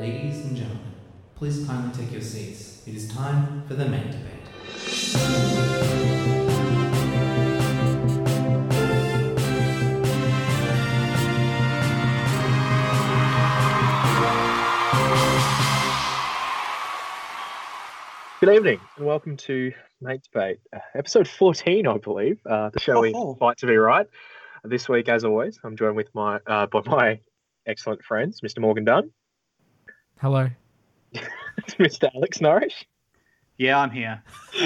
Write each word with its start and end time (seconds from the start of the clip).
Ladies 0.00 0.46
and 0.46 0.56
gentlemen, 0.56 0.94
please 1.34 1.66
kindly 1.66 1.94
take 1.94 2.10
your 2.10 2.22
seats. 2.22 2.80
It 2.86 2.94
is 2.94 3.06
time 3.08 3.64
for 3.68 3.74
the 3.74 3.84
Mate 3.86 4.10
Debate. 4.10 5.50
Good 18.40 18.54
evening 18.56 18.80
and 18.96 19.04
welcome 19.04 19.36
to 19.36 19.70
Mate 20.00 20.22
Debate, 20.32 20.60
uh, 20.74 20.78
episode 20.94 21.28
14, 21.28 21.86
I 21.86 21.98
believe. 21.98 22.38
Uh, 22.46 22.70
the 22.70 22.80
show 22.80 23.04
is 23.04 23.12
Oh. 23.14 23.34
Fight 23.34 23.58
to 23.58 23.66
Be 23.66 23.76
Right. 23.76 24.06
This 24.64 24.88
week, 24.88 25.10
as 25.10 25.26
always, 25.26 25.58
I'm 25.62 25.76
joined 25.76 25.94
with 25.96 26.08
my 26.14 26.40
uh, 26.46 26.64
by 26.66 26.80
my 26.86 27.20
excellent 27.66 28.02
friends, 28.02 28.40
Mr. 28.40 28.60
Morgan 28.60 28.84
Dunn, 28.84 29.10
Hello. 30.20 30.48
Mr. 31.78 32.10
Alex 32.14 32.38
Norrish, 32.38 32.84
Yeah, 33.58 33.78
I'm 33.80 33.90
here. 33.90 34.22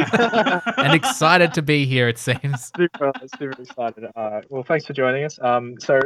And 0.76 0.94
excited 0.94 1.54
to 1.54 1.62
be 1.62 1.86
here, 1.86 2.08
it 2.08 2.18
seems. 2.18 2.72
super, 2.76 3.12
super 3.38 3.52
excited. 3.62 4.04
Uh, 4.16 4.40
well, 4.48 4.62
thanks 4.62 4.86
for 4.86 4.92
joining 4.92 5.24
us. 5.24 5.38
Um, 5.40 5.74
so 5.78 6.00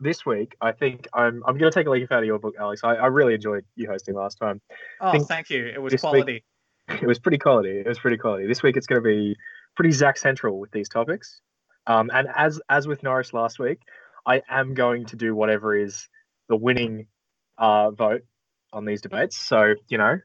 this 0.00 0.24
week, 0.26 0.56
I 0.60 0.72
think 0.72 1.06
I'm 1.14 1.42
I'm 1.46 1.56
going 1.58 1.70
to 1.70 1.78
take 1.78 1.86
a 1.86 1.90
leaf 1.90 2.10
out 2.12 2.20
of 2.20 2.24
your 2.24 2.38
book, 2.38 2.54
Alex. 2.58 2.80
I, 2.84 2.94
I 2.94 3.06
really 3.06 3.34
enjoyed 3.34 3.64
you 3.76 3.88
hosting 3.88 4.14
last 4.14 4.36
time. 4.38 4.60
Oh, 5.00 5.18
thank 5.24 5.50
you. 5.50 5.66
It 5.66 5.80
was 5.80 5.92
this 5.92 6.02
week- 6.02 6.10
quality. 6.10 6.44
It 6.88 7.06
was 7.06 7.18
pretty 7.18 7.38
quality. 7.38 7.78
It 7.80 7.86
was 7.88 7.98
pretty 7.98 8.18
quality. 8.18 8.46
This 8.46 8.62
week, 8.62 8.76
it's 8.76 8.86
going 8.86 9.02
to 9.02 9.08
be 9.08 9.34
pretty 9.74 9.90
Zac 9.90 10.18
central 10.18 10.60
with 10.60 10.70
these 10.70 10.86
topics. 10.86 11.40
Um, 11.86 12.10
and 12.12 12.28
as 12.36 12.60
as 12.68 12.86
with 12.86 13.02
Norris 13.02 13.32
last 13.32 13.58
week, 13.58 13.78
I 14.26 14.42
am 14.50 14.74
going 14.74 15.06
to 15.06 15.16
do 15.16 15.34
whatever 15.34 15.74
is 15.74 16.06
the 16.50 16.56
winning 16.56 17.06
uh, 17.56 17.90
vote 17.92 18.20
on 18.74 18.84
these 18.84 19.00
debates. 19.00 19.36
So 19.36 19.74
you 19.88 19.96
know, 19.96 20.18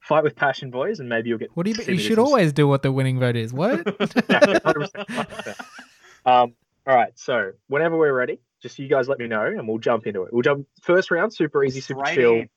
fight 0.00 0.24
with 0.24 0.36
passion, 0.36 0.70
boys, 0.70 1.00
and 1.00 1.08
maybe 1.08 1.30
you'll 1.30 1.38
get. 1.38 1.50
What 1.54 1.64
do 1.64 1.72
you? 1.72 1.94
You 1.94 1.98
should 1.98 2.18
always 2.18 2.52
do 2.52 2.68
what 2.68 2.82
the 2.82 2.92
winning 2.92 3.18
vote 3.18 3.36
is. 3.36 3.52
What? 3.52 3.86
Yeah, 4.28 4.40
100%, 4.40 4.90
100%. 4.92 5.60
Um, 6.24 6.54
all 6.86 6.96
right. 6.96 7.12
So 7.14 7.52
whenever 7.68 7.96
we're 7.96 8.12
ready, 8.12 8.40
just 8.60 8.78
you 8.78 8.88
guys 8.88 9.08
let 9.08 9.18
me 9.18 9.26
know, 9.26 9.46
and 9.46 9.66
we'll 9.66 9.78
jump 9.78 10.06
into 10.06 10.24
it. 10.24 10.32
We'll 10.32 10.42
jump 10.42 10.66
first 10.82 11.10
round, 11.10 11.32
super 11.32 11.64
easy, 11.64 11.80
super 11.80 12.04
Straight 12.04 12.14
chill. 12.14 12.32
in. 12.34 12.48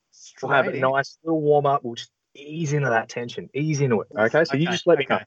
We'll 0.41 0.51
have 0.51 0.67
a 0.67 0.77
nice 0.77 1.17
little 1.23 1.41
warm 1.41 1.65
up. 1.65 1.83
We'll 1.83 1.95
just 1.95 2.11
ease 2.33 2.73
into 2.73 2.89
that 2.89 3.09
tension, 3.09 3.49
ease 3.53 3.81
into 3.81 4.01
it. 4.01 4.07
Okay. 4.17 4.43
So 4.45 4.57
you 4.57 4.67
just 4.67 4.87
let 4.87 4.97
me 4.97 5.05
okay. 5.05 5.23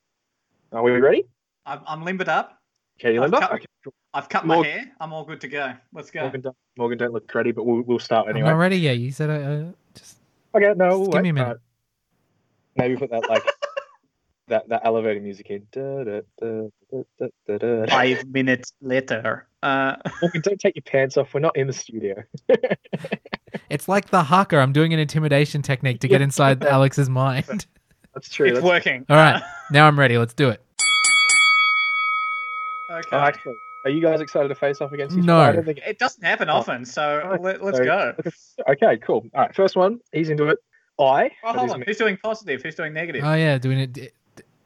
know. 0.72 0.78
Are 0.78 0.82
we 0.82 0.92
ready? 0.92 1.24
I'm, 1.64 1.80
I'm 1.86 2.04
limbered 2.04 2.28
up. 2.28 2.58
Okay, 3.00 3.14
you 3.14 3.22
I've 3.22 3.30
Linda? 3.30 3.46
cut- 3.46 3.52
Okay. 3.56 3.66
I've 4.14 4.28
cut 4.28 4.46
my 4.46 4.66
hair. 4.66 4.90
I'm 5.00 5.12
all 5.12 5.24
good 5.24 5.40
to 5.42 5.48
go. 5.48 5.72
Let's 5.92 6.10
go. 6.10 6.22
Morgan, 6.22 6.40
don't, 6.40 6.56
Morgan, 6.76 6.98
don't 6.98 7.12
look 7.12 7.32
ready, 7.32 7.52
but 7.52 7.64
we'll, 7.64 7.82
we'll 7.82 7.98
start 7.98 8.28
anyway. 8.28 8.48
I'm 8.48 8.56
not 8.56 8.60
ready 8.60 8.78
yet. 8.78 8.98
You 8.98 9.12
said 9.12 9.30
uh, 9.30 9.32
uh, 9.32 9.58
just. 9.58 9.77
Okay, 10.58 10.74
no, 10.76 10.98
we'll 10.98 11.06
Just 11.06 11.12
give 11.12 11.22
me 11.22 11.28
a 11.28 11.32
minute. 11.32 11.48
Uh, 11.48 11.60
maybe 12.76 12.96
put 12.96 13.10
that 13.10 13.28
like 13.28 13.44
that 14.48 14.68
that 14.68 14.82
elevator 14.84 15.20
music 15.20 15.50
in. 15.50 15.66
Da, 15.70 16.04
da, 16.04 16.20
da, 16.40 16.68
da, 16.90 17.02
da, 17.18 17.26
da, 17.46 17.58
da. 17.58 17.86
Five 17.86 18.26
minutes 18.26 18.72
later. 18.80 19.46
Uh, 19.62 19.96
don't 20.42 20.60
take 20.60 20.74
your 20.74 20.82
pants 20.82 21.16
off. 21.16 21.32
We're 21.32 21.40
not 21.40 21.56
in 21.56 21.66
the 21.66 21.72
studio. 21.72 22.22
It's 23.70 23.88
like 23.88 24.10
the 24.10 24.22
haka. 24.22 24.58
I'm 24.58 24.72
doing 24.72 24.92
an 24.92 25.00
intimidation 25.00 25.62
technique 25.62 26.00
to 26.00 26.08
get 26.08 26.20
inside 26.20 26.62
Alex's 26.64 27.08
mind. 27.08 27.66
That's 28.14 28.28
true. 28.28 28.46
it's 28.46 28.56
That's, 28.56 28.64
working. 28.64 29.06
All 29.08 29.16
right, 29.16 29.42
now 29.70 29.86
I'm 29.86 29.98
ready. 29.98 30.18
Let's 30.18 30.34
do 30.34 30.50
it. 30.50 30.62
Okay. 32.90 33.08
oh, 33.12 33.18
actually, 33.18 33.54
are 33.88 33.90
you 33.90 34.02
guys 34.02 34.20
excited 34.20 34.48
to 34.48 34.54
face 34.54 34.80
off 34.80 34.92
against 34.92 35.16
each 35.16 35.24
No. 35.24 35.38
other? 35.40 35.50
I 35.50 35.52
don't 35.56 35.64
think. 35.64 35.78
It 35.86 35.98
doesn't 35.98 36.22
happen 36.22 36.48
often, 36.48 36.84
so 36.84 37.18
Right, 37.24 37.40
let, 37.40 37.64
let's 37.64 37.78
so- 37.78 37.84
go. 37.84 38.14
Okay, 38.68 38.98
cool. 38.98 39.26
All 39.34 39.40
right, 39.42 39.54
first 39.54 39.76
one. 39.76 40.00
He's 40.12 40.30
into 40.30 40.48
it. 40.48 40.58
I. 41.00 41.30
Oh, 41.44 41.52
hold 41.52 41.70
on. 41.70 41.80
me. 41.80 41.84
Who's 41.86 41.96
doing 41.96 42.18
positive? 42.22 42.60
Who's 42.62 42.74
doing 42.74 42.92
negative? 42.92 43.22
Oh 43.24 43.34
yeah, 43.34 43.58
doing 43.58 43.78
it. 43.80 43.92
d- 43.92 44.10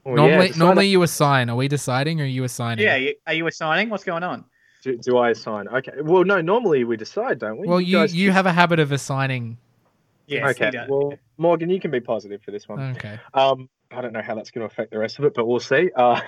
Oh, 0.04 0.10
yeah, 0.10 0.16
normally, 0.16 0.52
normally 0.56 0.86
you 0.88 1.00
assign. 1.04 1.48
Are 1.48 1.54
we 1.54 1.68
deciding 1.68 2.20
or 2.20 2.24
are 2.24 2.26
you 2.26 2.42
assigning? 2.42 2.84
yeah, 2.84 3.12
are 3.28 3.34
you 3.34 3.46
assigning? 3.46 3.88
What's 3.88 4.02
going 4.02 4.24
on? 4.24 4.44
Do, 4.82 4.98
do 4.98 5.16
I 5.16 5.30
assign? 5.30 5.68
Okay. 5.68 5.92
Well, 6.02 6.24
no. 6.24 6.40
Normally 6.40 6.82
we 6.82 6.96
decide, 6.96 7.38
don't 7.38 7.56
we? 7.58 7.68
Well, 7.68 7.80
you 7.80 7.98
guys 7.98 8.12
you 8.12 8.32
have 8.32 8.46
a 8.46 8.52
habit 8.52 8.80
of 8.80 8.90
assigning. 8.90 9.58
Yes. 10.26 10.50
okay. 10.50 10.64
he 10.66 10.70
does. 10.72 10.88
Well, 10.88 11.12
Morgan, 11.38 11.70
you 11.70 11.78
can 11.78 11.92
be 11.92 12.00
positive 12.00 12.42
for 12.42 12.50
this 12.50 12.68
one. 12.68 12.80
Okay. 12.96 13.20
Um, 13.32 13.68
I 13.92 14.00
don't 14.00 14.12
know 14.12 14.22
how 14.22 14.34
that's 14.34 14.50
going 14.50 14.66
to 14.66 14.72
affect 14.72 14.90
the 14.90 14.98
rest 14.98 15.20
of 15.20 15.24
it, 15.24 15.34
but 15.34 15.46
we'll 15.46 15.60
see. 15.60 15.90
Uh, 15.94 16.20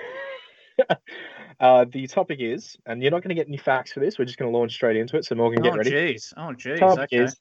uh, 1.59 1.85
the 1.91 2.07
topic 2.07 2.39
is, 2.41 2.77
and 2.85 3.01
you're 3.01 3.11
not 3.11 3.23
going 3.23 3.29
to 3.29 3.35
get 3.35 3.47
any 3.47 3.57
facts 3.57 3.93
for 3.93 3.99
this. 3.99 4.19
We're 4.19 4.25
just 4.25 4.37
going 4.37 4.51
to 4.51 4.57
launch 4.57 4.73
straight 4.73 4.97
into 4.97 5.17
it. 5.17 5.25
So 5.25 5.35
Morgan, 5.35 5.61
get 5.61 5.75
ready. 5.75 5.89
oh, 5.89 5.93
jeez. 5.93 6.33
Oh, 6.35 6.53
jeez. 6.53 6.79
topic 6.79 7.09
Okay. 7.13 7.23
is, 7.23 7.35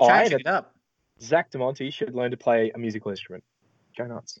I, 0.00 0.24
it 0.24 0.46
up. 0.46 0.74
Zac 1.20 1.50
DeMonte, 1.52 1.92
should 1.92 2.14
learn 2.14 2.32
to 2.32 2.36
play 2.36 2.72
a 2.74 2.78
musical 2.78 3.10
instrument. 3.10 3.44
Go 3.96 4.06
nuts. 4.06 4.40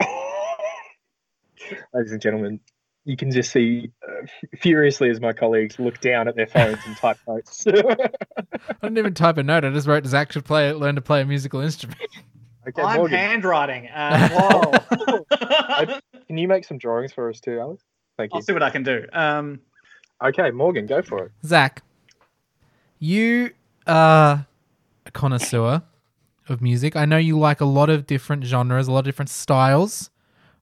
Ladies 1.92 2.12
and 2.12 2.20
gentlemen, 2.20 2.60
you 3.04 3.16
can 3.16 3.30
just 3.30 3.50
see 3.50 3.90
uh, 4.06 4.26
furiously 4.58 5.10
as 5.10 5.20
my 5.20 5.32
colleagues 5.32 5.78
look 5.78 6.00
down 6.00 6.28
at 6.28 6.36
their 6.36 6.46
phones 6.46 6.78
and 6.86 6.96
type 6.96 7.18
notes. 7.28 7.66
I 7.66 7.72
didn't 8.82 8.98
even 8.98 9.14
type 9.14 9.38
a 9.38 9.42
note. 9.42 9.64
I 9.64 9.70
just 9.70 9.88
wrote 9.88 10.06
Zac 10.06 10.32
should 10.32 10.44
play 10.44 10.72
learn 10.72 10.94
to 10.94 11.02
play 11.02 11.22
a 11.22 11.26
musical 11.26 11.60
instrument. 11.60 12.00
I'm 12.78 12.96
Morgan, 12.96 13.18
handwriting. 13.18 13.88
Uh, 13.88 14.28
whoa. 14.30 15.94
can 16.26 16.38
you 16.38 16.48
make 16.48 16.64
some 16.64 16.78
drawings 16.78 17.12
for 17.12 17.28
us 17.28 17.40
too, 17.40 17.58
Alex? 17.60 17.84
Thank 18.16 18.32
you. 18.32 18.36
I'll 18.38 18.42
see 18.42 18.52
what 18.52 18.62
I 18.62 18.70
can 18.70 18.82
do. 18.82 19.06
Um, 19.12 19.60
Okay, 20.22 20.50
Morgan, 20.52 20.86
go 20.86 21.02
for 21.02 21.24
it. 21.24 21.32
Zac, 21.44 21.82
you 22.98 23.50
are 23.86 24.46
a 25.04 25.10
connoisseur 25.10 25.82
of 26.48 26.62
music. 26.62 26.96
I 26.96 27.04
know 27.04 27.18
you 27.18 27.38
like 27.38 27.60
a 27.60 27.66
lot 27.66 27.90
of 27.90 28.06
different 28.06 28.44
genres, 28.44 28.88
a 28.88 28.92
lot 28.92 29.00
of 29.00 29.04
different 29.04 29.28
styles. 29.28 30.10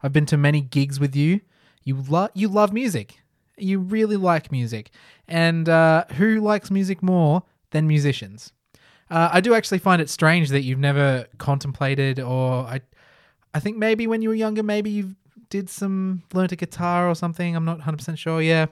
I've 0.02 0.12
been 0.12 0.26
to 0.26 0.36
many 0.36 0.60
gigs 0.62 0.98
with 0.98 1.14
you. 1.14 1.40
You 1.84 1.96
love 1.96 2.30
you 2.34 2.48
love 2.48 2.72
music. 2.72 3.20
You 3.56 3.78
really 3.78 4.16
like 4.16 4.50
music. 4.50 4.90
And 5.28 5.68
uh, 5.68 6.06
who 6.16 6.40
likes 6.40 6.70
music 6.70 7.02
more 7.02 7.44
than 7.70 7.86
musicians? 7.86 8.52
Uh, 9.10 9.28
I 9.32 9.40
do 9.40 9.54
actually 9.54 9.78
find 9.78 10.00
it 10.00 10.08
strange 10.08 10.48
that 10.48 10.62
you've 10.62 10.78
never 10.78 11.26
contemplated, 11.38 12.18
or 12.18 12.64
I, 12.64 12.80
I 13.52 13.60
think 13.60 13.76
maybe 13.76 14.06
when 14.06 14.22
you 14.22 14.30
were 14.30 14.34
younger, 14.34 14.62
maybe 14.62 14.90
you 14.90 15.14
did 15.52 15.68
some 15.68 16.22
learned 16.32 16.50
a 16.52 16.56
guitar 16.56 17.08
or 17.08 17.14
something. 17.14 17.54
I'm 17.54 17.66
not 17.66 17.76
100 17.76 17.98
percent 17.98 18.18
sure. 18.18 18.40
Yeah, 18.40 18.66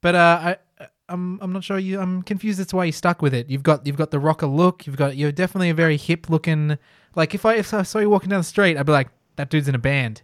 but 0.00 0.16
uh, 0.16 0.56
I, 0.80 0.86
I'm 1.08 1.38
I'm 1.40 1.52
not 1.52 1.62
sure. 1.62 1.78
You, 1.78 2.00
I'm 2.00 2.22
confused 2.22 2.58
as 2.58 2.66
to 2.66 2.76
why 2.76 2.84
you 2.84 2.92
stuck 2.92 3.22
with 3.22 3.32
it. 3.32 3.48
You've 3.48 3.62
got 3.62 3.86
you've 3.86 3.96
got 3.96 4.10
the 4.10 4.18
rocker 4.18 4.48
look. 4.48 4.84
You've 4.84 4.96
got 4.96 5.16
you're 5.16 5.30
definitely 5.30 5.70
a 5.70 5.74
very 5.74 5.96
hip 5.96 6.28
looking. 6.28 6.76
Like 7.14 7.34
if 7.34 7.46
I 7.46 7.54
if 7.54 7.72
I 7.72 7.82
saw 7.84 8.00
you 8.00 8.10
walking 8.10 8.30
down 8.30 8.40
the 8.40 8.44
street, 8.44 8.76
I'd 8.76 8.84
be 8.84 8.92
like, 8.92 9.08
that 9.36 9.48
dude's 9.48 9.68
in 9.68 9.76
a 9.76 9.78
band. 9.78 10.22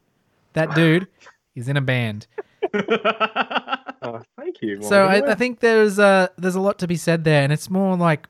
That 0.55 0.75
dude 0.75 1.07
is 1.55 1.69
in 1.69 1.77
a 1.77 1.81
band. 1.81 2.27
Oh, 4.07 4.21
thank 4.37 4.61
you. 4.61 4.75
Morgan. 4.81 4.89
So 4.91 5.07
I, 5.07 5.31
I 5.31 5.35
think 5.35 5.61
there's 5.61 5.99
a 5.99 6.31
there's 6.37 6.57
a 6.57 6.61
lot 6.61 6.79
to 6.81 6.87
be 6.87 6.97
said 6.97 7.25
there, 7.25 7.43
and 7.43 7.51
it's 7.55 7.71
more 7.71 7.97
like 7.97 8.29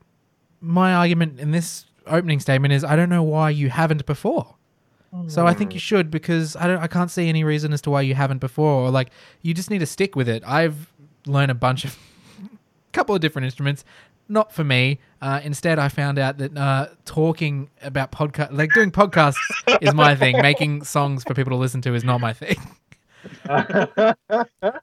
my 0.61 0.93
argument 0.93 1.37
in 1.37 1.51
this 1.51 1.85
opening 2.07 2.39
statement 2.39 2.73
is 2.73 2.85
I 2.85 2.95
don't 2.95 3.09
know 3.09 3.23
why 3.23 3.49
you 3.49 3.69
haven't 3.69 4.05
before. 4.05 4.54
So 5.27 5.47
I 5.47 5.53
think 5.53 5.73
you 5.73 5.79
should 5.79 6.11
because 6.11 6.55
I 6.55 6.67
don't 6.67 6.79
I 6.79 6.87
can't 6.87 7.09
see 7.09 7.29
any 7.29 7.43
reason 7.43 7.73
as 7.73 7.81
to 7.83 7.89
why 7.89 8.01
you 8.01 8.15
haven't 8.15 8.39
before. 8.39 8.85
Or 8.85 8.91
like 8.91 9.09
you 9.41 9.53
just 9.53 9.69
need 9.69 9.79
to 9.79 9.85
stick 9.85 10.15
with 10.15 10.27
it. 10.29 10.43
I've 10.45 10.91
learned 11.25 11.51
a 11.51 11.55
bunch 11.55 11.85
of 11.85 11.97
couple 12.91 13.15
of 13.15 13.21
different 13.21 13.45
instruments. 13.45 13.83
Not 14.27 14.51
for 14.51 14.63
me. 14.63 14.99
Uh, 15.21 15.39
instead, 15.43 15.77
I 15.77 15.87
found 15.87 16.17
out 16.17 16.39
that 16.39 16.57
uh, 16.57 16.87
talking 17.05 17.69
about 17.83 18.11
podcast, 18.11 18.51
like 18.51 18.73
doing 18.73 18.89
podcasts, 18.91 19.35
is 19.81 19.93
my 19.93 20.15
thing. 20.15 20.41
Making 20.41 20.83
songs 20.83 21.23
for 21.23 21.35
people 21.35 21.51
to 21.51 21.57
listen 21.57 21.81
to 21.81 21.93
is 21.93 22.03
not 22.03 22.19
my 22.19 22.33
thing. 22.33 22.57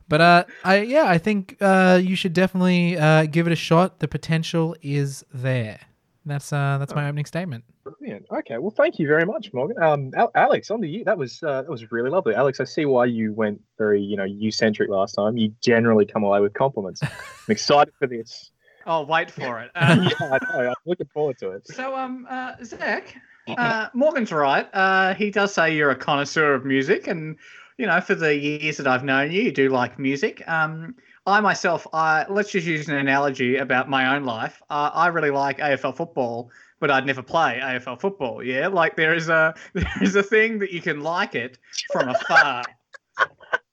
But 0.09 0.21
uh, 0.21 0.45
I 0.65 0.83
yeah, 0.83 1.05
I 1.07 1.19
think 1.19 1.57
uh, 1.61 2.01
you 2.03 2.17
should 2.17 2.33
definitely 2.33 2.97
uh, 2.99 3.27
give 3.27 3.47
it 3.47 3.53
a 3.53 3.57
shot. 3.57 4.01
The 4.01 4.09
potential 4.09 4.77
is 4.83 5.25
there. 5.33 5.81
That's 6.25 6.53
uh, 6.53 6.77
that's 6.79 6.95
my 6.95 7.09
opening 7.09 7.25
statement. 7.25 7.65
Brilliant. 7.85 8.27
Okay. 8.31 8.59
Well, 8.59 8.71
thank 8.71 8.99
you 8.99 9.09
very 9.09 9.25
much, 9.25 9.53
Morgan. 9.53 9.83
Um, 9.83 10.11
Al- 10.17 10.31
Alex, 10.35 10.71
on 10.71 10.81
to 10.81 10.87
you. 10.87 11.05
That 11.05 11.19
was 11.19 11.43
uh, 11.43 11.63
that 11.63 11.71
was 11.71 11.91
really 11.91 12.11
lovely. 12.11 12.35
Alex, 12.35 12.61
I 12.61 12.65
see 12.65 12.85
why 12.85 13.07
you 13.07 13.33
went 13.33 13.61
very 13.77 14.01
you 14.01 14.17
know 14.17 14.25
you 14.25 14.53
centric 14.53 14.89
last 14.89 15.15
time. 15.15 15.37
You 15.37 15.53
generally 15.61 16.07
come 16.07 16.23
away 16.23 16.41
with 16.41 16.55
compliments. 16.55 17.03
I'm 17.03 17.11
excited 17.49 17.93
for 17.99 18.07
this. 18.07 18.51
I'll 18.87 19.07
wait 19.07 19.31
for 19.31 19.61
it. 19.61 19.71
Um, 19.75 20.05
yeah, 20.05 20.11
I 20.21 20.39
know. 20.53 20.69
I'm 20.69 20.75
looking 20.87 21.09
forward 21.13 21.39
to 21.39 21.51
it. 21.51 21.67
so, 21.69 21.97
um, 21.97 22.27
uh, 22.29 22.55
Zac, 22.65 23.17
uh, 23.49 23.89
Morgan's 23.95 24.33
right. 24.33 24.69
Uh, 24.73 25.15
he 25.15 25.31
does 25.31 25.55
say 25.55 25.75
you're 25.75 25.91
a 25.91 25.97
connoisseur 25.97 26.55
of 26.55 26.65
music, 26.65 27.07
and 27.07 27.37
you 27.79 27.87
know, 27.87 28.01
for 28.01 28.15
the 28.15 28.37
years 28.37 28.77
that 28.77 28.87
I've 28.87 29.05
known 29.05 29.33
you, 29.33 29.43
you 29.43 29.53
do 29.53 29.69
like 29.69 29.99
music. 29.99 30.47
Um, 30.49 30.95
I 31.27 31.41
myself, 31.41 31.87
I 31.93 32.27
let's 32.29 32.51
just 32.51 32.67
use 32.67 32.89
an 32.89 32.97
analogy 32.97 33.57
about 33.57 33.89
my 33.89 34.17
own 34.17 34.25
life. 34.25 34.61
Uh, 34.69 34.91
I 34.93 35.07
really 35.09 35.31
like 35.31 35.59
AFL 35.59 35.97
football, 35.97 36.51
but 36.81 36.91
I'd 36.91 37.07
never 37.07 37.23
play 37.23 37.61
AFL 37.63 38.01
football. 38.01 38.43
Yeah, 38.43 38.67
like 38.67 38.97
there 38.97 39.15
is 39.15 39.29
a 39.29 39.55
there 39.73 39.93
is 40.01 40.17
a 40.17 40.23
thing 40.23 40.59
that 40.59 40.73
you 40.73 40.81
can 40.81 41.01
like 41.01 41.35
it 41.35 41.59
from 41.93 42.09
afar. 42.09 42.65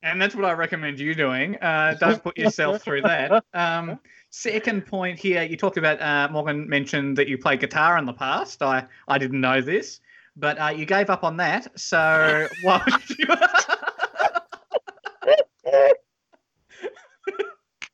And 0.01 0.22
that's 0.22 0.34
what 0.34 0.46
I 0.46 0.54
recommend 0.54 1.00
you 1.00 1.13
doing. 1.13 1.57
Uh, 1.57 1.96
don't 2.00 2.24
put 2.24 2.38
yourself 2.38 2.81
through 2.81 3.01
that. 3.01 3.44
Um, 3.54 4.00
second 4.30 4.86
point 4.86 5.19
here, 5.19 5.44
you 5.44 5.57
talked 5.57 5.78
about 5.78 6.01
uh, 6.01 6.30
Morgan 6.31 6.69
mentioned 6.69 7.18
that 7.18 7.28
you 7.28 7.38
played 7.38 7.60
guitar 7.60 7.98
in 7.98 8.06
the 8.06 8.13
past. 8.13 8.62
I 8.62 8.86
I 9.07 9.18
didn't 9.18 9.42
know 9.42 9.60
this, 9.60 10.00
but 10.38 10.57
uh, 10.62 10.68
you 10.68 10.86
gave 10.86 11.10
up 11.10 11.24
on 11.24 11.38
that. 11.38 11.80
So 11.80 12.48
why 12.62 12.81
would 12.86 13.10
you? 13.18 13.28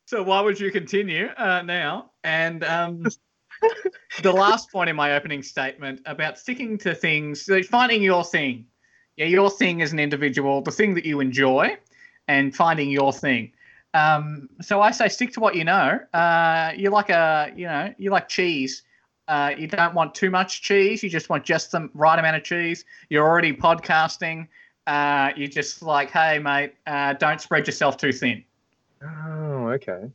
So 0.06 0.24
why 0.24 0.42
would 0.42 0.60
you 0.60 0.72
continue 0.72 1.28
uh, 1.38 1.62
now? 1.64 2.12
And 2.24 2.64
um, 2.64 3.06
the 4.22 4.32
last 4.32 4.72
point 4.72 4.90
in 4.90 4.96
my 4.96 5.16
opening 5.16 5.44
statement 5.44 6.02
about 6.06 6.38
sticking 6.38 6.78
to 6.80 6.94
things, 6.96 7.42
so 7.42 7.62
finding 7.64 8.02
your 8.02 8.24
thing. 8.24 8.68
Yeah, 9.18 9.28
your 9.28 9.50
thing 9.50 9.82
as 9.82 9.94
an 9.94 10.00
individual, 10.00 10.62
the 10.62 10.72
thing 10.72 10.94
that 10.96 11.06
you 11.06 11.22
enjoy, 11.22 11.78
and 12.28 12.54
finding 12.56 12.92
your 12.92 13.14
thing. 13.14 13.52
Um, 13.94 14.50
so 14.62 14.82
I 14.82 14.92
say 14.92 15.08
stick 15.08 15.32
to 15.34 15.40
what 15.40 15.56
you 15.56 15.64
know. 15.64 16.00
Uh, 16.14 16.74
you 16.76 16.90
like 16.90 17.10
a, 17.10 17.52
you 17.56 17.66
know, 17.66 17.94
you 17.98 18.12
like 18.12 18.28
cheese. 18.28 18.84
Uh, 19.28 19.54
you 19.58 19.68
don't 19.68 19.96
want 19.96 20.14
too 20.14 20.30
much 20.30 20.62
cheese. 20.62 21.02
You 21.02 21.10
just 21.10 21.30
want 21.30 21.46
just 21.46 21.72
the 21.72 21.90
right 21.94 22.20
amount 22.20 22.36
of 22.36 22.44
cheese. 22.44 22.84
You're 23.10 23.26
already 23.26 23.54
podcasting. 23.54 24.50
Uh, 24.86 25.32
you 25.36 25.48
just 25.48 25.82
like, 25.82 26.12
hey, 26.12 26.38
mate, 26.38 26.74
uh, 26.86 27.14
don't 27.14 27.40
spread 27.40 27.66
yourself 27.66 27.98
too 27.98 28.12
thin. 28.12 28.44
Oh, 29.06 29.70
okay. 29.70 30.10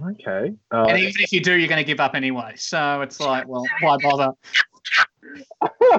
Okay. 0.00 0.54
Uh, 0.72 0.84
And 0.84 0.98
even 0.98 1.20
if 1.20 1.32
you 1.32 1.40
do, 1.40 1.54
you're 1.56 1.68
going 1.68 1.78
to 1.78 1.84
give 1.84 2.00
up 2.00 2.14
anyway. 2.14 2.54
So 2.56 3.00
it's 3.00 3.20
like, 3.20 3.46
well, 3.48 3.64
why 3.80 3.96
bother? 4.02 4.32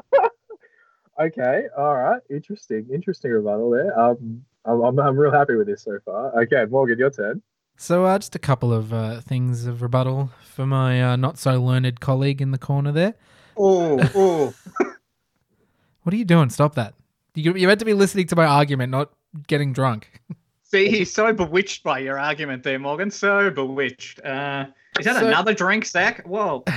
okay. 1.19 1.63
All 1.77 1.95
right. 1.95 2.21
Interesting. 2.29 2.87
Interesting 2.93 3.31
rebuttal 3.31 3.71
there. 3.71 3.97
Um, 3.99 4.43
I'm, 4.65 4.81
I'm, 4.81 4.99
I'm 4.99 5.17
real 5.17 5.31
happy 5.31 5.55
with 5.55 5.67
this 5.67 5.83
so 5.83 5.99
far. 6.05 6.39
Okay, 6.43 6.65
Morgan, 6.69 6.99
your 6.99 7.09
turn. 7.09 7.41
So, 7.77 8.05
uh, 8.05 8.19
just 8.19 8.35
a 8.35 8.39
couple 8.39 8.73
of 8.73 8.91
uh, 8.93 9.21
things 9.21 9.65
of 9.65 9.81
rebuttal 9.81 10.31
for 10.43 10.65
my 10.65 11.01
uh, 11.01 11.15
not 11.15 11.37
so 11.37 11.61
learned 11.61 12.01
colleague 12.01 12.41
in 12.41 12.51
the 12.51 12.57
corner 12.57 12.91
there. 12.91 13.15
Oh, 13.57 13.99
oh. 14.15 14.53
What 16.03 16.13
are 16.13 16.17
you 16.17 16.25
doing? 16.25 16.49
Stop 16.49 16.75
that. 16.75 16.93
You, 17.35 17.53
you're 17.55 17.67
meant 17.67 17.79
to 17.81 17.85
be 17.85 17.93
listening 17.93 18.25
to 18.27 18.35
my 18.35 18.45
argument, 18.45 18.89
not 18.89 19.11
getting 19.47 19.73
drunk. 19.73 20.21
See, 20.71 20.89
he's 20.89 21.11
so 21.11 21.33
bewitched 21.33 21.83
by 21.83 21.99
your 21.99 22.19
argument 22.19 22.61
there, 22.63 22.77
Morgan. 22.77 23.09
So 23.09 23.49
bewitched. 23.49 24.23
Uh, 24.23 24.67
is 24.99 25.05
that 25.05 25.15
So- 25.19 25.27
another 25.27 25.53
drink, 25.53 25.85
Zac? 25.85 26.23
Whoa. 26.27 26.63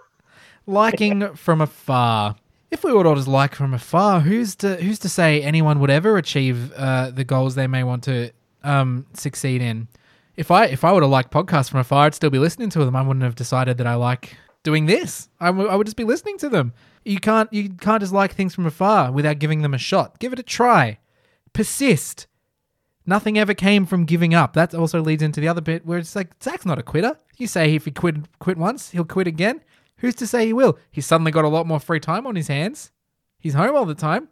Liking 0.66 1.34
from 1.34 1.60
afar. 1.60 2.36
If 2.70 2.84
we 2.84 2.92
would 2.92 3.04
all 3.06 3.16
just 3.16 3.26
like 3.28 3.54
from 3.54 3.74
afar, 3.74 4.20
who's 4.20 4.54
to 4.56 4.76
who's 4.76 4.98
to 5.00 5.08
say 5.08 5.42
anyone 5.42 5.80
would 5.80 5.90
ever 5.90 6.16
achieve 6.16 6.72
uh, 6.74 7.10
the 7.10 7.24
goals 7.24 7.56
they 7.56 7.66
may 7.66 7.82
want 7.82 8.04
to 8.04 8.30
um, 8.62 9.06
succeed 9.14 9.60
in? 9.60 9.88
If 10.36 10.50
I 10.52 10.66
if 10.66 10.84
I 10.84 10.92
were 10.92 11.00
to 11.00 11.06
like 11.06 11.30
podcasts 11.30 11.68
from 11.70 11.80
afar, 11.80 12.06
I'd 12.06 12.14
still 12.14 12.30
be 12.30 12.38
listening 12.38 12.70
to 12.70 12.84
them. 12.84 12.94
I 12.94 13.02
wouldn't 13.02 13.24
have 13.24 13.34
decided 13.34 13.78
that 13.78 13.86
I 13.88 13.94
like 13.96 14.36
doing 14.62 14.86
this. 14.86 15.28
I, 15.40 15.46
w- 15.46 15.68
I 15.68 15.74
would 15.74 15.86
just 15.86 15.96
be 15.96 16.04
listening 16.04 16.38
to 16.38 16.48
them. 16.48 16.72
You 17.04 17.18
can't 17.18 17.52
you 17.52 17.70
can't 17.70 18.00
just 18.00 18.12
like 18.12 18.34
things 18.34 18.54
from 18.54 18.66
afar 18.66 19.10
without 19.10 19.40
giving 19.40 19.62
them 19.62 19.74
a 19.74 19.78
shot. 19.78 20.18
Give 20.20 20.32
it 20.32 20.38
a 20.38 20.44
try. 20.44 20.98
Persist. 21.52 22.28
Nothing 23.10 23.40
ever 23.40 23.54
came 23.54 23.86
from 23.86 24.04
giving 24.04 24.34
up. 24.34 24.52
That 24.52 24.72
also 24.72 25.00
leads 25.00 25.20
into 25.20 25.40
the 25.40 25.48
other 25.48 25.60
bit 25.60 25.84
where 25.84 25.98
it's 25.98 26.14
like 26.14 26.30
Zac's 26.40 26.64
not 26.64 26.78
a 26.78 26.82
quitter. 26.84 27.18
You 27.38 27.48
say 27.48 27.74
if 27.74 27.84
he 27.84 27.90
quit 27.90 28.38
quit 28.38 28.56
once, 28.56 28.90
he'll 28.90 29.04
quit 29.04 29.26
again. 29.26 29.62
Who's 29.96 30.14
to 30.14 30.28
say 30.28 30.46
he 30.46 30.52
will? 30.52 30.78
He's 30.92 31.06
suddenly 31.06 31.32
got 31.32 31.44
a 31.44 31.48
lot 31.48 31.66
more 31.66 31.80
free 31.80 31.98
time 31.98 32.24
on 32.24 32.36
his 32.36 32.46
hands. 32.46 32.92
He's 33.40 33.54
home 33.54 33.74
all 33.74 33.84
the 33.84 33.96
time. 33.96 34.28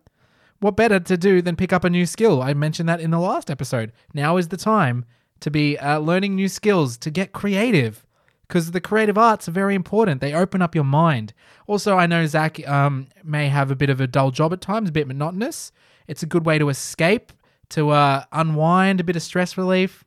What 0.61 0.77
better 0.77 1.01
to 1.01 1.17
do 1.17 1.43
than 1.43 1.57
pick 1.57 1.73
up 1.73 1.83
a 1.83 1.91
new 1.91 2.07
skill? 2.07 2.41
I 2.41 2.55
mentioned 2.55 2.89
that 2.89 3.01
in 3.01 3.11
the 3.11 3.19
last 3.19 3.51
episode. 3.51 3.91
Now 4.15 4.37
is 4.37 4.47
the 4.47 4.57
time 4.57 5.05
to 5.41 5.51
be 5.51 5.77
uh, 5.77 5.99
learning 5.99 6.37
new 6.37 6.49
skills, 6.49 6.97
to 6.99 7.11
get 7.11 7.33
creative, 7.33 8.07
because 8.47 8.71
the 8.71 8.81
creative 8.81 9.19
arts 9.19 9.49
are 9.49 9.53
very 9.53 9.75
important. 9.75 10.21
They 10.21 10.35
open 10.35 10.63
up 10.63 10.77
your 10.77 10.85
mind. 10.85 11.35
Also, 11.67 11.97
I 11.97 12.07
know 12.07 12.27
Zac 12.27 12.65
um, 12.69 13.09
may 13.25 13.49
have 13.49 13.73
a 13.73 13.77
bit 13.77 13.91
of 13.91 14.01
a 14.01 14.07
dull 14.07 14.31
job 14.31 14.53
at 14.53 14.61
times, 14.61 14.89
a 14.89 14.93
bit 14.93 15.09
monotonous. 15.09 15.73
It's 16.07 16.23
a 16.23 16.27
good 16.27 16.47
way 16.47 16.59
to 16.59 16.69
escape, 16.69 17.33
to 17.71 17.91
uh, 17.91 18.25
unwind, 18.33 19.01
a 19.01 19.05
bit 19.05 19.17
of 19.17 19.23
stress 19.23 19.57
relief. 19.57 20.05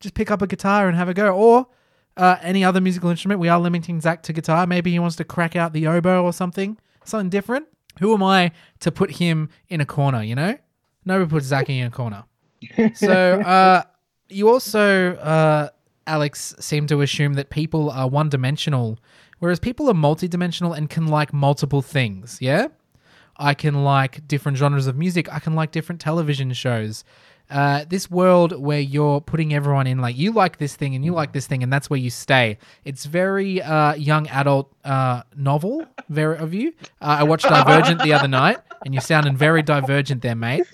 Just 0.00 0.14
pick 0.14 0.30
up 0.30 0.42
a 0.42 0.46
guitar 0.46 0.88
and 0.88 0.96
have 0.96 1.08
a 1.08 1.14
go. 1.14 1.28
Or 1.34 1.66
uh, 2.16 2.36
any 2.42 2.64
other 2.64 2.80
musical 2.80 3.10
instrument. 3.10 3.40
We 3.40 3.48
are 3.48 3.58
limiting 3.58 4.00
Zac 4.00 4.22
to 4.24 4.32
guitar. 4.32 4.66
Maybe 4.66 4.90
he 4.90 4.98
wants 4.98 5.16
to 5.16 5.24
crack 5.24 5.56
out 5.56 5.72
the 5.72 5.86
oboe 5.86 6.22
or 6.22 6.32
something, 6.32 6.78
something 7.04 7.30
different. 7.30 7.66
Who 8.00 8.14
am 8.14 8.22
I 8.22 8.52
to 8.80 8.90
put 8.90 9.12
him 9.12 9.50
in 9.68 9.80
a 9.80 9.86
corner? 9.86 10.22
You 10.22 10.34
know, 10.34 10.58
nobody 11.04 11.30
puts 11.30 11.46
Zac 11.46 11.68
in 11.68 11.86
a 11.86 11.90
corner. 11.90 12.24
So 12.94 13.10
uh, 13.40 13.82
you 14.28 14.48
also, 14.48 15.14
uh, 15.14 15.68
Alex, 16.06 16.54
seem 16.58 16.86
to 16.88 17.00
assume 17.02 17.34
that 17.34 17.50
people 17.50 17.90
are 17.90 18.08
one-dimensional, 18.08 18.98
whereas 19.38 19.60
people 19.60 19.88
are 19.88 19.94
multi-dimensional 19.94 20.72
and 20.72 20.88
can 20.88 21.06
like 21.06 21.32
multiple 21.32 21.82
things. 21.82 22.38
Yeah, 22.40 22.68
I 23.42 23.54
can 23.54 23.82
like 23.82 24.26
different 24.28 24.56
genres 24.56 24.86
of 24.86 24.96
music. 24.96 25.32
I 25.32 25.40
can 25.40 25.54
like 25.54 25.72
different 25.72 26.00
television 26.00 26.52
shows. 26.52 27.02
Uh, 27.50 27.84
this 27.88 28.08
world 28.08 28.58
where 28.58 28.80
you're 28.80 29.20
putting 29.20 29.52
everyone 29.52 29.86
in, 29.86 29.98
like 29.98 30.16
you 30.16 30.32
like 30.32 30.58
this 30.58 30.76
thing 30.76 30.94
and 30.94 31.04
you 31.04 31.12
like 31.12 31.32
this 31.32 31.46
thing, 31.46 31.62
and 31.62 31.72
that's 31.72 31.90
where 31.90 31.98
you 31.98 32.08
stay. 32.08 32.56
It's 32.84 33.04
very 33.04 33.60
uh, 33.60 33.94
young 33.94 34.28
adult 34.28 34.72
uh, 34.84 35.22
novel, 35.36 35.84
very 36.08 36.38
of 36.38 36.54
you. 36.54 36.72
Uh, 37.00 37.18
I 37.20 37.24
watched 37.24 37.44
Divergent 37.44 38.00
the 38.02 38.12
other 38.12 38.28
night, 38.28 38.58
and 38.84 38.94
you're 38.94 39.02
sounding 39.02 39.36
very 39.36 39.62
divergent 39.62 40.22
there, 40.22 40.36
mate. 40.36 40.64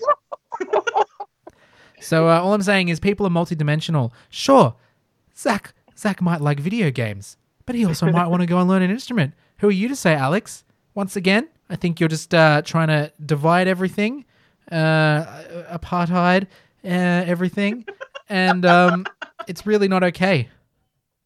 So 1.99 2.29
uh, 2.29 2.39
all 2.39 2.53
I'm 2.53 2.61
saying 2.61 2.87
is 2.87 2.99
people 2.99 3.25
are 3.25 3.31
multidimensional. 3.31 4.11
Sure, 4.29 4.75
Zac 5.35 5.73
Zac 5.97 6.21
might 6.21 6.39
like 6.39 6.59
video 6.59 6.91
games, 6.91 7.35
but 7.65 7.75
he 7.75 7.83
also 7.83 8.09
might 8.09 8.27
want 8.27 8.41
to 8.41 8.47
go 8.47 8.57
and 8.59 8.69
learn 8.69 8.83
an 8.83 8.91
instrument. 8.91 9.33
Who 9.57 9.67
are 9.67 9.71
you 9.71 9.89
to 9.89 9.95
say, 9.95 10.13
Alex? 10.13 10.63
Once 10.93 11.17
again, 11.17 11.49
I 11.69 11.75
think 11.75 11.99
you're 11.99 12.09
just 12.09 12.33
uh, 12.33 12.61
trying 12.63 12.87
to 12.87 13.11
divide 13.23 13.67
everything, 13.67 14.25
uh, 14.71 15.23
apartheid, 15.71 16.43
uh, 16.83 16.87
everything, 16.87 17.85
and 18.29 18.65
um, 18.65 19.07
it's 19.47 19.65
really 19.65 19.87
not 19.87 20.03
okay. 20.03 20.49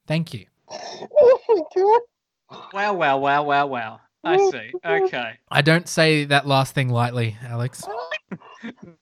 Thank 0.05 0.33
you. 0.33 0.45
Oh 0.69 1.39
my 1.47 1.61
god! 1.75 2.01
Wow, 2.73 2.93
wow, 2.93 3.17
wow, 3.17 3.43
wow, 3.43 3.67
wow. 3.67 3.99
I 4.23 4.37
see. 4.37 4.71
Okay. 4.85 5.33
I 5.51 5.61
don't 5.61 5.87
say 5.87 6.25
that 6.25 6.47
last 6.47 6.73
thing 6.73 6.89
lightly, 6.89 7.37
Alex. 7.45 7.83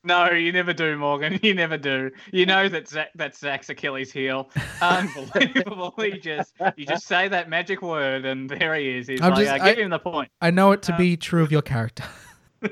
No, 0.04 0.32
you 0.32 0.52
never 0.52 0.74
do, 0.74 0.98
Morgan. 0.98 1.40
You 1.44 1.54
never 1.54 1.78
do. 1.78 2.10
You 2.34 2.48
know 2.48 2.68
that 2.68 2.88
Zac, 2.88 3.10
that's 3.14 3.38
Zac's 3.38 3.70
Achilles 3.70 4.12
heel. 4.12 4.50
Unbelievable. 4.82 5.94
he 5.98 6.18
just 6.18 6.54
you 6.76 6.84
just 6.88 7.06
say 7.06 7.28
that 7.28 7.48
magic 7.48 7.84
word, 7.84 8.26
and 8.26 8.50
there 8.50 8.74
he 8.74 8.98
is. 8.98 9.08
He's 9.08 9.22
I'm 9.22 9.34
like, 9.34 9.46
just- 9.46 9.62
I 9.62 9.70
give 9.70 9.78
him 9.78 9.92
the 9.92 10.00
point. 10.00 10.32
I 10.42 10.50
know 10.50 10.72
it 10.72 10.82
to 10.84 10.96
Uh, 10.96 10.98
be 10.98 11.16
true 11.16 11.44
of 11.44 11.52
your 11.52 11.62
character. 11.62 12.04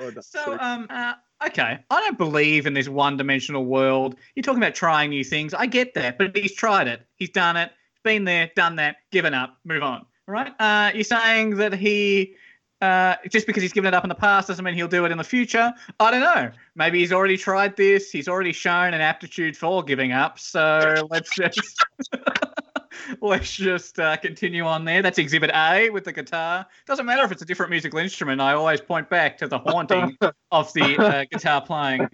Oh, 0.00 0.10
so, 0.10 0.20
so- 0.20 0.58
um, 0.60 0.86
uh, 0.90 1.14
okay, 1.46 1.78
I 1.90 2.00
don't 2.00 2.18
believe 2.18 2.66
in 2.66 2.74
this 2.74 2.88
one-dimensional 2.88 3.64
world. 3.64 4.16
You're 4.34 4.42
talking 4.42 4.62
about 4.62 4.74
trying 4.74 5.10
new 5.10 5.24
things. 5.24 5.54
I 5.54 5.66
get 5.66 5.94
that, 5.94 6.18
but 6.18 6.36
he's 6.36 6.54
tried 6.54 6.88
it. 6.88 7.06
He's 7.16 7.30
done 7.30 7.56
it. 7.56 7.70
He's 7.94 8.00
been 8.02 8.24
there, 8.24 8.50
done 8.56 8.76
that, 8.76 8.96
given 9.12 9.34
up, 9.34 9.56
move 9.64 9.82
on. 9.82 10.04
Right. 10.26 10.52
Uh, 10.58 10.92
you're 10.94 11.04
saying 11.04 11.56
that 11.56 11.74
he. 11.74 12.36
Uh, 12.80 13.16
just 13.30 13.46
because 13.46 13.62
he's 13.62 13.72
given 13.72 13.88
it 13.88 13.94
up 13.94 14.04
in 14.04 14.08
the 14.08 14.14
past 14.14 14.48
doesn't 14.48 14.62
mean 14.62 14.74
he'll 14.74 14.88
do 14.88 15.06
it 15.06 15.12
in 15.12 15.16
the 15.16 15.24
future. 15.24 15.72
I 16.00 16.10
don't 16.10 16.20
know. 16.20 16.50
Maybe 16.74 16.98
he's 16.98 17.12
already 17.12 17.38
tried 17.38 17.76
this. 17.76 18.10
He's 18.10 18.28
already 18.28 18.52
shown 18.52 18.92
an 18.92 19.00
aptitude 19.00 19.56
for 19.56 19.82
giving 19.82 20.12
up. 20.12 20.38
So 20.38 21.06
let's 21.08 21.34
just 21.34 21.82
let's 23.20 23.52
just 23.52 23.98
uh, 23.98 24.16
continue 24.18 24.64
on 24.64 24.84
there. 24.84 25.00
That's 25.00 25.18
Exhibit 25.18 25.50
A 25.54 25.88
with 25.90 26.04
the 26.04 26.12
guitar. 26.12 26.66
Doesn't 26.86 27.06
matter 27.06 27.24
if 27.24 27.32
it's 27.32 27.42
a 27.42 27.46
different 27.46 27.70
musical 27.70 27.98
instrument. 27.98 28.40
I 28.40 28.52
always 28.52 28.80
point 28.80 29.08
back 29.08 29.38
to 29.38 29.48
the 29.48 29.58
haunting 29.58 30.18
of 30.50 30.72
the 30.74 30.98
uh, 30.98 31.24
guitar 31.30 31.62
playing. 31.62 32.08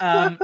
Um, 0.00 0.38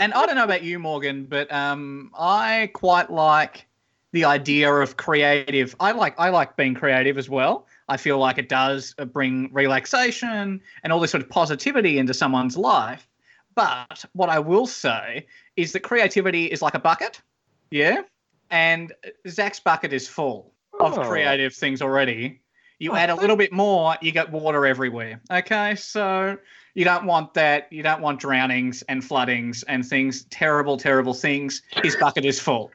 and 0.00 0.12
I 0.12 0.26
don't 0.26 0.34
know 0.34 0.44
about 0.44 0.62
you, 0.62 0.78
Morgan, 0.78 1.24
but 1.24 1.50
um, 1.52 2.10
I 2.18 2.70
quite 2.74 3.10
like 3.10 3.66
the 4.12 4.24
idea 4.24 4.72
of 4.72 4.96
creative. 4.96 5.74
I 5.80 5.92
like 5.92 6.14
I 6.18 6.28
like 6.28 6.56
being 6.56 6.74
creative 6.74 7.18
as 7.18 7.28
well. 7.28 7.66
I 7.88 7.96
feel 7.96 8.18
like 8.18 8.38
it 8.38 8.48
does 8.48 8.94
uh, 8.98 9.04
bring 9.04 9.50
relaxation 9.52 10.60
and 10.82 10.92
all 10.92 11.00
this 11.00 11.10
sort 11.10 11.22
of 11.22 11.28
positivity 11.28 11.98
into 11.98 12.14
someone's 12.14 12.56
life. 12.56 13.08
But 13.54 14.04
what 14.12 14.28
I 14.28 14.38
will 14.38 14.66
say 14.66 15.26
is 15.56 15.72
that 15.72 15.80
creativity 15.80 16.46
is 16.46 16.62
like 16.62 16.74
a 16.74 16.78
bucket, 16.78 17.20
yeah, 17.70 18.02
and 18.50 18.92
Zac's 19.28 19.60
bucket 19.60 19.92
is 19.92 20.08
full 20.08 20.52
of 20.80 20.98
Oh. 20.98 21.08
creative 21.08 21.54
things 21.54 21.82
already. 21.82 22.40
You 22.78 22.92
Oh, 22.92 22.96
add 22.96 23.10
a 23.10 23.14
little 23.14 23.36
bit 23.36 23.52
more, 23.52 23.96
you 24.00 24.10
get 24.10 24.30
water 24.30 24.66
everywhere. 24.66 25.20
Okay, 25.30 25.74
so 25.76 26.36
you 26.74 26.84
don't 26.84 27.04
want 27.04 27.34
that. 27.34 27.70
You 27.70 27.82
don't 27.82 28.00
want 28.00 28.20
drownings 28.20 28.82
and 28.88 29.04
floodings 29.04 29.62
and 29.64 29.86
things, 29.86 30.24
terrible, 30.30 30.76
terrible 30.78 31.14
things. 31.14 31.62
His 31.82 31.94
bucket 31.96 32.24
is 32.24 32.40
full. 32.40 32.72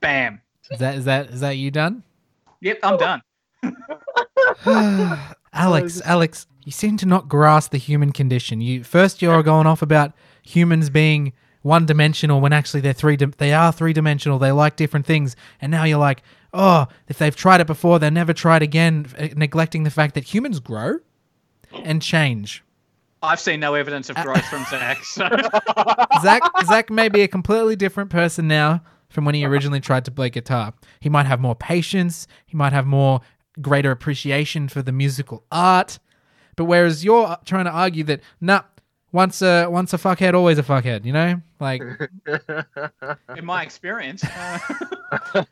Bam. 0.00 0.40
Is 0.70 0.78
that 0.78 0.94
is 0.94 1.04
that 1.04 1.30
is 1.30 1.40
that 1.40 1.56
you 1.56 1.70
done? 1.70 2.02
Yep, 2.60 2.78
I'm 2.82 2.96
done. 2.96 3.22
Alex, 5.52 6.00
Alex, 6.04 6.46
you 6.64 6.72
seem 6.72 6.96
to 6.98 7.06
not 7.06 7.28
grasp 7.28 7.72
the 7.72 7.78
human 7.78 8.12
condition. 8.12 8.60
You 8.60 8.84
first 8.84 9.20
you're 9.20 9.42
going 9.42 9.66
off 9.66 9.82
about 9.82 10.12
humans 10.42 10.88
being 10.90 11.32
one 11.62 11.86
dimensional 11.86 12.40
when 12.40 12.52
actually 12.52 12.80
they're 12.80 12.92
three. 12.92 13.16
Di- 13.16 13.26
they 13.38 13.52
are 13.52 13.72
three 13.72 13.92
dimensional. 13.92 14.38
They 14.38 14.52
like 14.52 14.76
different 14.76 15.06
things, 15.06 15.36
and 15.60 15.70
now 15.70 15.84
you're 15.84 15.98
like, 15.98 16.22
oh, 16.54 16.86
if 17.08 17.18
they've 17.18 17.34
tried 17.34 17.60
it 17.60 17.66
before, 17.66 17.98
they'll 17.98 18.10
never 18.10 18.32
try 18.32 18.56
it 18.56 18.62
again, 18.62 19.06
f- 19.06 19.14
eh, 19.18 19.34
neglecting 19.36 19.82
the 19.82 19.90
fact 19.90 20.14
that 20.14 20.24
humans 20.24 20.60
grow 20.60 20.98
and 21.72 22.00
change. 22.00 22.62
I've 23.22 23.40
seen 23.40 23.60
no 23.60 23.74
evidence 23.74 24.10
of 24.10 24.16
growth 24.16 24.44
from 24.46 24.64
Zac. 24.68 25.04
So. 25.04 25.28
Zac 26.22 26.42
Zac 26.66 26.90
may 26.90 27.08
be 27.08 27.22
a 27.22 27.28
completely 27.28 27.76
different 27.76 28.10
person 28.10 28.48
now 28.48 28.82
from 29.12 29.24
when 29.24 29.34
he 29.34 29.44
originally 29.44 29.80
tried 29.80 30.04
to 30.06 30.10
play 30.10 30.30
guitar. 30.30 30.72
He 31.00 31.08
might 31.08 31.26
have 31.26 31.38
more 31.40 31.54
patience, 31.54 32.26
he 32.46 32.56
might 32.56 32.72
have 32.72 32.86
more 32.86 33.20
greater 33.60 33.90
appreciation 33.90 34.68
for 34.68 34.82
the 34.82 34.92
musical 34.92 35.44
art. 35.52 35.98
But 36.56 36.64
whereas 36.64 37.04
you're 37.04 37.36
trying 37.44 37.66
to 37.66 37.70
argue 37.70 38.04
that 38.04 38.20
nah, 38.40 38.62
once 39.12 39.42
a 39.42 39.66
once 39.66 39.92
a 39.92 39.98
fuckhead, 39.98 40.34
always 40.34 40.58
a 40.58 40.62
fuckhead, 40.62 41.04
you 41.04 41.12
know? 41.12 41.40
Like 41.60 41.82
in 43.36 43.44
my 43.44 43.62
experience. 43.62 44.24
Uh, 44.24 44.58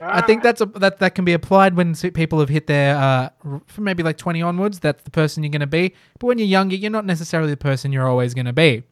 I 0.00 0.22
think 0.26 0.42
that's 0.42 0.60
a, 0.60 0.66
that 0.66 0.98
that 0.98 1.14
can 1.14 1.24
be 1.24 1.32
applied 1.32 1.74
when 1.74 1.94
people 1.94 2.38
have 2.40 2.50
hit 2.50 2.66
their 2.66 2.96
uh 2.96 3.30
from 3.66 3.84
maybe 3.84 4.02
like 4.02 4.18
20 4.18 4.42
onwards, 4.42 4.78
that's 4.78 5.02
the 5.02 5.10
person 5.10 5.42
you're 5.42 5.50
going 5.50 5.60
to 5.60 5.66
be. 5.66 5.94
But 6.18 6.26
when 6.26 6.38
you're 6.38 6.46
younger, 6.46 6.76
you're 6.76 6.90
not 6.90 7.06
necessarily 7.06 7.50
the 7.50 7.56
person 7.56 7.92
you're 7.92 8.08
always 8.08 8.34
going 8.34 8.46
to 8.46 8.52
be. 8.52 8.82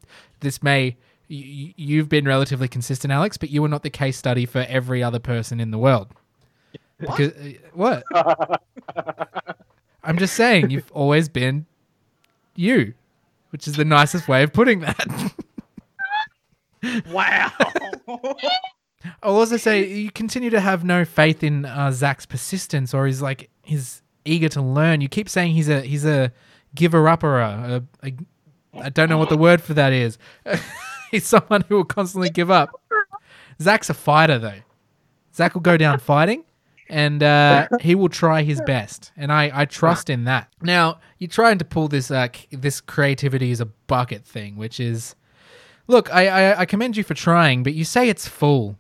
This 0.41 0.63
may 0.63 0.97
y- 1.29 1.75
you've 1.77 2.09
been 2.09 2.25
relatively 2.25 2.69
consistent, 2.69 3.13
Alex, 3.13 3.37
but 3.37 3.51
you 3.51 3.63
were 3.63 3.69
not 3.69 3.83
the 3.83 3.91
case 3.91 4.17
study 4.17 4.47
for 4.47 4.65
every 4.69 5.03
other 5.03 5.19
person 5.19 5.61
in 5.61 5.71
the 5.71 5.79
world. 5.79 6.09
Because 6.99 7.33
uh, 7.33 7.53
what? 7.75 8.03
I'm 10.03 10.19
just 10.19 10.35
saying 10.35 10.71
you've 10.71 10.91
always 10.93 11.29
been 11.29 11.67
you, 12.57 12.95
which 13.51 13.69
is 13.69 13.75
the 13.75 13.85
nicest 13.85 14.27
way 14.29 14.43
of 14.43 14.53
putting 14.53 14.81
that. 14.81 15.33
wow. 17.11 17.53
I'll 19.23 19.37
also 19.37 19.57
say 19.57 19.87
you 19.87 20.11
continue 20.11 20.51
to 20.51 20.61
have 20.61 20.85
no 20.85 21.05
faith 21.05 21.43
in 21.45 21.65
uh, 21.65 21.93
Zac's 21.93 22.27
persistence 22.27 22.93
or 22.93 23.07
his 23.07 23.23
like 23.23 23.51
his 23.63 24.03
eager 24.25 24.49
to 24.51 24.63
learn. 24.63 25.01
You 25.01 25.09
keep 25.09 25.29
saying 25.29 25.53
he's 25.55 25.69
a 25.69 25.83
he's 25.83 26.05
a 26.05 26.33
giver 26.75 27.09
upper. 27.09 27.37
or 27.37 27.41
a, 27.41 27.83
a, 28.03 28.09
a 28.09 28.13
I 28.81 28.89
don't 28.91 29.09
know 29.09 29.19
what 29.19 29.29
the 29.29 29.37
word 29.39 29.63
for 29.63 29.75
that 29.75 29.93
is. 29.93 30.19
he's 31.11 31.27
someone 31.35 31.65
who 31.69 31.77
will 31.77 31.85
constantly 31.85 32.31
give 32.31 32.51
up. 32.51 32.81
Zac's 33.61 33.91
a 33.91 33.95
fighter 33.95 34.39
though. 34.39 34.61
Zac 35.35 35.55
will 35.55 35.61
go 35.61 35.77
down 35.77 35.99
fighting, 36.01 36.45
and 36.89 37.23
uh, 37.23 37.69
he 37.81 37.95
will 37.95 38.09
try 38.09 38.43
his 38.43 38.61
best, 38.63 39.13
and 39.17 39.33
I, 39.33 39.51
I 39.55 39.65
trust 39.67 40.11
in 40.11 40.25
that. 40.25 40.53
Now 40.63 40.99
you're 41.19 41.29
trying 41.29 41.59
to 41.59 41.65
pull 41.65 41.89
this 41.89 42.11
uh, 42.11 42.29
c- 42.35 42.47
this 42.51 42.81
creativity 42.81 43.51
is 43.51 43.61
a 43.61 43.67
bucket 43.67 44.25
thing, 44.25 44.57
which 44.57 44.81
is 44.81 45.15
look, 45.87 46.13
I, 46.13 46.29
I 46.29 46.61
I 46.61 46.67
commend 46.67 46.97
you 46.97 47.05
for 47.05 47.15
trying, 47.15 47.63
but 47.63 47.75
you 47.75 47.85
say 47.85 48.09
it's 48.09 48.27
full, 48.27 48.79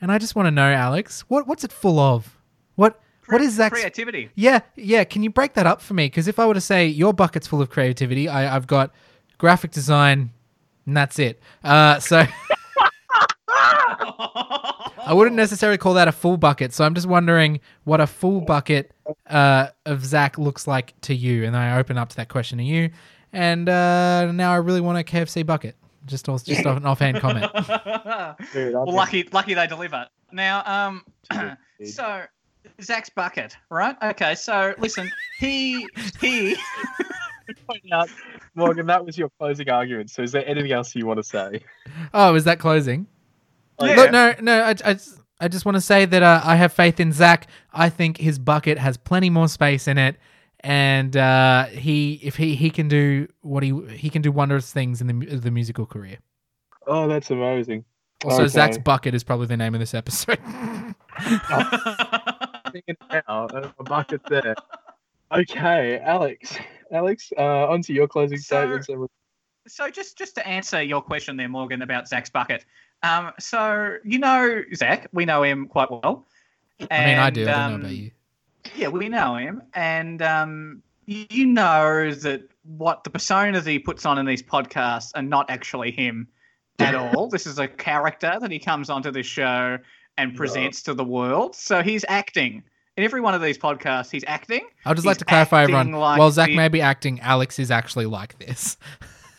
and 0.00 0.10
I 0.10 0.18
just 0.18 0.34
want 0.34 0.46
to 0.46 0.50
know, 0.50 0.70
Alex, 0.72 1.22
what 1.28 1.46
what's 1.46 1.64
it 1.64 1.72
full 1.72 1.98
of? 1.98 2.36
What 2.76 3.00
what 3.28 3.40
is 3.40 3.54
Zac's 3.54 3.78
creativity? 3.78 4.30
yeah, 4.34 4.60
yeah. 4.74 5.04
Can 5.04 5.22
you 5.22 5.30
break 5.30 5.54
that 5.54 5.66
up 5.66 5.80
for 5.80 5.94
me? 5.94 6.06
Because 6.06 6.26
if 6.28 6.38
I 6.38 6.46
were 6.46 6.54
to 6.54 6.60
say 6.60 6.86
your 6.86 7.12
bucket's 7.12 7.46
full 7.46 7.62
of 7.62 7.70
creativity, 7.70 8.28
I, 8.28 8.56
I've 8.56 8.66
got 8.66 8.92
graphic 9.38 9.70
design, 9.70 10.32
and 10.90 10.96
that's 10.96 11.20
it. 11.20 11.40
Uh, 11.62 12.00
so 12.00 12.26
I 13.48 15.12
wouldn't 15.12 15.36
necessarily 15.36 15.78
call 15.78 15.94
that 15.94 16.08
a 16.08 16.12
full 16.12 16.36
bucket. 16.36 16.72
So 16.72 16.84
I'm 16.84 16.96
just 16.96 17.06
wondering 17.06 17.60
what 17.84 18.00
a 18.00 18.08
full 18.08 18.40
bucket 18.40 18.92
uh, 19.28 19.68
of 19.86 20.04
Zac 20.04 20.36
looks 20.36 20.66
like 20.66 21.00
to 21.02 21.14
you. 21.14 21.44
And 21.44 21.56
I 21.56 21.78
open 21.78 21.96
up 21.96 22.08
to 22.08 22.16
that 22.16 22.28
question 22.28 22.58
to 22.58 22.64
you. 22.64 22.90
And 23.32 23.68
uh, 23.68 24.32
now 24.32 24.52
I 24.52 24.56
really 24.56 24.80
want 24.80 24.98
a 24.98 25.04
KFC 25.04 25.46
bucket. 25.46 25.76
Just, 26.06 26.28
off- 26.28 26.42
just 26.42 26.66
off 26.66 26.78
an 26.78 26.86
offhand 26.86 27.20
comment. 27.20 27.46
Dude, 28.52 28.74
well, 28.74 28.92
lucky, 28.92 29.28
lucky 29.30 29.54
they 29.54 29.68
deliver. 29.68 30.08
Now, 30.32 30.64
um, 30.66 31.04
so 31.84 32.24
Zac's 32.82 33.10
bucket, 33.10 33.56
right? 33.70 33.96
Okay, 34.02 34.34
so 34.34 34.74
listen, 34.78 35.08
he 35.38 35.86
he. 36.20 36.56
Pointing 37.66 37.92
out, 37.92 38.08
Morgan, 38.54 38.86
that 38.86 39.04
was 39.04 39.16
your 39.18 39.30
closing 39.38 39.68
argument. 39.70 40.10
So 40.10 40.22
is 40.22 40.32
there 40.32 40.46
anything 40.46 40.72
else 40.72 40.94
you 40.94 41.06
want 41.06 41.18
to 41.18 41.22
say? 41.24 41.60
Oh, 42.14 42.34
is 42.34 42.44
that 42.44 42.58
closing? 42.58 43.06
Like, 43.78 43.96
Look, 43.96 44.10
no, 44.12 44.34
no. 44.40 44.62
I, 44.62 44.70
I, 44.70 44.92
just- 44.94 45.20
I 45.40 45.48
just 45.48 45.64
want 45.64 45.76
to 45.76 45.80
say 45.80 46.04
that 46.04 46.22
uh, 46.22 46.40
I 46.44 46.56
have 46.56 46.72
faith 46.72 47.00
in 47.00 47.12
Zac. 47.12 47.46
I 47.72 47.88
think 47.88 48.18
his 48.18 48.38
bucket 48.38 48.76
has 48.78 48.96
plenty 48.98 49.30
more 49.30 49.48
space 49.48 49.88
in 49.88 49.96
it, 49.96 50.16
and 50.60 51.16
uh, 51.16 51.64
he, 51.66 52.20
if 52.22 52.36
he, 52.36 52.54
he 52.54 52.68
can 52.70 52.88
do 52.88 53.26
what 53.40 53.62
he, 53.62 53.72
he 53.96 54.10
can 54.10 54.20
do 54.20 54.30
wondrous 54.32 54.70
things 54.70 55.00
in 55.00 55.06
the 55.06 55.36
the 55.36 55.50
musical 55.50 55.86
career. 55.86 56.18
Oh, 56.86 57.08
that's 57.08 57.30
amazing. 57.30 57.84
Also, 58.22 58.42
Okay. 58.42 58.48
Zac's 58.48 58.76
bucket 58.78 59.14
is 59.14 59.24
probably 59.24 59.46
the 59.46 59.56
name 59.56 59.74
of 59.74 59.80
this 59.80 59.94
episode. 59.94 60.38
Thinking 62.72 62.96
now, 63.10 63.46
a 63.78 63.84
bucket 63.84 64.20
there. 64.28 64.54
Okay, 65.32 65.98
Alex. 66.00 66.54
Alex, 66.92 67.32
uh, 67.36 67.68
on 67.68 67.82
to 67.82 67.92
your 67.92 68.08
closing 68.08 68.38
So- 68.38 68.80
statements. 68.80 69.12
so 69.68 69.90
just 69.90 70.16
just 70.18 70.34
to 70.36 70.46
answer 70.46 70.82
your 70.82 71.02
question 71.02 71.36
there, 71.36 71.48
Morgan, 71.48 71.82
about 71.82 72.08
Zac's 72.08 72.30
bucket. 72.30 72.64
Um, 73.02 73.32
so 73.38 73.96
you 74.04 74.18
know 74.18 74.62
Zac, 74.74 75.08
we 75.12 75.24
know 75.24 75.42
him 75.42 75.66
quite 75.66 75.90
well. 75.90 76.26
I 76.90 77.06
mean, 77.06 77.18
I 77.18 77.26
And, 77.26 77.34
do. 77.34 77.42
I 77.42 77.44
don't 77.44 77.56
know 77.70 77.74
um, 77.74 77.80
about 77.80 77.92
you. 77.92 78.10
Yeah, 78.76 78.88
we 78.88 79.08
know 79.08 79.36
him, 79.36 79.62
and 79.74 80.20
um, 80.22 80.82
you 81.06 81.46
know 81.46 82.12
that 82.12 82.42
what 82.64 83.04
the 83.04 83.10
persona 83.10 83.60
that 83.60 83.70
he 83.70 83.78
puts 83.78 84.04
on 84.06 84.18
in 84.18 84.26
these 84.26 84.42
podcasts 84.42 85.12
are 85.14 85.22
not 85.22 85.50
actually 85.50 85.90
him 85.90 86.28
at 86.78 86.94
all. 86.94 87.28
this 87.28 87.46
is 87.46 87.58
a 87.58 87.66
character 87.68 88.36
that 88.40 88.50
he 88.50 88.58
comes 88.58 88.90
onto 88.90 89.10
this 89.10 89.26
show 89.26 89.78
and 90.18 90.36
presents 90.36 90.82
to 90.82 90.92
the 90.94 91.04
world. 91.04 91.56
So 91.56 91.82
he's 91.82 92.04
acting 92.08 92.62
in 93.00 93.04
every 93.04 93.20
one 93.22 93.34
of 93.34 93.40
these 93.40 93.56
podcasts. 93.56 94.10
He's 94.10 94.24
acting. 94.26 94.68
I'd 94.84 94.94
just 94.94 95.06
like 95.06 95.16
to 95.18 95.24
clarify, 95.24 95.62
everyone. 95.62 95.92
like 95.92 96.18
while 96.18 96.30
Zac 96.30 96.48
the- 96.48 96.56
may 96.56 96.68
be 96.68 96.82
acting, 96.82 97.18
Alex 97.20 97.58
is 97.58 97.70
actually 97.70 98.04
like 98.06 98.38
this. 98.38 98.76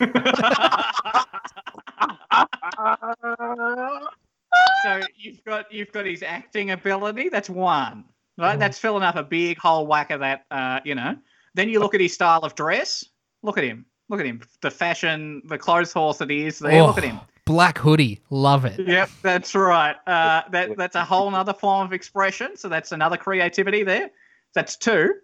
so 4.82 5.00
you've 5.16 5.44
got 5.44 5.72
you've 5.72 5.92
got 5.92 6.06
his 6.06 6.24
acting 6.24 6.72
ability. 6.72 7.28
That's 7.28 7.48
one. 7.48 8.04
Right, 8.36 8.58
that's 8.58 8.78
filling 8.78 9.04
up 9.04 9.14
a 9.14 9.22
big 9.22 9.58
whole 9.58 9.86
whack 9.86 10.10
of 10.10 10.20
that. 10.20 10.44
Uh, 10.50 10.80
you 10.84 10.94
know. 10.96 11.16
Then 11.54 11.68
you 11.68 11.78
look 11.80 11.94
at 11.94 12.00
his 12.00 12.14
style 12.14 12.40
of 12.40 12.54
dress. 12.54 13.04
Look 13.42 13.58
at 13.58 13.64
him. 13.64 13.84
Look 14.08 14.18
at 14.18 14.26
him. 14.26 14.40
The 14.62 14.70
fashion, 14.70 15.42
the 15.44 15.58
clothes 15.58 15.92
horse 15.92 16.18
that 16.18 16.30
he 16.30 16.46
is 16.46 16.58
there. 16.58 16.80
Oh. 16.82 16.86
Look 16.86 16.98
at 16.98 17.04
him. 17.04 17.20
Black 17.44 17.78
hoodie, 17.78 18.20
love 18.30 18.64
it. 18.64 18.78
Yep, 18.86 19.10
that's 19.22 19.54
right. 19.54 19.96
Uh, 20.06 20.42
that 20.50 20.76
that's 20.76 20.94
a 20.94 21.04
whole 21.04 21.34
other 21.34 21.52
form 21.52 21.86
of 21.86 21.92
expression. 21.92 22.56
So 22.56 22.68
that's 22.68 22.92
another 22.92 23.16
creativity 23.16 23.82
there. 23.82 24.10
That's 24.54 24.76
two. 24.76 25.14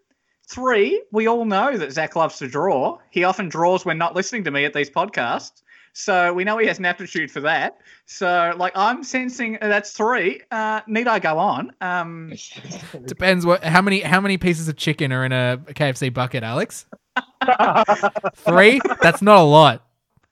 Three, 0.49 1.03
we 1.13 1.29
all 1.29 1.45
know 1.45 1.77
that 1.77 1.93
Zac 1.93 2.17
loves 2.17 2.39
to 2.39 2.49
draw. 2.49 2.99
He 3.11 3.23
often 3.23 3.49
draws 3.49 3.85
when 3.85 3.99
not 3.99 4.17
listening 4.17 4.45
to 4.45 4.51
me 4.51 4.65
at 4.65 4.73
these 4.73 4.91
podcasts. 4.91 5.63
So 5.93 6.33
we 6.33 6.45
know 6.45 6.59
he 6.59 6.67
has 6.67 6.79
an 6.79 6.87
aptitude 6.87 7.31
for 7.31 7.41
that. 7.41 7.79
So 8.07 8.55
like 8.57 8.73
I'm 8.77 9.03
sensing 9.05 9.59
that's 9.61 9.93
three. 9.93 10.43
Uh, 10.51 10.81
need 10.87 11.09
I 11.09 11.19
go 11.19 11.39
on? 11.39 11.73
Um, 11.81 12.33
Depends 13.05 13.45
what 13.45 13.63
how 13.63 13.83
many 13.83 14.01
how 14.01 14.21
many 14.21 14.39
pieces 14.39 14.69
of 14.69 14.77
chicken 14.77 15.13
are 15.13 15.25
in 15.25 15.33
a 15.33 15.61
KFC 15.69 16.13
bucket, 16.13 16.43
Alex. 16.43 16.87
Three? 18.37 18.81
That's 19.03 19.23
not 19.23 19.39
a 19.39 19.43
lot. 19.43 19.85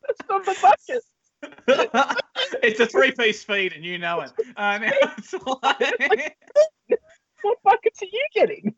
That's 0.07 0.29
not 0.29 0.45
the 0.45 0.57
bucket. 0.63 1.03
It's 2.63 2.81
a 2.81 2.87
three-piece 2.87 3.45
feed, 3.45 3.73
and 3.73 3.85
you 3.85 3.99
know 3.99 4.21
it. 4.21 4.33
Now 4.57 4.79
it's 4.83 5.33
like- 5.33 6.37
What 7.43 7.59
buckets 7.63 8.03
are 8.03 8.07
you 8.07 8.27
getting? 8.35 8.75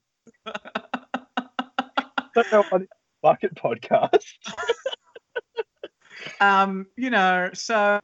don't 2.35 2.53
know 2.53 2.65
what 2.71 2.83
bucket 3.23 3.55
podcast. 3.55 4.25
um, 6.41 6.87
you 6.97 7.11
know, 7.11 7.51
so 7.53 8.01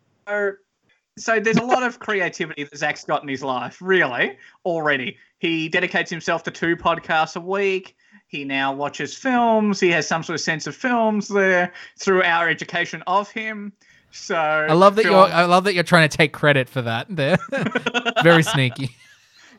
so 1.16 1.38
there's 1.40 1.56
a 1.58 1.64
lot 1.64 1.82
of 1.82 1.98
creativity 2.00 2.64
that 2.64 2.76
Zac's 2.76 3.04
got 3.04 3.22
in 3.22 3.28
his 3.28 3.42
life, 3.42 3.78
really, 3.80 4.36
already. 4.64 5.16
He 5.38 5.68
dedicates 5.68 6.10
himself 6.10 6.42
to 6.44 6.50
two 6.50 6.76
podcasts 6.76 7.36
a 7.36 7.40
week. 7.40 7.96
He 8.26 8.44
now 8.44 8.72
watches 8.72 9.16
films. 9.16 9.78
He 9.78 9.90
has 9.90 10.08
some 10.08 10.22
sort 10.22 10.34
of 10.34 10.40
sense 10.40 10.66
of 10.66 10.74
films 10.74 11.28
there 11.28 11.72
through 12.00 12.22
our 12.22 12.48
education 12.48 13.02
of 13.06 13.30
him. 13.30 13.72
So 14.14 14.36
I 14.36 14.72
love 14.74 14.94
that 14.94 15.04
you're 15.04 15.26
I 15.26 15.44
love 15.44 15.64
that 15.64 15.74
you're 15.74 15.82
trying 15.82 16.08
to 16.08 16.16
take 16.16 16.32
credit 16.32 16.68
for 16.68 16.80
that. 16.82 17.08
There. 17.10 17.36
Very 18.22 18.44
sneaky. 18.44 18.94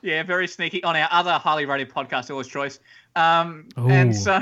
yeah, 0.02 0.24
very 0.24 0.48
sneaky 0.48 0.82
on 0.84 0.96
our 0.96 1.10
other 1.12 1.34
highly 1.34 1.66
rated 1.66 1.90
podcast, 1.90 2.32
Always 2.32 2.48
Choice. 2.48 2.80
Um, 3.18 3.68
Ooh. 3.78 3.90
and 3.90 4.16
so, 4.16 4.42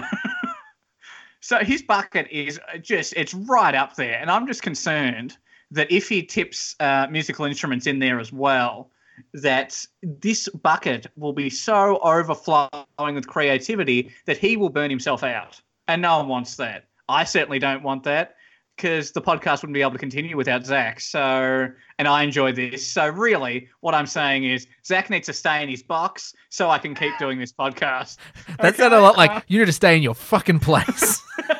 so 1.39 1.58
his 1.60 1.82
bucket 1.82 2.27
is 2.29 2.60
just 2.82 3.13
it's 3.17 3.34
right 3.34 3.74
up 3.74 3.96
there, 3.96 4.20
and 4.20 4.29
I'm 4.29 4.46
just 4.46 4.62
concerned 4.62 5.36
that 5.72 5.91
if 5.91 6.08
he 6.10 6.22
tips 6.22 6.75
uh, 6.79 7.08
musical 7.10 7.46
instruments 7.46 7.88
in 7.88 7.98
there 7.98 8.20
as 8.20 8.32
well, 8.32 8.91
that 9.34 9.84
this 10.03 10.48
bucket 10.50 11.08
will 11.15 11.34
be 11.34 11.50
so 11.50 11.98
overflowing 12.03 13.15
with 13.15 13.27
creativity 13.27 14.12
that 14.25 14.38
he 14.38 14.58
will 14.58 14.70
burn 14.70 14.91
himself 14.91 15.24
out, 15.24 15.60
and 15.88 16.03
no 16.03 16.17
one 16.20 16.27
wants 16.27 16.55
that. 16.58 16.86
I 17.10 17.24
certainly 17.24 17.58
don't 17.58 17.82
want 17.82 18.03
that. 18.03 18.36
Because 18.75 19.12
the 19.12 19.22
podcast 19.22 19.62
wouldn't 19.62 19.74
be 19.74 19.82
able 19.82 19.92
to 19.92 20.00
continue 20.00 20.36
without 20.36 20.65
Zac. 20.65 21.00
So, 21.00 21.68
and 22.00 22.08
I 22.08 22.24
enjoy 22.24 22.53
this. 22.53 22.86
So, 22.86 23.08
really, 23.08 23.70
what 23.82 23.94
I'm 23.94 24.08
saying 24.08 24.46
is 24.46 24.68
Zac 24.84 25.10
needs 25.10 25.27
to 25.27 25.34
stay 25.34 25.62
in 25.62 25.70
his 25.70 25.84
box 25.84 26.34
so 26.50 26.70
I 26.70 26.80
can 26.80 26.96
keep 26.96 27.18
doing 27.20 27.39
this 27.39 27.53
podcast. 27.53 28.18
That 28.60 28.75
sounded 28.75 28.98
a 28.98 29.01
lot 29.01 29.18
like 29.18 29.44
you 29.48 29.60
need 29.60 29.65
to 29.65 29.72
stay 29.72 29.96
in 29.96 30.03
your 30.03 30.15
fucking 30.15 30.60
place. 30.60 31.22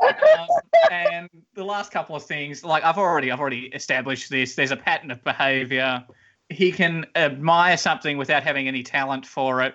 Um, 0.00 0.48
and 0.90 1.30
the 1.54 1.64
last 1.64 1.90
couple 1.90 2.14
of 2.14 2.24
things, 2.24 2.64
like 2.64 2.84
I've 2.84 2.98
already, 2.98 3.30
I've 3.32 3.40
already 3.40 3.66
established 3.66 4.30
this. 4.30 4.54
There's 4.54 4.70
a 4.70 4.76
pattern 4.76 5.10
of 5.10 5.22
behaviour. 5.24 6.04
He 6.50 6.72
can 6.72 7.06
admire 7.16 7.76
something 7.76 8.18
without 8.18 8.42
having 8.42 8.68
any 8.68 8.82
talent 8.82 9.24
for 9.26 9.62
it, 9.62 9.74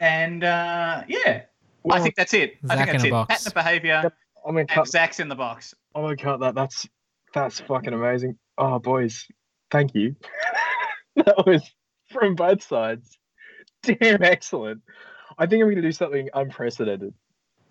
and 0.00 0.44
uh, 0.44 1.02
yeah, 1.08 1.42
I 1.90 2.00
think 2.00 2.14
that's 2.16 2.34
it. 2.34 2.54
I 2.64 2.76
Zac 2.76 2.76
think 2.76 2.90
that's 2.92 3.04
in 3.04 3.06
a 3.06 3.08
it. 3.08 3.10
box. 3.10 3.28
Pattern 3.34 3.46
of 3.48 3.54
behaviour, 3.54 4.12
I'm 4.46 4.50
gonna 4.52 4.60
and 4.60 4.68
cut. 4.68 4.88
Zac's 4.88 5.20
in 5.20 5.28
the 5.28 5.34
box. 5.34 5.74
I'm 5.94 6.02
gonna 6.02 6.16
cut 6.16 6.40
that. 6.40 6.54
That's 6.54 6.86
that's 7.32 7.60
fucking 7.60 7.92
amazing. 7.92 8.38
Oh, 8.58 8.78
boys, 8.78 9.26
thank 9.70 9.94
you. 9.94 10.14
that 11.16 11.46
was 11.46 11.62
from 12.10 12.34
both 12.34 12.62
sides. 12.62 13.18
Damn 13.82 14.22
excellent. 14.22 14.80
I 15.38 15.46
think 15.46 15.62
I'm 15.62 15.68
gonna 15.68 15.82
do 15.82 15.92
something 15.92 16.28
unprecedented. 16.32 17.12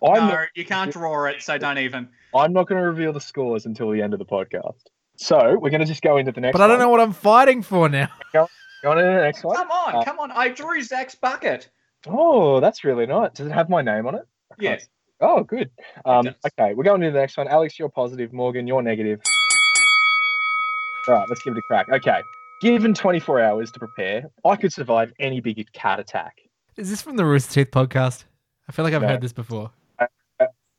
I'm 0.04 0.14
no, 0.14 0.34
not, 0.34 0.48
you 0.54 0.64
can't 0.64 0.92
draw 0.92 1.24
it, 1.26 1.42
so 1.42 1.56
don't 1.56 1.78
even. 1.78 2.08
I'm 2.34 2.52
not 2.52 2.68
gonna 2.68 2.82
reveal 2.84 3.12
the 3.12 3.20
scores 3.20 3.64
until 3.66 3.90
the 3.90 4.02
end 4.02 4.12
of 4.12 4.18
the 4.18 4.26
podcast. 4.26 4.80
So 5.16 5.56
we're 5.58 5.70
gonna 5.70 5.86
just 5.86 6.02
go 6.02 6.18
into 6.18 6.32
the 6.32 6.40
next. 6.40 6.52
but 6.52 6.60
I 6.60 6.66
don't 6.66 6.76
one. 6.78 6.86
know 6.86 6.90
what 6.90 7.00
I'm 7.00 7.12
fighting 7.12 7.62
for 7.62 7.88
now. 7.88 8.08
Go 8.32 8.46
on 8.90 8.98
into 8.98 9.10
the 9.10 9.22
next 9.22 9.42
one. 9.44 9.56
Come 9.56 9.70
on, 9.70 9.94
Uh, 9.96 10.04
come 10.04 10.18
on. 10.18 10.30
I 10.30 10.48
drew 10.50 10.82
Zac's 10.82 11.14
bucket. 11.14 11.70
Oh, 12.06 12.60
that's 12.60 12.84
really 12.84 13.06
nice. 13.06 13.32
Does 13.34 13.46
it 13.46 13.52
have 13.52 13.68
my 13.68 13.82
name 13.82 14.06
on 14.06 14.14
it? 14.14 14.26
I 14.52 14.54
can't 14.54 14.62
Yes. 14.80 14.88
Oh, 15.20 15.42
good. 15.42 15.70
Um, 16.04 16.28
okay, 16.46 16.74
we're 16.74 16.84
going 16.84 17.00
to 17.00 17.10
the 17.10 17.18
next 17.18 17.36
one. 17.36 17.48
Alex, 17.48 17.78
you're 17.78 17.88
positive. 17.88 18.32
Morgan, 18.32 18.66
you're 18.66 18.82
negative. 18.82 19.20
All 21.08 21.14
right, 21.14 21.26
let's 21.28 21.42
give 21.42 21.54
it 21.54 21.58
a 21.58 21.62
crack. 21.62 21.86
Okay. 21.92 22.20
Given 22.60 22.94
24 22.94 23.40
hours 23.40 23.70
to 23.72 23.78
prepare, 23.78 24.24
I 24.44 24.56
could 24.56 24.72
survive 24.72 25.12
any 25.20 25.40
big 25.40 25.70
cat 25.72 26.00
attack. 26.00 26.40
Is 26.76 26.90
this 26.90 27.00
from 27.02 27.16
the 27.16 27.24
Rooster 27.24 27.52
Teeth 27.64 27.70
podcast? 27.70 28.24
I 28.68 28.72
feel 28.72 28.84
like 28.84 28.94
I've 28.94 29.02
No. 29.02 29.08
heard 29.08 29.20
this 29.20 29.32
before. 29.32 29.70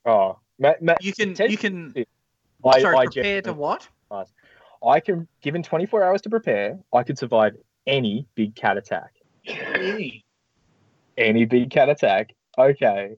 Oh, 0.05 0.38
Matt, 0.60 0.82
Matt, 0.82 1.03
You 1.03 1.13
can, 1.13 1.34
Ted- 1.34 1.50
you 1.51 1.58
can. 1.58 1.94
I, 2.63 2.82
sorry, 2.82 2.98
I, 2.98 3.05
prepare 3.05 3.41
to 3.44 3.53
what? 3.53 3.88
I 4.86 5.00
can, 5.00 5.27
given 5.41 5.63
24 5.63 6.03
hours 6.03 6.22
to 6.24 6.29
prepare, 6.29 6.77
I 6.94 7.03
could 7.03 7.17
survive 7.17 7.55
any 7.88 8.27
big 8.36 8.55
cat 8.55 8.77
attack. 8.77 9.13
Any. 9.48 10.25
Any 11.17 11.45
big 11.45 11.69
cat 11.69 11.89
attack. 11.89 12.34
Okay. 12.57 13.15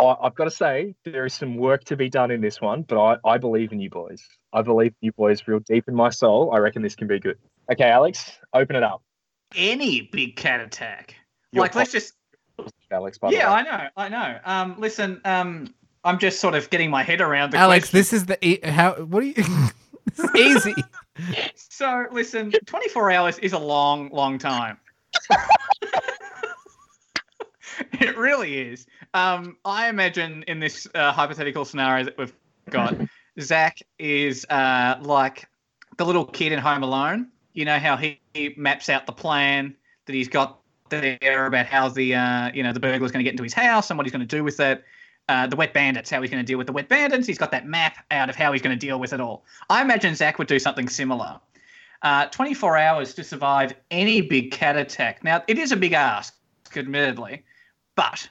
I, 0.00 0.04
I've 0.22 0.34
got 0.34 0.44
to 0.44 0.50
say, 0.50 0.94
there 1.04 1.24
is 1.26 1.34
some 1.34 1.56
work 1.56 1.84
to 1.84 1.96
be 1.96 2.08
done 2.08 2.30
in 2.30 2.40
this 2.40 2.60
one, 2.60 2.82
but 2.82 2.98
I, 3.00 3.16
I 3.28 3.38
believe 3.38 3.72
in 3.72 3.80
you 3.80 3.90
boys. 3.90 4.22
I 4.52 4.62
believe 4.62 4.88
in 5.00 5.06
you 5.06 5.12
boys 5.12 5.46
real 5.46 5.60
deep 5.60 5.84
in 5.88 5.94
my 5.94 6.10
soul. 6.10 6.52
I 6.52 6.58
reckon 6.58 6.82
this 6.82 6.94
can 6.96 7.06
be 7.06 7.20
good. 7.20 7.38
Okay, 7.70 7.88
Alex, 7.88 8.38
open 8.52 8.76
it 8.76 8.82
up. 8.82 9.02
Any 9.54 10.02
big 10.12 10.36
cat 10.36 10.60
attack. 10.60 11.14
You're 11.52 11.62
like, 11.62 11.74
let's 11.74 11.92
just. 11.92 12.14
Alex, 12.90 13.18
by 13.18 13.30
the 13.30 13.36
Yeah, 13.36 13.52
way. 13.54 13.60
I 13.60 13.62
know, 13.62 13.88
I 13.96 14.08
know. 14.08 14.38
Um, 14.44 14.74
listen, 14.78 15.20
um, 15.24 15.72
I'm 16.02 16.18
just 16.18 16.40
sort 16.40 16.54
of 16.54 16.68
getting 16.70 16.90
my 16.90 17.02
head 17.02 17.20
around 17.20 17.52
the 17.52 17.58
Alex, 17.58 17.90
question. 17.90 17.98
this 17.98 18.12
is 18.12 18.26
the 18.26 18.44
e- 18.44 18.60
how. 18.64 18.94
What 18.94 19.20
do 19.20 19.26
you? 19.26 19.44
easy. 20.36 20.74
So, 21.54 22.06
listen, 22.10 22.50
24 22.66 23.12
hours 23.12 23.38
is 23.38 23.52
a 23.52 23.58
long, 23.58 24.10
long 24.10 24.36
time. 24.36 24.78
it 28.00 28.16
really 28.16 28.58
is. 28.58 28.86
Um, 29.14 29.56
I 29.64 29.88
imagine 29.88 30.44
in 30.46 30.60
this 30.60 30.86
uh, 30.94 31.12
hypothetical 31.12 31.64
scenario 31.64 32.04
that 32.04 32.18
we've 32.18 32.34
got, 32.70 32.94
Zac 33.40 33.80
is 33.98 34.46
uh, 34.50 34.98
like 35.02 35.48
the 35.96 36.04
little 36.04 36.24
kid 36.24 36.52
in 36.52 36.58
Home 36.58 36.82
Alone. 36.82 37.28
You 37.52 37.64
know 37.64 37.78
how 37.78 37.96
he, 37.96 38.20
he 38.34 38.54
maps 38.56 38.88
out 38.88 39.06
the 39.06 39.12
plan 39.12 39.74
that 40.06 40.12
he's 40.12 40.28
got 40.28 40.60
there 40.88 41.46
about 41.46 41.66
how 41.66 41.88
the 41.88 42.14
uh, 42.14 42.50
you 42.52 42.62
know 42.62 42.72
the 42.72 42.80
burglar's 42.80 43.12
going 43.12 43.20
to 43.20 43.24
get 43.24 43.32
into 43.32 43.42
his 43.42 43.54
house 43.54 43.90
and 43.90 43.98
what 43.98 44.06
he's 44.06 44.12
going 44.12 44.26
to 44.26 44.36
do 44.36 44.44
with 44.44 44.60
it. 44.60 44.84
Uh, 45.28 45.46
the 45.46 45.56
wet 45.56 45.72
bandits, 45.72 46.10
how 46.10 46.20
he's 46.20 46.30
going 46.30 46.42
to 46.42 46.46
deal 46.46 46.58
with 46.58 46.66
the 46.66 46.72
wet 46.72 46.88
bandits. 46.88 47.26
He's 47.26 47.38
got 47.38 47.50
that 47.52 47.66
map 47.66 48.04
out 48.10 48.28
of 48.28 48.36
how 48.36 48.52
he's 48.52 48.60
going 48.60 48.78
to 48.78 48.86
deal 48.86 49.00
with 49.00 49.14
it 49.14 49.20
all. 49.20 49.44
I 49.70 49.80
imagine 49.80 50.14
Zac 50.14 50.38
would 50.38 50.48
do 50.48 50.58
something 50.58 50.86
similar. 50.86 51.40
Uh, 52.02 52.26
24 52.26 52.76
hours 52.76 53.14
to 53.14 53.24
survive 53.24 53.72
any 53.90 54.20
big 54.20 54.50
cat 54.50 54.76
attack. 54.76 55.24
Now, 55.24 55.42
it 55.48 55.58
is 55.58 55.72
a 55.72 55.76
big 55.76 55.94
ask, 55.94 56.34
admittedly, 56.76 57.42
but 57.96 58.28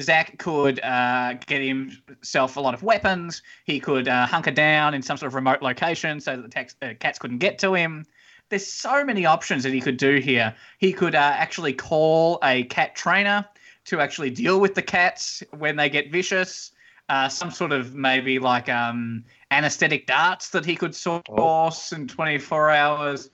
Zac 0.00 0.38
could 0.38 0.80
uh, 0.80 1.34
get 1.46 1.60
himself 1.60 2.56
a 2.56 2.60
lot 2.60 2.74
of 2.74 2.82
weapons. 2.82 3.42
He 3.64 3.80
could 3.80 4.08
uh, 4.08 4.26
hunker 4.26 4.50
down 4.50 4.94
in 4.94 5.02
some 5.02 5.16
sort 5.16 5.28
of 5.28 5.34
remote 5.34 5.62
location 5.62 6.20
so 6.20 6.36
that 6.36 6.42
the 6.42 6.48
tax- 6.48 6.76
uh, 6.82 6.94
cats 7.00 7.18
couldn't 7.18 7.38
get 7.38 7.58
to 7.60 7.74
him. 7.74 8.04
There's 8.48 8.66
so 8.66 9.04
many 9.04 9.26
options 9.26 9.62
that 9.64 9.72
he 9.72 9.80
could 9.80 9.98
do 9.98 10.16
here. 10.16 10.54
He 10.78 10.92
could 10.92 11.14
uh, 11.14 11.18
actually 11.18 11.74
call 11.74 12.38
a 12.42 12.64
cat 12.64 12.94
trainer 12.94 13.46
to 13.86 14.00
actually 14.00 14.30
deal 14.30 14.60
with 14.60 14.74
the 14.74 14.82
cats 14.82 15.42
when 15.58 15.76
they 15.76 15.88
get 15.88 16.10
vicious. 16.10 16.72
Uh, 17.08 17.28
some 17.28 17.50
sort 17.50 17.72
of 17.72 17.94
maybe 17.94 18.38
like 18.38 18.68
um, 18.68 19.24
anesthetic 19.50 20.06
darts 20.06 20.50
that 20.50 20.64
he 20.64 20.76
could 20.76 20.94
source 20.94 21.92
in 21.92 22.06
24 22.06 22.70
hours. 22.70 23.30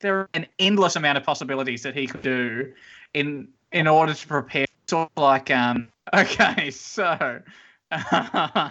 There 0.00 0.20
are 0.20 0.28
an 0.34 0.46
endless 0.60 0.94
amount 0.94 1.18
of 1.18 1.24
possibilities 1.24 1.82
that 1.82 1.96
he 1.96 2.06
could 2.06 2.22
do 2.22 2.72
in 3.14 3.48
in 3.72 3.88
order 3.88 4.14
to 4.14 4.26
prepare. 4.26 4.66
Sort 4.92 5.10
of 5.16 5.22
like 5.22 5.50
um. 5.50 5.88
Okay, 6.14 6.70
so 6.70 7.40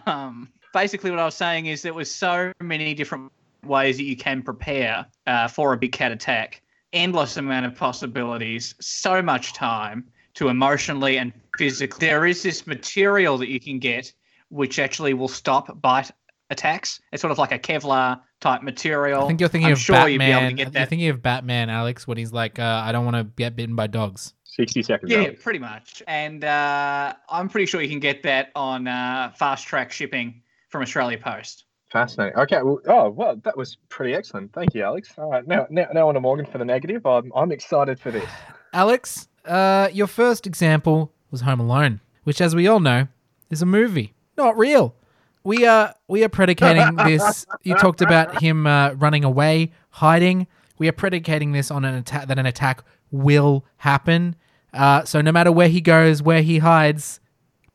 um, 0.06 0.50
basically 0.74 1.10
what 1.10 1.20
I 1.20 1.26
was 1.26 1.34
saying 1.34 1.66
is 1.66 1.82
there 1.82 1.94
was 1.96 2.14
so 2.14 2.52
many 2.62 2.94
different 2.94 3.32
ways 3.66 3.98
that 3.98 4.04
you 4.04 4.16
can 4.16 4.44
prepare 4.44 5.06
uh, 5.26 5.48
for 5.48 5.74
a 5.74 5.78
big 5.78 5.94
cat 5.94 6.12
attack. 6.12 6.62
Endless 6.94 7.38
amount 7.38 7.66
of 7.66 7.74
possibilities. 7.74 8.76
So 8.80 9.22
much 9.22 9.54
time 9.54 10.06
to 10.36 10.50
emotionally 10.50 11.18
and 11.18 11.34
physically. 11.58 12.06
There 12.06 12.28
is 12.28 12.44
this 12.44 12.68
material 12.68 13.40
that 13.40 13.50
you 13.50 13.60
can 13.60 13.80
get 13.80 14.14
which 14.50 14.78
actually 14.78 15.16
will 15.16 15.30
stop 15.30 15.82
bite 15.82 16.12
attacks. 16.52 17.00
It's 17.12 17.22
sort 17.22 17.32
of 17.32 17.40
like 17.40 17.54
a 17.54 17.58
Kevlar 17.58 18.20
type 18.42 18.62
material. 18.62 19.24
I 19.24 19.28
think 19.28 19.40
you're 19.40 19.50
thinking 19.50 19.68
I'm 19.68 19.74
of 19.74 19.80
sure 19.80 19.96
Batman. 19.96 20.12
you'd 20.12 20.20
be 20.20 20.26
able 20.26 20.50
to 20.50 20.54
get 20.54 20.74
You're 20.76 20.86
thinking 20.86 21.10
of 21.10 21.22
Batman, 21.22 21.70
Alex, 21.70 22.06
when 22.06 22.18
he's 22.18 22.34
like, 22.34 22.60
uh, 22.60 22.84
"I 22.86 22.92
don't 22.92 23.06
want 23.06 23.16
to 23.16 23.24
get 23.24 23.56
bitten 23.56 23.76
by 23.76 23.88
dogs." 23.88 24.34
60 24.52 24.84
seconds. 24.84 25.12
Yeah, 25.12 25.20
Alex. 25.20 25.42
pretty 25.42 25.60
much. 25.60 26.04
And 26.08 26.44
uh, 26.44 27.14
I'm 27.30 27.48
pretty 27.48 27.66
sure 27.66 27.82
you 27.82 27.90
can 27.90 28.00
get 28.00 28.24
that 28.24 28.52
on 28.56 28.88
uh, 28.88 29.32
fast 29.38 29.66
track 29.66 29.92
shipping 29.92 30.42
from 30.70 30.82
Australia 30.82 31.18
Post. 31.18 31.66
Fascinating. 31.90 32.38
Okay. 32.38 32.62
Well, 32.62 32.80
oh, 32.88 33.10
well, 33.10 33.38
that 33.44 33.56
was 33.56 33.78
pretty 33.90 34.14
excellent. 34.14 34.52
Thank 34.54 34.74
you, 34.74 34.84
Alex. 34.84 35.14
All 35.18 35.30
right. 35.30 35.48
Now, 35.48 35.68
now, 35.70 35.88
now 35.94 36.08
on 36.10 36.16
to 36.16 36.20
Morgan 36.20 36.46
for 36.46 36.58
the 36.58 36.66
negative. 36.66 37.06
I'm, 37.06 37.32
I'm 37.34 37.52
excited 37.52 38.00
for 38.00 38.12
this. 38.12 38.30
Alex, 38.74 39.30
uh, 39.46 39.90
your 39.92 40.08
first 40.08 40.46
example 40.46 41.14
was 41.32 41.42
Home 41.42 41.60
Alone, 41.60 42.02
which, 42.24 42.42
as 42.42 42.54
we 42.54 42.68
all 42.68 42.80
know, 42.82 43.08
is 43.50 43.62
a 43.62 43.66
movie, 43.66 44.14
not 44.38 44.58
real. 44.58 44.96
We 45.44 45.66
are 45.66 45.96
we 46.08 46.24
are 46.24 46.30
predicating 46.30 46.96
this. 47.06 47.46
You 47.64 47.76
talked 47.76 48.02
about 48.02 48.42
him 48.42 48.68
uh, 48.68 48.92
running 48.92 49.24
away, 49.24 49.72
hiding. 49.90 50.48
We 50.78 50.88
are 50.88 50.94
predicating 50.94 51.52
this 51.52 51.72
on 51.72 51.84
an 51.84 51.96
attack 51.96 52.28
that 52.28 52.38
an 52.40 52.46
attack 52.46 52.84
will 53.12 53.66
happen. 53.78 54.36
Uh, 54.74 55.04
so 55.04 55.22
no 55.22 55.32
matter 55.32 55.52
where 55.52 55.68
he 55.68 55.82
goes, 55.82 56.24
where 56.24 56.42
he 56.42 56.60
hides, 56.60 57.20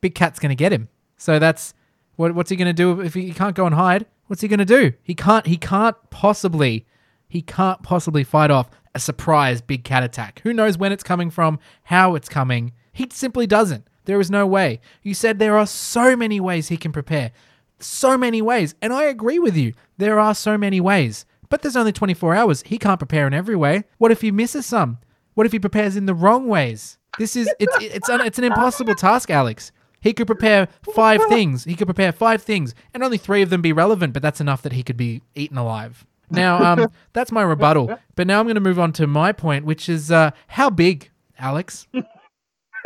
Big 0.00 0.14
Cat's 0.14 0.38
gonna 0.38 0.54
get 0.54 0.72
him. 0.72 0.88
So 1.16 1.38
that's 1.38 1.74
what, 2.16 2.34
what's 2.34 2.50
he 2.50 2.56
gonna 2.56 2.72
do 2.72 3.00
if 3.00 3.14
he 3.14 3.32
can't 3.32 3.54
go 3.54 3.66
and 3.66 3.74
hide? 3.74 4.06
What's 4.26 4.42
he 4.42 4.48
gonna 4.48 4.64
do? 4.64 4.92
He 5.02 5.14
can't. 5.14 5.46
He 5.46 5.56
can't 5.56 5.96
possibly. 6.10 6.86
He 7.28 7.42
can't 7.42 7.82
possibly 7.82 8.24
fight 8.24 8.50
off 8.50 8.70
a 8.94 8.98
surprise 8.98 9.60
big 9.60 9.84
cat 9.84 10.02
attack. 10.02 10.40
Who 10.42 10.52
knows 10.52 10.78
when 10.78 10.92
it's 10.92 11.02
coming 11.02 11.30
from, 11.30 11.58
how 11.84 12.14
it's 12.14 12.28
coming? 12.28 12.72
He 12.92 13.08
simply 13.12 13.46
doesn't. 13.46 13.86
There 14.06 14.20
is 14.20 14.30
no 14.30 14.46
way. 14.46 14.80
You 15.02 15.14
said 15.14 15.38
there 15.38 15.58
are 15.58 15.66
so 15.66 16.16
many 16.16 16.40
ways 16.40 16.68
he 16.68 16.76
can 16.76 16.92
prepare. 16.92 17.32
So 17.78 18.16
many 18.16 18.40
ways. 18.40 18.74
And 18.80 18.92
I 18.92 19.04
agree 19.04 19.38
with 19.38 19.56
you. 19.56 19.74
There 19.98 20.18
are 20.18 20.34
so 20.34 20.56
many 20.56 20.80
ways. 20.80 21.26
But 21.48 21.62
there's 21.62 21.76
only 21.76 21.92
24 21.92 22.34
hours. 22.34 22.62
He 22.62 22.78
can't 22.78 22.98
prepare 22.98 23.26
in 23.26 23.34
every 23.34 23.56
way. 23.56 23.84
What 23.98 24.12
if 24.12 24.22
he 24.22 24.30
misses 24.30 24.64
some? 24.64 24.98
What 25.36 25.44
if 25.44 25.52
he 25.52 25.58
prepares 25.58 25.96
in 25.96 26.06
the 26.06 26.14
wrong 26.14 26.48
ways? 26.48 26.96
This 27.18 27.36
is 27.36 27.52
it's 27.58 27.76
it's 27.78 28.08
an, 28.08 28.22
it's 28.22 28.38
an 28.38 28.44
impossible 28.44 28.94
task, 28.94 29.30
Alex. 29.30 29.70
He 30.00 30.14
could 30.14 30.26
prepare 30.26 30.66
five 30.94 31.20
things. 31.28 31.64
He 31.64 31.74
could 31.74 31.86
prepare 31.86 32.10
five 32.10 32.42
things, 32.42 32.74
and 32.94 33.02
only 33.02 33.18
three 33.18 33.42
of 33.42 33.50
them 33.50 33.60
be 33.60 33.74
relevant. 33.74 34.14
But 34.14 34.22
that's 34.22 34.40
enough 34.40 34.62
that 34.62 34.72
he 34.72 34.82
could 34.82 34.96
be 34.96 35.20
eaten 35.34 35.58
alive. 35.58 36.06
Now, 36.30 36.64
um, 36.64 36.90
that's 37.12 37.30
my 37.30 37.42
rebuttal. 37.42 37.98
But 38.14 38.26
now 38.26 38.40
I'm 38.40 38.46
going 38.46 38.54
to 38.54 38.62
move 38.62 38.78
on 38.78 38.92
to 38.94 39.06
my 39.06 39.32
point, 39.32 39.66
which 39.66 39.90
is 39.90 40.10
uh, 40.10 40.30
how 40.46 40.70
big, 40.70 41.10
Alex? 41.38 41.86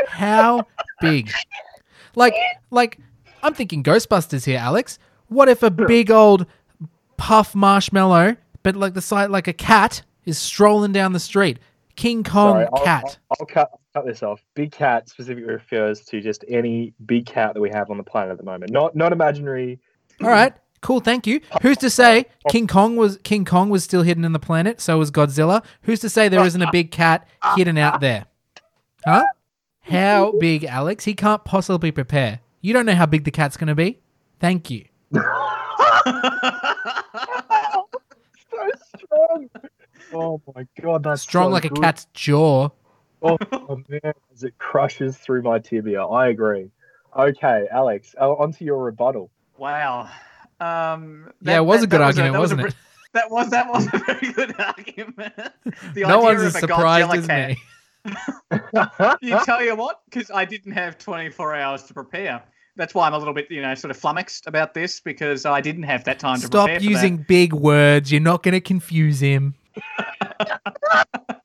How 0.08 0.66
big? 1.00 1.30
Like, 2.16 2.34
like 2.72 2.98
I'm 3.44 3.54
thinking 3.54 3.84
Ghostbusters 3.84 4.44
here, 4.44 4.58
Alex. 4.58 4.98
What 5.28 5.48
if 5.48 5.62
a 5.62 5.70
big 5.70 6.10
old 6.10 6.46
puff 7.16 7.54
marshmallow, 7.54 8.36
but 8.64 8.74
like 8.74 8.94
the 8.94 9.00
side 9.00 9.30
like 9.30 9.46
a 9.46 9.52
cat, 9.52 10.02
is 10.24 10.36
strolling 10.36 10.92
down 10.92 11.12
the 11.12 11.20
street? 11.20 11.60
King 12.00 12.24
Kong 12.24 12.54
Sorry, 12.54 12.66
I'll, 12.72 12.82
cat. 12.82 13.18
I'll, 13.30 13.36
I'll 13.40 13.46
cut 13.46 13.70
cut 13.92 14.06
this 14.06 14.22
off. 14.22 14.40
Big 14.54 14.72
cat 14.72 15.10
specifically 15.10 15.52
refers 15.52 16.00
to 16.06 16.22
just 16.22 16.46
any 16.48 16.94
big 17.04 17.26
cat 17.26 17.52
that 17.52 17.60
we 17.60 17.68
have 17.68 17.90
on 17.90 17.98
the 17.98 18.02
planet 18.02 18.32
at 18.32 18.38
the 18.38 18.44
moment. 18.44 18.72
Not 18.72 18.96
not 18.96 19.12
imaginary. 19.12 19.78
All 20.22 20.30
right, 20.30 20.54
cool. 20.80 21.00
Thank 21.00 21.26
you. 21.26 21.42
Who's 21.60 21.76
to 21.76 21.90
say 21.90 22.24
King 22.48 22.66
Kong 22.66 22.96
was 22.96 23.18
King 23.18 23.44
Kong 23.44 23.68
was 23.68 23.84
still 23.84 24.00
hidden 24.00 24.24
in 24.24 24.32
the 24.32 24.38
planet? 24.38 24.80
So 24.80 24.96
was 24.96 25.10
Godzilla. 25.10 25.62
Who's 25.82 26.00
to 26.00 26.08
say 26.08 26.30
there 26.30 26.42
isn't 26.42 26.62
a 26.62 26.70
big 26.72 26.90
cat 26.90 27.28
hidden 27.54 27.76
out 27.76 28.00
there? 28.00 28.24
Huh? 29.04 29.26
How 29.82 30.32
big, 30.40 30.64
Alex? 30.64 31.04
He 31.04 31.12
can't 31.12 31.44
possibly 31.44 31.90
prepare. 31.90 32.40
You 32.62 32.72
don't 32.72 32.86
know 32.86 32.94
how 32.94 33.04
big 33.04 33.24
the 33.24 33.30
cat's 33.30 33.58
going 33.58 33.68
to 33.68 33.74
be. 33.74 33.98
Thank 34.38 34.70
you. 34.70 34.86
so 35.12 35.20
strong. 38.96 39.50
Oh 40.12 40.40
my 40.54 40.66
god, 40.80 41.02
that's 41.02 41.22
Strong 41.22 41.48
so 41.48 41.52
like 41.52 41.64
a 41.64 41.70
cat's 41.70 42.06
jaw. 42.14 42.68
Oh, 43.22 43.36
man, 43.88 44.14
as 44.32 44.44
it 44.44 44.56
crushes 44.58 45.18
through 45.18 45.42
my 45.42 45.58
tibia. 45.58 46.02
I 46.04 46.28
agree. 46.28 46.70
Okay, 47.16 47.66
Alex, 47.70 48.14
uh, 48.20 48.30
onto 48.32 48.64
your 48.64 48.78
rebuttal. 48.82 49.30
Wow. 49.58 50.08
Um, 50.58 51.30
Yeah, 51.42 51.58
it 51.58 51.64
was 51.64 51.82
a 51.82 51.86
good 51.86 52.00
argument, 52.00 52.32
that 52.32 52.40
was 52.40 52.52
a 52.52 52.56
wasn't 52.56 52.60
br- 52.62 52.66
it? 52.68 52.74
That 53.12 53.30
was 53.30 53.50
that 53.50 53.68
was 53.68 53.86
a 53.92 53.98
very 53.98 54.32
good 54.32 54.54
argument. 54.58 55.34
The 55.94 56.02
No 56.02 56.18
idea 56.18 56.22
one's 56.22 56.42
as 56.42 56.56
a 56.56 56.58
surprised 56.60 57.08
Godzilla 57.10 57.16
as 57.18 57.26
cat. 57.26 57.48
me. 57.50 59.18
You 59.28 59.44
tell 59.44 59.62
you 59.62 59.74
what, 59.76 60.00
because 60.08 60.30
I 60.30 60.44
didn't 60.44 60.72
have 60.72 60.96
24 60.98 61.54
hours 61.56 61.82
to 61.84 61.94
prepare. 61.94 62.42
That's 62.76 62.94
why 62.94 63.06
I'm 63.06 63.12
a 63.14 63.18
little 63.18 63.34
bit, 63.34 63.50
you 63.50 63.60
know, 63.60 63.74
sort 63.74 63.90
of 63.90 63.96
flummoxed 63.98 64.46
about 64.46 64.72
this 64.74 65.00
because 65.00 65.44
I 65.44 65.60
didn't 65.60 65.82
have 65.82 66.04
that 66.04 66.18
time 66.18 66.40
to 66.40 66.46
Stop 66.46 66.66
prepare. 66.66 66.80
for 66.80 66.84
that. 66.84 66.90
using 66.90 67.16
big 67.18 67.52
words. 67.52 68.10
You're 68.12 68.20
not 68.22 68.42
going 68.42 68.52
to 68.54 68.60
confuse 68.60 69.20
him. 69.20 69.54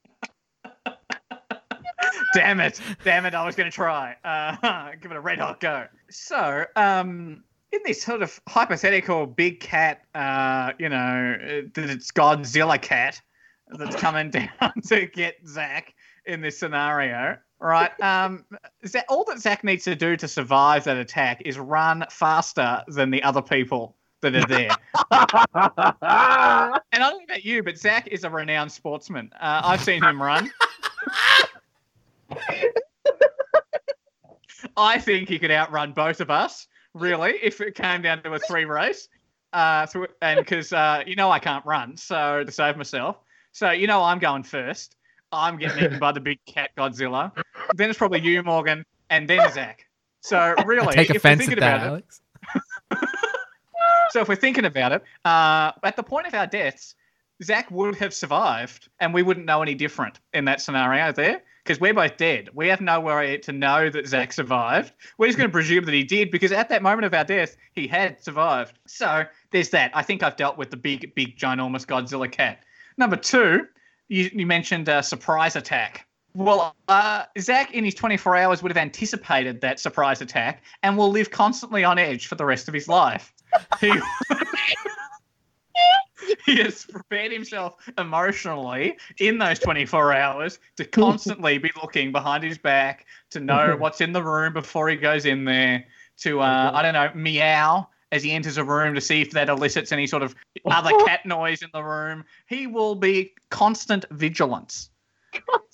Damn 2.33 2.59
it! 2.59 2.81
Damn 3.03 3.25
it! 3.25 3.33
I 3.33 3.45
was 3.45 3.55
going 3.55 3.71
to 3.71 3.75
try. 3.75 4.15
Uh, 4.23 4.91
give 5.01 5.11
it 5.11 5.17
a 5.17 5.21
red 5.21 5.39
hot 5.39 5.59
go. 5.59 5.85
So, 6.09 6.65
um, 6.75 7.43
in 7.71 7.79
this 7.85 8.01
sort 8.01 8.21
of 8.21 8.39
hypothetical 8.47 9.25
big 9.25 9.59
cat, 9.59 10.01
uh, 10.13 10.73
you 10.77 10.89
know, 10.89 11.37
uh, 11.41 11.61
that 11.73 11.89
it's 11.89 12.11
Godzilla 12.11 12.81
cat 12.81 13.21
that's 13.69 13.95
coming 13.95 14.29
down 14.31 14.73
to 14.87 15.05
get 15.07 15.35
Zac 15.47 15.93
in 16.25 16.41
this 16.41 16.57
scenario, 16.57 17.37
right? 17.59 17.91
Um, 18.01 18.45
all 19.07 19.23
that 19.25 19.39
Zac 19.39 19.63
needs 19.63 19.83
to 19.85 19.95
do 19.95 20.17
to 20.17 20.27
survive 20.27 20.83
that 20.85 20.97
attack 20.97 21.41
is 21.45 21.57
run 21.57 22.05
faster 22.09 22.83
than 22.87 23.11
the 23.11 23.23
other 23.23 23.41
people 23.41 23.95
that 24.31 24.35
are 24.35 24.47
there. 24.47 24.69
And 26.91 27.03
I 27.03 27.09
don't 27.09 27.19
know 27.19 27.23
about 27.25 27.43
you, 27.43 27.63
but 27.63 27.77
Zac 27.77 28.07
is 28.07 28.23
a 28.23 28.29
renowned 28.29 28.71
sportsman. 28.71 29.29
Uh, 29.39 29.61
I've 29.63 29.81
seen 29.81 30.03
him 30.03 30.21
run. 30.21 30.49
I 34.77 34.99
think 34.99 35.29
he 35.29 35.39
could 35.39 35.51
outrun 35.51 35.93
both 35.93 36.21
of 36.21 36.29
us, 36.29 36.67
really, 36.93 37.33
if 37.41 37.61
it 37.61 37.75
came 37.75 38.01
down 38.01 38.23
to 38.23 38.33
a 38.33 38.39
three 38.39 38.65
race. 38.65 39.07
Uh, 39.53 39.85
so, 39.85 40.07
and 40.21 40.39
because 40.39 40.73
uh, 40.73 41.03
you 41.05 41.15
know 41.15 41.31
I 41.31 41.39
can't 41.39 41.65
run, 41.65 41.95
so 41.95 42.43
to 42.43 42.51
save 42.51 42.77
myself, 42.77 43.17
so 43.51 43.71
you 43.71 43.87
know 43.87 44.03
I'm 44.03 44.19
going 44.19 44.43
first. 44.43 44.95
I'm 45.31 45.57
getting 45.57 45.83
eaten 45.83 45.99
by 45.99 46.11
the 46.11 46.19
big 46.19 46.39
cat 46.45 46.71
Godzilla. 46.77 47.31
Then 47.73 47.89
it's 47.89 47.97
probably 47.97 48.21
you, 48.21 48.43
Morgan, 48.43 48.85
and 49.09 49.29
then 49.29 49.51
Zac. 49.51 49.85
So 50.21 50.55
really, 50.65 50.87
I 50.87 50.91
take 50.91 51.09
if 51.09 51.13
we're 51.15 51.17
offense 51.17 51.39
thinking 51.39 51.57
at 51.57 51.61
that, 51.61 51.75
about 51.75 51.85
it, 51.85 51.89
Alex. 51.89 52.21
So 54.11 54.21
if 54.21 54.27
we're 54.27 54.35
thinking 54.35 54.65
about 54.65 54.91
it, 54.91 55.03
uh, 55.25 55.71
at 55.83 55.95
the 55.95 56.03
point 56.03 56.27
of 56.27 56.33
our 56.33 56.47
deaths, 56.47 56.95
Zac 57.43 57.69
would 57.69 57.95
have 57.95 58.13
survived, 58.13 58.89
and 58.99 59.13
we 59.13 59.21
wouldn't 59.21 59.45
know 59.45 59.61
any 59.61 59.75
different 59.75 60.19
in 60.33 60.45
that 60.45 60.61
scenario 60.61 61.11
there 61.11 61.41
because 61.63 61.79
we're 61.79 61.93
both 61.93 62.15
dead. 62.17 62.49
We 62.53 62.67
have 62.67 62.79
no 62.79 62.99
way 62.99 63.37
to 63.37 63.51
know 63.51 63.89
that 63.89 64.07
Zac 64.07 64.31
survived. 64.31 64.93
We're 65.17 65.27
just 65.27 65.37
going 65.37 65.49
to 65.49 65.53
presume 65.53 65.85
that 65.85 65.93
he 65.93 66.03
did 66.03 66.31
because 66.31 66.51
at 66.51 66.69
that 66.69 66.83
moment 66.83 67.05
of 67.05 67.13
our 67.13 67.23
death, 67.23 67.57
he 67.73 67.87
had 67.87 68.23
survived. 68.23 68.77
So 68.85 69.25
there's 69.51 69.69
that. 69.71 69.91
I 69.93 70.03
think 70.03 70.23
I've 70.23 70.35
dealt 70.35 70.57
with 70.57 70.69
the 70.69 70.77
big, 70.77 71.13
big, 71.15 71.37
ginormous 71.37 71.85
Godzilla 71.85 72.31
cat. 72.31 72.63
Number 72.97 73.15
two, 73.17 73.67
you, 74.07 74.29
you 74.31 74.45
mentioned 74.45 74.87
a 74.87 75.01
surprise 75.01 75.55
attack. 75.55 76.07
Well, 76.35 76.75
uh, 76.87 77.23
Zac 77.39 77.73
in 77.73 77.83
his 77.85 77.95
24 77.95 78.35
hours 78.35 78.61
would 78.61 78.69
have 78.69 78.77
anticipated 78.77 79.61
that 79.61 79.79
surprise 79.79 80.21
attack 80.21 80.63
and 80.83 80.97
will 80.97 81.09
live 81.09 81.31
constantly 81.31 81.83
on 81.83 81.97
edge 81.97 82.27
for 82.27 82.35
the 82.35 82.45
rest 82.45 82.67
of 82.67 82.73
his 82.73 82.87
life. 82.87 83.33
He, 83.79 83.93
he 86.45 86.57
has 86.57 86.85
prepared 86.85 87.31
himself 87.31 87.75
emotionally 87.97 88.97
in 89.19 89.37
those 89.37 89.59
24 89.59 90.13
hours 90.13 90.59
to 90.77 90.85
constantly 90.85 91.57
be 91.57 91.71
looking 91.81 92.11
behind 92.11 92.43
his 92.43 92.57
back 92.57 93.05
to 93.31 93.39
know 93.39 93.75
what's 93.79 94.01
in 94.01 94.11
the 94.11 94.23
room 94.23 94.53
before 94.53 94.89
he 94.89 94.95
goes 94.95 95.25
in 95.25 95.45
there, 95.45 95.85
to, 96.17 96.39
uh, 96.39 96.71
I 96.73 96.81
don't 96.81 96.93
know, 96.93 97.11
meow 97.13 97.87
as 98.11 98.23
he 98.23 98.31
enters 98.31 98.57
a 98.57 98.63
room 98.63 98.95
to 98.95 99.01
see 99.01 99.21
if 99.21 99.31
that 99.31 99.49
elicits 99.49 99.91
any 99.91 100.07
sort 100.07 100.23
of 100.23 100.35
other 100.65 100.91
cat 101.05 101.25
noise 101.25 101.61
in 101.61 101.69
the 101.73 101.83
room. 101.83 102.23
He 102.47 102.67
will 102.67 102.95
be 102.95 103.33
constant 103.49 104.05
vigilance. 104.11 104.89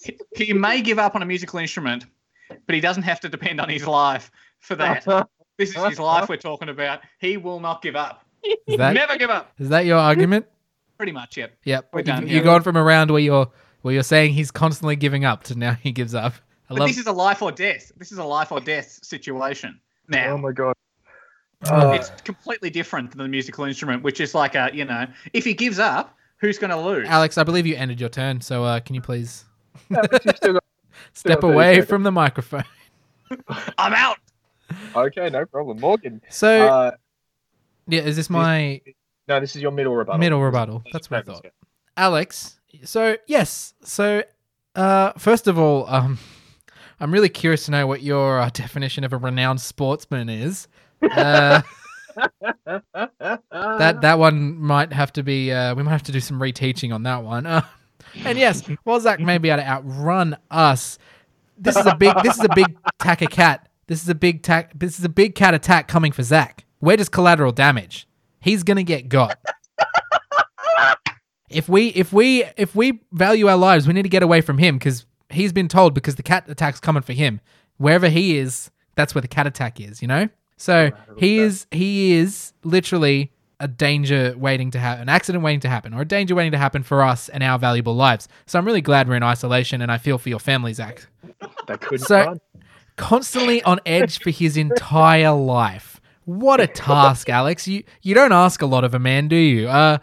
He, 0.03 0.17
he 0.35 0.53
may 0.53 0.81
give 0.81 0.97
up 0.97 1.13
on 1.13 1.21
a 1.21 1.25
musical 1.25 1.59
instrument, 1.59 2.05
but 2.49 2.73
he 2.73 2.81
doesn't 2.81 3.03
have 3.03 3.19
to 3.19 3.29
depend 3.29 3.61
on 3.61 3.69
his 3.69 3.85
life 3.85 4.31
for 4.59 4.75
that. 4.75 5.05
This 5.62 5.76
is 5.76 5.84
his 5.84 6.00
life 6.00 6.28
we're 6.30 6.38
talking 6.38 6.69
about. 6.69 7.02
He 7.19 7.38
will 7.38 7.60
not 7.60 7.82
give 7.82 7.95
up. 7.95 8.26
Is 8.43 8.78
that, 8.78 8.93
Never 8.93 9.17
give 9.17 9.30
up. 9.30 9.52
is 9.60 9.69
that 9.69 9.86
your 9.86 9.97
argument? 10.00 10.45
Pretty 10.97 11.12
much, 11.12 11.38
yep. 11.38 11.54
Yep. 11.63 11.89
We're 11.93 12.02
done, 12.02 12.21
You've, 12.24 12.30
yeah. 12.30 12.36
you've 12.38 12.43
gone 12.45 12.63
from 12.63 12.78
around 12.78 13.12
where 13.12 13.19
you're 13.21 13.47
where 13.82 13.93
you're 13.93 14.04
saying 14.04 14.34
he's 14.34 14.52
constantly 14.52 14.95
giving 14.95 15.26
up 15.26 15.43
to 15.45 15.56
now 15.56 15.74
he 15.74 15.91
gives 15.91 16.13
up. 16.15 16.34
I 16.69 16.74
But 16.74 16.80
love 16.80 16.88
this 16.89 16.97
is 17.00 17.08
a 17.08 17.12
life 17.12 17.41
or 17.41 17.52
death. 17.52 17.91
This 17.97 18.12
is 18.12 18.17
a 18.19 18.24
life 18.24 18.52
or 18.52 18.60
death 18.60 19.00
situation. 19.04 19.80
Now, 20.08 20.34
Oh 20.34 20.38
my 20.38 20.52
god. 20.52 20.76
Oh. 21.69 21.91
it's 21.91 22.10
completely 22.24 22.69
different 22.71 23.12
than 23.12 23.19
the 23.19 23.28
musical 23.28 23.65
instrument, 23.65 24.02
which 24.04 24.19
is 24.19 24.34
like 24.34 24.56
a, 24.56 24.69
you 24.74 24.86
know, 24.86 25.06
if 25.34 25.43
he 25.45 25.54
gives 25.54 25.78
up, 25.80 26.15
who's 26.38 26.58
going 26.58 26.71
to 26.71 26.80
lose? 26.80 27.08
Alex, 27.08 27.38
I 27.38 27.43
believe 27.43 27.67
you 27.67 27.76
ended 27.76 28.00
your 28.00 28.10
turn, 28.10 28.41
so 28.41 28.63
uh, 28.63 28.80
can 28.80 28.95
you 28.95 29.02
please 29.02 29.45
Alex, 29.91 30.19
you've 30.26 30.36
still 30.38 30.54
got- 30.54 30.63
step 31.13 31.39
got 31.41 31.47
30 31.47 31.54
away 31.54 31.82
from 31.82 32.02
the 32.04 32.12
microphone? 32.12 32.63
I'm 33.78 33.93
out. 33.93 34.17
Okay, 34.95 35.29
no 35.29 35.45
problem. 35.45 35.79
Morgan. 35.79 36.21
So 36.29 36.67
Uh, 36.67 36.91
yeah, 37.88 38.01
is 38.01 38.15
this 38.15 38.29
my 38.29 38.81
no, 39.27 39.39
this 39.39 39.55
is 39.55 39.62
your 39.62 39.71
middle 39.71 39.95
rebuttal. 39.95 40.19
middle 40.19 40.41
rebuttal? 40.41 40.84
That's 40.91 41.10
what 41.10 41.19
I 41.19 41.23
thought. 41.23 41.45
Alex, 41.97 42.60
so 42.84 43.17
yes, 43.27 43.73
so 43.84 44.23
uh, 44.75 45.13
first 45.13 45.47
of 45.47 45.57
all, 45.60 45.86
um, 45.88 46.17
I'm 46.99 47.12
really 47.12 47.29
curious 47.29 47.65
to 47.65 47.71
know 47.71 47.88
what 47.88 48.01
your 48.01 48.39
uh, 48.39 48.49
definition 48.53 49.03
of 49.03 49.13
a 49.13 49.17
renowned 49.17 49.62
sportsman 49.62 50.29
is. 50.29 50.67
Uh, 51.01 51.62
that 52.65 53.99
that 54.01 54.19
one 54.19 54.57
might 54.57 54.93
have 54.93 55.13
to 55.13 55.23
be. 55.23 55.51
Uh, 55.51 55.75
we 55.75 55.84
might 55.84 55.91
have 55.91 56.03
to 56.03 56.12
do 56.12 56.19
some 56.19 56.39
reteaching 56.39 56.93
on 56.93 57.03
that 57.03 57.23
one. 57.23 57.45
Uh, 57.45 57.65
and 58.25 58.38
yes, 58.38 58.63
Zac 58.99 59.19
may 59.19 59.38
be 59.38 59.49
able 59.49 59.63
to 59.63 59.67
outrun 59.67 60.38
us, 60.49 60.97
this 61.62 61.77
is 61.77 61.86
a 61.86 61.95
big. 61.95 62.13
This 62.23 62.38
is 62.38 62.43
a 62.43 62.49
big 62.55 62.75
tack 62.99 63.21
of 63.21 63.29
cat. 63.29 63.67
This 63.91 64.04
is 64.04 64.08
a 64.08 64.15
big 64.15 64.41
tack. 64.41 64.71
This 64.73 64.97
is 64.97 65.04
a 65.04 65.10
big 65.10 65.36
cat 65.36 65.54
attack 65.54 65.89
coming 65.89 66.13
for 66.13 66.23
Zac. 66.23 66.63
Where 66.80 66.95
does 66.95 67.10
collateral 67.10 67.51
damage. 67.51 68.08
He's 68.39 68.63
gonna 68.63 68.84
get 68.84 69.10
got. 69.10 69.38
if 71.49 71.67
we 71.67 71.88
if 71.88 72.13
we 72.13 72.45
if 72.56 72.73
we 72.73 73.01
value 73.12 73.47
our 73.47 73.58
lives, 73.58 73.88
we 73.88 73.93
need 73.93 74.04
to 74.04 74.10
get 74.10 74.23
away 74.23 74.39
from 74.39 74.60
him 74.60 74.77
because 74.77 75.06
he's 75.30 75.51
been 75.51 75.67
told 75.67 75.93
because 75.93 76.15
the 76.15 76.23
cat 76.23 76.45
attack's 76.47 76.80
coming 76.80 77.04
for 77.04 77.12
him. 77.12 77.41
Wherever 77.80 78.08
he 78.08 78.38
is, 78.38 78.71
that's 78.95 79.13
where 79.13 79.21
the 79.21 79.27
cat 79.27 79.45
attack 79.45 79.82
is. 79.82 80.01
You 80.01 80.08
know. 80.08 80.30
So 80.56 80.91
he 81.17 81.39
is 81.39 81.67
he 81.69 82.13
is 82.13 82.54
literally 82.63 83.34
a 83.60 83.67
danger 83.67 84.34
waiting 84.38 84.71
to 84.71 84.80
happen, 84.80 85.01
an 85.01 85.10
accident 85.10 85.43
waiting 85.43 85.60
to 85.60 85.69
happen, 85.69 85.93
or 85.93 86.04
a 86.04 86.06
danger 86.06 86.34
waiting 86.34 86.54
to 86.54 86.58
happen 86.58 86.82
for 86.82 87.04
us 87.04 87.27
and 87.27 87.43
our 87.43 87.60
valuable 87.60 87.93
lives. 87.95 88.30
So 88.45 88.58
I'm 88.58 88.65
really 88.65 88.80
glad 88.80 89.10
we're 89.10 89.15
in 89.15 89.23
isolation, 89.23 89.82
and 89.82 89.91
I 89.91 89.97
feel 89.97 90.17
for 90.17 90.30
your 90.30 90.39
family, 90.39 90.71
Zac. 90.71 91.06
That 91.67 91.82
couldn't 91.82 92.08
So-. 92.08 92.38
Constantly 92.97 93.63
on 93.63 93.80
edge 93.86 94.19
for 94.19 94.30
his 94.30 94.58
entire 94.58 95.32
life. 95.32 95.99
What 96.25 96.62
a 96.62 96.67
task, 96.67 97.30
Alex. 97.30 97.67
You 97.67 97.84
you 98.01 98.13
don't 98.13 98.32
ask 98.32 98.62
a 98.62 98.65
lot 98.65 98.84
of 98.84 98.93
a 98.93 98.99
man, 98.99 99.27
do 99.27 99.36
you? 99.36 99.67
Uh, 99.67 99.97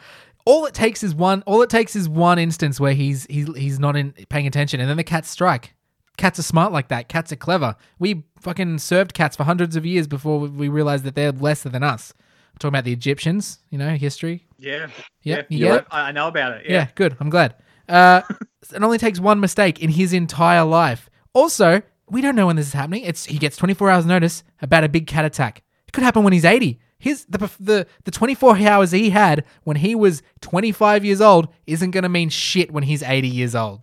all 0.45 0.67
it 0.67 0.75
takes 0.75 1.03
is 1.03 1.15
one. 1.15 1.43
All 1.47 1.63
it 1.63 1.71
takes 1.71 1.95
is 1.95 2.09
one 2.09 2.39
instance 2.39 2.81
where 2.81 2.93
he's 2.95 3.27
he's 3.31 3.55
he's 3.57 3.79
not 3.79 3.97
in 3.97 4.13
paying 4.29 4.47
attention, 4.47 4.81
and 4.81 4.89
then 4.91 4.97
the 4.97 5.05
cats 5.05 5.29
strike. 5.31 5.75
Cats 6.17 6.39
are 6.39 6.43
smart 6.43 6.73
like 6.73 6.89
that. 6.89 7.09
Cats 7.09 7.31
are 7.33 7.37
clever. 7.37 7.77
We 8.01 8.25
fucking 8.41 8.79
served 8.79 9.15
cats 9.15 9.37
for 9.37 9.45
hundreds 9.45 9.77
of 9.77 9.87
years 9.87 10.09
before 10.09 10.41
we- 10.41 10.49
we 10.49 10.69
realized 10.69 11.05
that 11.05 11.15
they're 11.15 11.31
lesser 11.31 11.69
than 11.69 11.85
us. 11.85 12.13
I'm 12.19 12.59
talking 12.59 12.75
about 12.75 12.85
the 12.85 12.93
Egyptians, 12.93 13.61
you 13.71 13.79
know, 13.79 13.91
history. 13.91 14.45
Yeah. 14.59 14.89
Yeah, 15.23 15.43
you 15.49 15.59
yeah. 15.59 15.67
get 15.69 15.77
it? 15.83 15.87
I, 15.93 16.01
I 16.09 16.13
know 16.13 16.27
about 16.27 16.55
it. 16.55 16.65
Yeah, 16.67 16.73
Yeah. 16.73 16.87
good. 16.97 17.17
I'm 17.21 17.31
glad. 17.31 17.55
Uh, 17.89 18.23
it 18.75 18.83
only 18.83 18.99
takes 18.99 19.21
one 19.21 19.39
mistake 19.39 19.79
in 19.81 19.91
his 19.91 20.13
entire 20.13 20.65
life. 20.65 21.09
Also, 21.35 21.83
we 22.11 22.21
don't 22.21 22.37
know 22.37 22.47
when 22.47 22.57
this 22.57 22.69
is 22.69 22.73
happening. 22.73 23.03
It's 23.05 23.27
he 23.27 23.39
gets 23.39 23.57
24 23.57 23.91
hours 23.91 24.07
notice 24.07 24.43
about 24.61 24.85
a 24.85 24.89
big 24.89 25.07
cat 25.07 25.25
attack. 25.25 25.63
It 25.87 25.93
could 25.93 26.05
happen 26.05 26.23
when 26.23 26.33
he's 26.33 26.45
80. 26.45 26.79
His 26.99 27.25
the 27.27 27.39
the 27.61 27.87
the 28.05 28.11
24 28.11 28.59
hours 28.59 28.91
he 28.91 29.11
had 29.11 29.45
when 29.65 29.77
he 29.77 29.95
was 29.95 30.23
25 30.41 31.05
years 31.05 31.21
old 31.21 31.49
isn't 31.67 31.93
going 31.93 32.03
to 32.03 32.09
mean 32.09 32.29
shit 32.29 32.73
when 32.73 32.83
he's 32.83 33.03
80 33.03 33.29
years 33.29 33.55
old. 33.55 33.83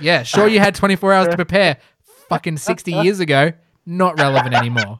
Yeah, 0.00 0.22
sure 0.24 0.46
you 0.46 0.60
had 0.60 0.74
24 0.74 1.12
hours 1.12 1.28
to 1.28 1.36
prepare 1.36 1.78
fucking 2.28 2.58
60 2.58 2.92
years 2.92 3.18
ago. 3.20 3.52
Not 3.86 4.18
relevant 4.18 4.54
anymore. 4.54 4.98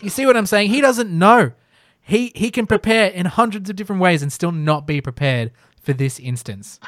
You 0.00 0.08
see 0.08 0.26
what 0.26 0.36
I'm 0.36 0.46
saying? 0.46 0.70
He 0.70 0.80
doesn't 0.80 1.10
know. 1.10 1.52
He 2.00 2.32
he 2.34 2.50
can 2.50 2.66
prepare 2.66 3.08
in 3.08 3.26
hundreds 3.26 3.70
of 3.70 3.76
different 3.76 4.02
ways 4.02 4.22
and 4.22 4.32
still 4.32 4.52
not 4.52 4.86
be 4.86 5.00
prepared 5.00 5.52
for 5.80 5.92
this 5.92 6.18
instance. 6.18 6.80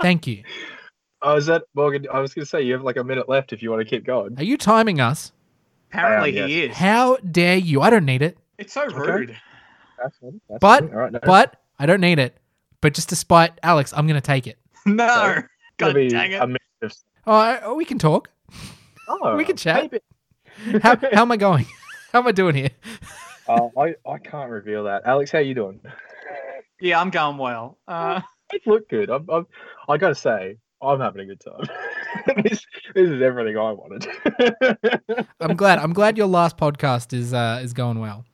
Thank 0.00 0.26
you. 0.26 0.44
Oh, 1.22 1.36
is 1.36 1.46
that 1.46 1.64
Morgan? 1.74 2.06
I 2.12 2.20
was 2.20 2.32
going 2.34 2.44
to 2.44 2.48
say 2.48 2.62
you 2.62 2.72
have 2.74 2.82
like 2.82 2.96
a 2.96 3.04
minute 3.04 3.28
left 3.28 3.52
if 3.52 3.62
you 3.62 3.70
want 3.70 3.80
to 3.82 3.88
keep 3.88 4.04
going. 4.04 4.38
Are 4.38 4.44
you 4.44 4.56
timing 4.56 5.00
us? 5.00 5.32
Apparently 5.90 6.38
I 6.38 6.42
am, 6.44 6.48
he 6.48 6.62
is. 6.64 6.76
How 6.76 7.16
dare 7.16 7.56
you? 7.56 7.80
I 7.80 7.90
don't 7.90 8.04
need 8.04 8.22
it. 8.22 8.38
It's 8.58 8.72
so 8.74 8.86
rude. 8.86 9.36
That's 10.02 10.16
fine, 10.18 10.40
that's 10.48 10.60
But- 10.60 10.80
fine. 10.84 10.90
all 10.92 10.98
right, 11.00 11.12
no. 11.12 11.18
But 11.24 11.56
I 11.78 11.86
don't 11.86 12.00
need 12.00 12.18
it. 12.18 12.36
But 12.80 12.94
just 12.94 13.08
to 13.08 13.16
spite 13.16 13.58
Alex, 13.62 13.92
I'm 13.96 14.06
going 14.06 14.20
to 14.20 14.26
take 14.26 14.46
it. 14.46 14.58
No. 14.86 15.04
It's 15.36 15.46
God 15.78 15.86
gonna 15.88 15.94
be 15.94 16.08
dang 16.08 16.32
it. 16.32 16.42
a 16.42 16.46
minute 16.46 16.60
of- 16.82 16.92
Oh, 17.26 17.74
we 17.74 17.84
can 17.84 17.98
talk. 17.98 18.30
Oh, 19.08 19.36
We 19.36 19.44
can 19.44 19.56
chat. 19.56 19.90
maybe- 19.92 20.78
How, 20.82 20.96
how 21.12 21.22
am 21.22 21.32
I 21.32 21.36
going? 21.36 21.66
How 22.12 22.20
am 22.20 22.26
I 22.26 22.32
doing 22.32 22.54
here? 22.54 22.70
Oh, 23.48 23.70
I, 23.78 23.94
I 24.08 24.18
can't 24.18 24.50
reveal 24.50 24.84
that. 24.84 25.02
Alex, 25.04 25.30
how 25.30 25.38
are 25.38 25.42
you 25.42 25.54
doing? 25.54 25.80
Yeah, 26.80 27.00
I'm 27.00 27.10
going 27.10 27.38
well. 27.38 27.78
Uh, 27.88 28.20
You 28.52 28.60
look 28.66 28.88
good. 28.88 29.08
I'm, 29.10 29.28
I'm, 29.30 29.46
I 29.88 29.96
gotta 29.98 30.14
say, 30.14 30.56
I'm 30.80 31.00
having 31.00 31.22
a 31.22 31.26
good 31.26 31.40
time. 31.40 32.34
this, 32.44 32.64
this 32.94 33.08
is 33.08 33.22
everything 33.22 33.56
I 33.56 33.72
wanted. 33.72 34.06
I'm 35.40 35.56
glad. 35.56 35.78
I'm 35.78 35.92
glad 35.92 36.16
your 36.16 36.28
last 36.28 36.56
podcast 36.56 37.12
is 37.12 37.34
uh, 37.34 37.60
is 37.62 37.72
going 37.72 37.98
well 37.98 38.24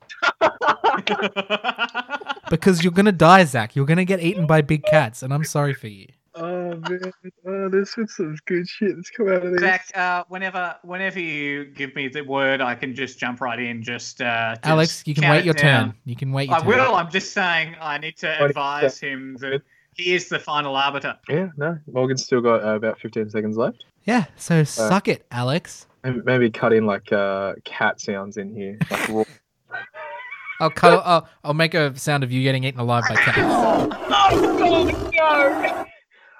because 2.49 2.83
you're 2.83 2.93
gonna 2.93 3.11
die, 3.11 3.43
Zac. 3.45 3.75
You're 3.75 3.85
gonna 3.85 4.05
get 4.05 4.21
eaten 4.21 4.45
by 4.45 4.61
big 4.61 4.83
cats, 4.85 5.23
and 5.23 5.33
I'm 5.33 5.43
sorry 5.43 5.73
for 5.73 5.87
you. 5.87 6.07
oh 6.35 6.75
man, 6.75 7.11
oh, 7.47 7.69
this 7.69 7.97
is 7.97 8.15
some 8.15 8.35
good 8.45 8.67
shit 8.67 8.95
that's 8.95 9.09
come 9.09 9.29
out 9.29 9.45
of 9.45 9.51
this. 9.53 9.61
Zac, 9.61 9.89
uh, 9.95 10.23
whenever 10.27 10.75
whenever 10.83 11.19
you 11.19 11.65
give 11.65 11.95
me 11.95 12.07
the 12.09 12.21
word, 12.21 12.61
I 12.61 12.75
can 12.75 12.93
just 12.93 13.19
jump 13.19 13.41
right 13.41 13.59
in. 13.59 13.81
Just, 13.81 14.21
uh, 14.21 14.55
just 14.55 14.65
Alex, 14.65 15.03
you 15.05 15.15
can 15.15 15.29
wait 15.29 15.45
your 15.45 15.53
down. 15.53 15.89
turn. 15.89 15.95
You 16.05 16.15
can 16.15 16.31
wait 16.31 16.49
your 16.49 16.57
I 16.57 16.59
turn. 16.59 16.67
will. 16.67 16.95
I'm 16.95 17.09
just 17.09 17.33
saying 17.33 17.75
I 17.81 17.97
need 17.97 18.17
to 18.17 18.43
advise 18.43 18.99
him 18.99 19.37
that 19.39 19.61
he 19.95 20.13
is 20.13 20.29
the 20.29 20.39
final 20.39 20.75
arbiter. 20.75 21.17
Yeah, 21.29 21.49
no, 21.57 21.77
Morgan's 21.91 22.23
still 22.23 22.41
got 22.41 22.63
uh, 22.63 22.75
about 22.75 22.99
15 22.99 23.29
seconds 23.29 23.57
left. 23.57 23.83
Yeah. 24.03 24.25
So 24.35 24.63
suck 24.63 25.07
it, 25.07 25.25
Alex. 25.31 25.87
Maybe, 26.03 26.21
maybe 26.23 26.49
cut 26.51 26.73
in 26.73 26.85
like 26.85 27.11
uh, 27.11 27.53
cat 27.63 27.99
sounds 27.99 28.37
in 28.37 28.53
here. 28.55 28.77
Like 28.91 29.07
raw. 29.09 29.23
I'll 30.59 30.69
cut. 30.69 31.01
I'll, 31.05 31.27
I'll 31.43 31.53
make 31.53 31.73
a 31.73 31.97
sound 31.97 32.23
of 32.23 32.31
you 32.31 32.43
getting 32.43 32.63
eaten 32.63 32.79
alive 32.79 33.03
by 33.09 33.15
cats. 33.15 33.37
oh, 33.39 33.87
God, 34.07 34.93
no! 35.11 35.85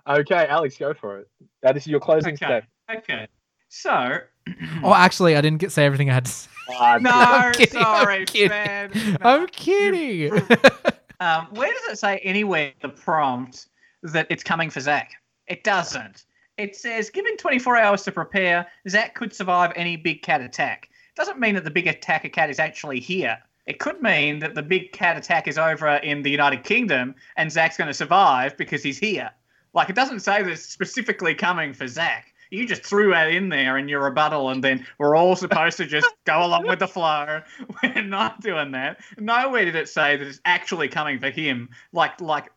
Okay, 0.08 0.46
Alex, 0.48 0.78
go 0.78 0.94
for 0.94 1.20
it. 1.20 1.28
Now, 1.64 1.72
this 1.72 1.84
is 1.84 1.88
your 1.88 2.00
closing 2.00 2.36
Okay. 2.36 2.46
step. 2.46 2.64
Okay. 2.98 3.28
So, 3.70 4.18
Oh, 4.84 4.94
actually, 4.94 5.36
I 5.36 5.42
didn't 5.42 5.58
get 5.58 5.72
say 5.72 5.84
everything 5.86 6.10
I 6.12 6.14
had 6.14 6.26
to 6.26 6.32
say. 6.32 6.50
Ah, 6.70 6.98
no, 7.02 7.10
I'm 7.14 7.54
kidding, 7.54 7.78
I'm 7.78 7.84
sorry, 7.84 8.26
kidding. 8.26 8.50
man. 8.50 9.18
I'm 9.22 9.48
kidding. 9.48 10.32
Um, 11.20 11.48
where 11.52 11.72
does 11.72 11.94
it 11.94 12.00
say 12.00 12.20
anywhere 12.20 12.74
the 12.82 12.90
prompt 12.90 13.68
that 14.04 14.28
it's 14.30 14.44
coming 14.44 14.70
for 14.70 14.80
Zac? 14.80 15.14
It 15.48 15.64
doesn't. 15.64 16.26
It 16.58 16.76
says, 16.76 17.10
given 17.10 17.38
24 17.38 17.78
hours 17.78 18.04
to 18.04 18.12
prepare, 18.12 18.68
Zac 18.88 19.16
could 19.16 19.34
survive 19.34 19.74
any 19.76 19.98
big 19.98 20.22
cat 20.22 20.42
attack. 20.42 20.90
It 20.92 21.16
Doesn't 21.16 21.40
mean 21.40 21.56
that 21.56 21.64
the 21.64 21.72
big 21.72 21.88
attacker 21.88 22.30
cat 22.30 22.50
is 22.50 22.60
actually 22.60 23.00
here. 23.00 23.38
It 23.66 23.80
could 23.80 24.02
mean 24.02 24.40
that 24.40 24.56
the 24.56 24.62
big 24.62 24.92
cat 24.92 25.18
attack 25.18 25.48
is 25.48 25.58
over 25.58 25.88
in 25.88 26.22
the 26.22 26.30
United 26.30 26.64
Kingdom 26.64 27.16
and 27.36 27.52
Zac's 27.52 27.78
going 27.78 27.88
to 27.88 27.94
survive 27.94 28.56
because 28.58 28.84
he's 28.84 28.98
here. 28.98 29.32
Like, 29.74 29.90
it 29.90 29.96
doesn't 29.96 30.22
say 30.22 30.42
that 30.42 30.52
it's 30.52 30.62
specifically 30.62 31.36
coming 31.36 31.74
for 31.74 31.88
Zac. 31.88 32.34
You 32.56 32.68
just 32.68 32.84
threw 32.84 33.12
that 33.12 33.32
in 33.32 33.50
there 33.50 33.78
in 33.78 33.88
your 33.88 34.04
rebuttal, 34.04 34.50
and 34.50 34.64
then 34.64 34.86
we're 34.98 35.16
all 35.16 35.36
supposed 35.36 35.78
to 35.78 35.86
just 35.86 36.08
go 36.26 36.46
along 36.46 36.68
with 36.68 36.80
the 36.80 36.88
flow. 36.88 37.42
We're 37.84 38.04
not 38.04 38.42
doing 38.42 38.72
that. 38.72 39.02
Nowhere 39.18 39.66
did 39.66 39.76
it 39.76 39.90
say 39.90 40.18
that 40.18 40.26
it's 40.26 40.40
actually 40.46 40.88
coming 40.88 41.20
for 41.20 41.30
him. 41.30 41.70
Like, 41.92 42.20
like 42.22 42.52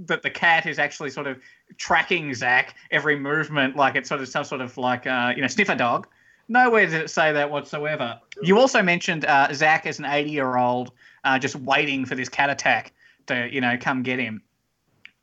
that 0.00 0.22
the 0.22 0.30
cat 0.30 0.66
is 0.66 0.78
actually 0.78 1.10
sort 1.10 1.26
of 1.26 1.38
tracking 1.76 2.32
Zac 2.34 2.74
every 2.90 3.18
movement, 3.18 3.76
like 3.76 3.96
it's 3.96 4.08
sort 4.08 4.20
of 4.20 4.28
some 4.28 4.44
sort 4.44 4.60
of 4.60 4.76
like 4.78 5.06
uh, 5.06 5.32
you 5.34 5.42
know 5.42 5.48
sniffer 5.48 5.74
dog. 5.74 6.06
Nowhere 6.48 6.86
did 6.86 6.94
it 6.94 7.10
say 7.10 7.32
that 7.32 7.50
whatsoever. 7.50 8.18
You 8.42 8.58
also 8.58 8.82
mentioned 8.82 9.26
uh, 9.26 9.52
Zac 9.52 9.86
as 9.86 9.98
an 9.98 10.06
80 10.06 10.30
year 10.30 10.56
old 10.56 10.92
uh, 11.24 11.38
just 11.38 11.56
waiting 11.56 12.06
for 12.06 12.14
this 12.14 12.28
cat 12.28 12.48
attack 12.48 12.92
to 13.26 13.48
you 13.52 13.60
know 13.60 13.76
come 13.78 14.02
get 14.02 14.18
him. 14.18 14.42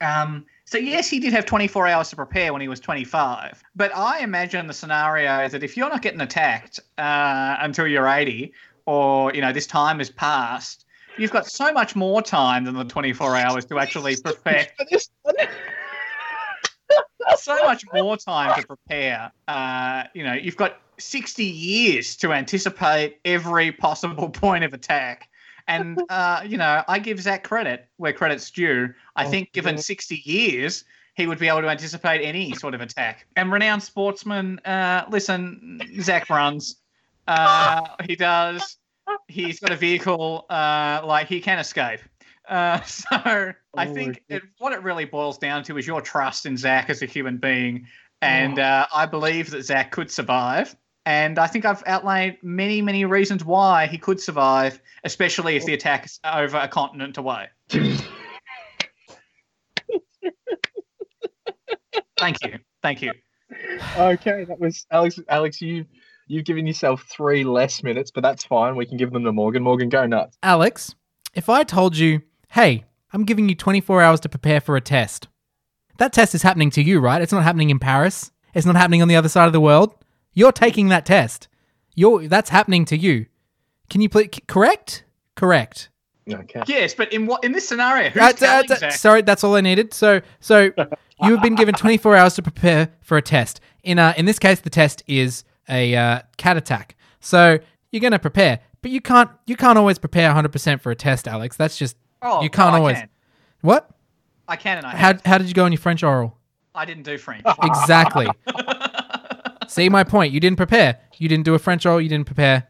Um, 0.02 0.46
so 0.66 0.80
yes, 0.80 1.10
he 1.10 1.20
did 1.20 1.32
have 1.32 1.46
24 1.46 1.88
hours 1.88 2.10
to 2.10 2.16
prepare 2.16 2.52
when 2.52 2.62
he 2.62 2.68
was 2.68 2.80
25. 2.80 3.64
But 3.76 3.96
I 3.96 4.20
imagine 4.20 4.66
the 4.66 4.74
scenario 4.74 5.42
is 5.42 5.52
that 5.52 5.64
if 5.64 5.78
you're 5.78 5.90
not 5.90 6.02
getting 6.02 6.22
attacked 6.22 6.80
uh, 6.98 7.58
until 7.60 7.86
you're 7.86 8.08
80, 8.08 8.52
or 8.88 9.34
you 9.34 9.42
know 9.42 9.54
this 9.54 9.68
time 9.68 10.00
has 10.00 10.10
passed, 10.10 10.86
you've 11.18 11.32
got 11.32 11.46
so 11.46 11.72
much 11.72 11.96
more 11.96 12.22
time 12.22 12.66
than 12.66 12.76
the 12.76 12.84
24 12.84 13.36
hours 13.36 13.66
to 13.66 13.78
actually 13.78 14.16
prepare. 14.24 14.68
so 17.38 17.64
much 17.64 17.84
more 17.94 18.18
time 18.18 18.60
to 18.60 18.68
prepare. 18.68 19.32
Uh, 19.48 20.04
you 20.14 20.24
know, 20.24 20.34
you've 20.34 20.58
got 20.58 20.80
60 20.98 21.44
years 21.44 22.16
to 22.18 22.34
anticipate 22.34 23.20
every 23.24 23.72
possible 23.72 24.30
point 24.30 24.64
of 24.64 24.74
attack. 24.74 25.30
And, 25.68 26.02
uh, 26.10 26.42
you 26.46 26.58
know, 26.58 26.84
I 26.88 27.00
give 27.00 27.20
Zac 27.20 27.44
credit 27.44 27.88
where 27.98 28.14
credit's 28.14 28.52
due. 28.52 28.94
I 29.16 29.26
Oh, 29.26 29.30
think 29.30 29.52
given 29.52 29.76
yeah. 29.76 29.82
60 29.82 30.22
years, 30.26 30.86
he 31.16 31.28
would 31.28 31.40
be 31.40 31.48
able 31.48 31.62
to 31.62 31.70
anticipate 31.70 32.22
any 32.24 32.54
sort 32.54 32.74
of 32.76 32.82
attack. 32.82 33.26
And 33.36 33.52
renowned 33.52 33.82
sportsman, 33.84 34.60
uh, 34.60 35.06
listen, 35.10 35.80
Zac 36.02 36.30
runs. 36.30 36.78
Uh, 37.28 37.88
he 38.08 38.16
does. 38.16 38.78
He's 39.28 39.60
got 39.60 39.72
a 39.72 39.76
vehicle, 39.76 40.46
uh, 40.50 41.02
like 41.04 41.28
he 41.28 41.42
can 41.42 41.58
escape. 41.60 42.02
Uh, 42.48 42.82
so 42.84 43.08
I 43.14 43.54
Oh, 43.74 43.94
think 43.94 44.24
it, 44.30 44.44
what 44.60 44.74
it 44.74 44.84
really 44.84 45.06
boils 45.06 45.38
down 45.38 45.64
to 45.64 45.78
is 45.78 45.88
your 45.88 46.02
trust 46.02 46.46
in 46.46 46.58
Zac 46.58 46.90
as 46.90 47.02
a 47.02 47.06
human 47.08 47.38
being. 47.38 47.88
And 48.22 48.60
uh, 48.60 48.88
I 48.94 49.06
believe 49.06 49.52
that 49.52 49.64
Zac 49.64 49.92
could 49.92 50.12
survive. 50.12 50.76
And 51.06 51.38
I 51.38 51.48
think 51.48 51.66
I've 51.66 51.84
outlined 51.86 52.38
many, 52.42 52.82
many 52.82 53.06
reasons 53.06 53.46
why 53.46 53.86
he 53.86 53.98
could 53.98 54.20
survive, 54.20 54.82
especially 55.04 55.56
if 55.56 55.66
the 55.66 55.74
attack 55.74 56.06
is 56.06 56.20
over 56.26 56.58
a 56.58 56.68
continent 56.68 57.18
away. 57.18 57.48
Thank 62.18 62.38
you. 62.44 62.60
Thank 62.82 63.02
you. 63.02 63.12
Okay, 63.98 64.46
that 64.46 64.60
was 64.60 64.86
Alex. 64.92 65.20
Alex, 65.30 65.62
you 65.62 65.86
you've 66.28 66.46
given 66.46 66.66
yourself 66.66 67.06
three 67.10 67.44
less 67.44 67.84
minutes, 67.84 68.10
but 68.10 68.24
that's 68.24 68.44
fine. 68.44 68.76
We 68.76 68.86
can 68.86 68.98
give 68.98 69.12
them 69.12 69.24
to 69.24 69.32
Morgan. 69.32 69.64
Morgan, 69.64 69.90
go 69.90 70.06
nuts. 70.06 70.38
Alex, 70.42 70.96
if 71.34 71.50
I 71.50 71.64
told 71.64 71.98
you, 71.98 72.22
hey, 72.50 72.86
I'm 73.14 73.26
giving 73.26 73.50
you 73.50 73.56
24 73.56 74.02
hours 74.02 74.20
to 74.22 74.30
prepare 74.30 74.60
for 74.60 74.76
a 74.76 74.82
test, 74.82 75.28
that 75.98 76.14
test 76.14 76.34
is 76.34 76.42
happening 76.42 76.72
to 76.72 76.82
you, 76.82 77.00
right? 77.00 77.22
It's 77.22 77.32
not 77.32 77.44
happening 77.44 77.70
in 77.70 77.80
Paris. 77.80 78.32
It's 78.54 78.66
not 78.66 78.76
happening 78.76 79.02
on 79.02 79.08
the 79.08 79.16
other 79.16 79.30
side 79.30 79.48
of 79.48 79.54
the 79.54 79.62
world. 79.62 79.94
You're 80.36 80.52
taking 80.52 80.90
that 80.90 81.06
test. 81.06 81.48
You're 81.96 82.28
that's 82.28 82.50
happening 82.52 82.86
to 82.86 82.98
you. 82.98 83.26
Can 83.90 84.02
you 84.02 84.10
please 84.10 84.30
correct? 84.48 85.04
Correct. 85.36 85.90
Okay. 86.32 86.64
Yes, 86.68 86.94
but 86.94 87.12
in 87.14 87.26
what 87.28 87.44
in 87.44 87.52
this 87.52 87.68
scenario, 87.68 88.10
who's 88.10 88.22
Uh, 88.22 88.26
uh, 88.26 88.34
telling 88.34 88.72
uh, 88.84 88.90
sorry, 88.92 89.22
that's 89.22 89.44
all 89.44 89.56
I 89.56 89.62
needed. 89.62 89.94
So, 89.94 90.22
so 90.40 90.72
you 91.24 91.32
have 91.34 91.42
been 91.42 91.54
given 91.56 91.76
24 91.76 92.16
hours 92.16 92.34
to 92.36 92.42
prepare 92.42 92.90
for 93.02 93.16
a 93.18 93.22
test. 93.22 93.60
In 93.84 93.98
uh, 94.00 94.14
in 94.18 94.26
this 94.26 94.40
case, 94.40 94.60
the 94.60 94.70
test 94.70 95.04
is 95.08 95.44
a 95.70 95.96
uh, 95.96 96.22
cat 96.38 96.58
attack. 96.58 96.96
So 97.20 97.60
you're 97.92 98.02
gonna 98.02 98.20
prepare, 98.20 98.60
but 98.82 98.92
you 98.92 99.02
can't 99.02 99.30
you 99.46 99.56
can't 99.56 99.78
always 99.78 100.00
prepare 100.00 100.28
100 100.30 100.52
percent 100.52 100.82
for 100.82 100.92
a 100.92 100.96
test, 100.96 101.28
Alex. 101.28 101.56
That's 101.58 101.78
just 101.78 101.96
Oh, 102.22 102.42
you 102.42 102.50
can't 102.50 102.72
no, 102.74 102.80
always. 102.80 102.98
can. 102.98 103.10
What? 103.62 103.90
I 104.48 104.56
can 104.56 104.80
and 104.80 104.88
I 104.88 104.92
How 104.92 104.98
have. 105.08 105.22
how 105.26 105.38
did 105.38 105.48
you 105.48 105.54
go 105.54 105.66
on 105.66 105.72
your 105.72 105.80
French 105.80 106.02
oral? 106.04 106.38
I 106.74 106.86
didn't 106.86 107.04
do 107.04 107.18
French. 107.20 107.44
Exactly. 107.64 108.28
See 109.70 109.90
my 109.90 110.04
point. 110.04 110.34
You 110.34 110.40
didn't 110.40 110.58
prepare. 110.58 111.00
You 111.18 111.28
didn't 111.30 111.46
do 111.46 111.54
a 111.56 111.60
French 111.60 111.86
oral. 111.86 112.02
You 112.02 112.10
didn't 112.10 112.26
prepare. 112.28 112.68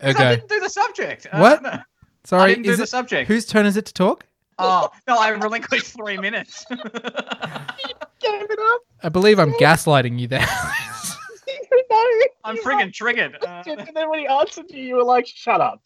'Cause 0.00 0.16
I 0.16 0.34
didn't 0.36 0.48
do 0.48 0.60
the 0.60 0.68
subject. 0.68 1.26
Uh, 1.32 1.38
What? 1.38 1.62
no. 1.62 1.70
I 1.70 1.82
Sorry. 2.24 2.50
didn't 2.52 2.64
do 2.64 2.70
is 2.72 2.78
the 2.78 2.82
it- 2.84 2.88
subject. 2.88 3.28
whose 3.28 3.46
turn 3.46 3.64
is 3.66 3.76
it 3.76 3.86
to 3.86 3.92
talk? 3.94 4.26
Oh 4.58 4.88
no, 5.08 5.18
I 5.18 5.28
relinquished 5.30 5.86
three 5.96 6.16
minutes. 6.18 6.64
gave 6.70 6.80
it 6.82 8.58
up. 8.74 8.80
I 9.02 9.08
believe 9.10 9.38
I'm 9.40 9.52
gaslighting 9.60 10.18
you 10.18 10.28
there. 10.28 10.46
I'm 12.44 12.56
friggin' 12.58 12.92
triggered. 12.92 13.36
Uh, 13.42 13.62
and 13.66 13.90
then 13.94 14.08
when 14.10 14.18
he 14.20 14.26
answered 14.26 14.66
you, 14.70 14.82
you 14.82 14.94
were 14.96 15.04
like, 15.04 15.26
"Shut 15.26 15.60
up." 15.60 15.80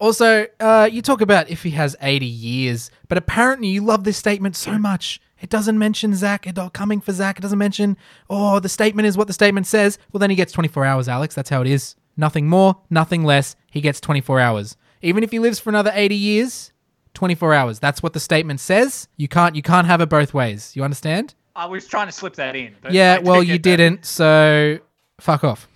Also, 0.00 0.46
uh, 0.60 0.88
you 0.90 1.02
talk 1.02 1.20
about 1.20 1.50
if 1.50 1.62
he 1.64 1.70
has 1.70 1.96
80 2.00 2.24
years, 2.26 2.90
but 3.08 3.18
apparently 3.18 3.68
you 3.68 3.82
love 3.82 4.04
this 4.04 4.16
statement 4.16 4.54
so 4.54 4.78
much. 4.78 5.20
It 5.40 5.50
doesn't 5.50 5.78
mention 5.78 6.14
Zac, 6.14 6.52
not 6.56 6.72
coming 6.72 7.00
for 7.00 7.12
Zac. 7.12 7.38
It 7.38 7.42
doesn't 7.42 7.58
mention, 7.58 7.96
oh, 8.28 8.58
the 8.60 8.68
statement 8.68 9.06
is 9.06 9.16
what 9.16 9.26
the 9.26 9.32
statement 9.32 9.66
says. 9.66 9.98
Well, 10.12 10.18
then 10.18 10.30
he 10.30 10.36
gets 10.36 10.52
24 10.52 10.84
hours, 10.84 11.08
Alex. 11.08 11.34
That's 11.34 11.50
how 11.50 11.60
it 11.60 11.68
is. 11.68 11.94
Nothing 12.16 12.48
more, 12.48 12.80
nothing 12.90 13.22
less. 13.22 13.54
He 13.70 13.80
gets 13.80 14.00
24 14.00 14.40
hours. 14.40 14.76
Even 15.02 15.22
if 15.22 15.30
he 15.30 15.38
lives 15.38 15.60
for 15.60 15.70
another 15.70 15.92
80 15.94 16.16
years, 16.16 16.72
24 17.14 17.54
hours. 17.54 17.78
That's 17.78 18.02
what 18.02 18.12
the 18.12 18.20
statement 18.20 18.60
says. 18.60 19.08
You 19.16 19.28
can't 19.28 19.56
you 19.56 19.62
can't 19.62 19.86
have 19.86 20.00
it 20.00 20.08
both 20.08 20.34
ways. 20.34 20.74
You 20.76 20.84
understand? 20.84 21.34
I 21.56 21.66
was 21.66 21.86
trying 21.86 22.06
to 22.06 22.12
slip 22.12 22.34
that 22.36 22.54
in. 22.54 22.76
Yeah, 22.90 23.18
well, 23.18 23.40
didn't 23.40 23.46
you 23.48 23.54
that. 23.54 23.62
didn't, 23.62 24.04
so 24.04 24.78
fuck 25.20 25.42
off. 25.42 25.68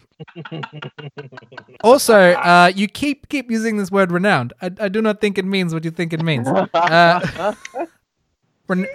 also, 1.82 2.32
uh, 2.32 2.70
you 2.74 2.86
keep 2.86 3.28
keep 3.28 3.50
using 3.50 3.76
this 3.76 3.90
word 3.90 4.12
renowned. 4.12 4.52
I, 4.62 4.70
I 4.78 4.88
do 4.88 5.02
not 5.02 5.20
think 5.20 5.38
it 5.38 5.44
means 5.44 5.74
what 5.74 5.84
you 5.84 5.90
think 5.90 6.12
it 6.12 6.22
means. 6.22 6.46
Uh, 6.46 7.54
ren- 8.68 8.86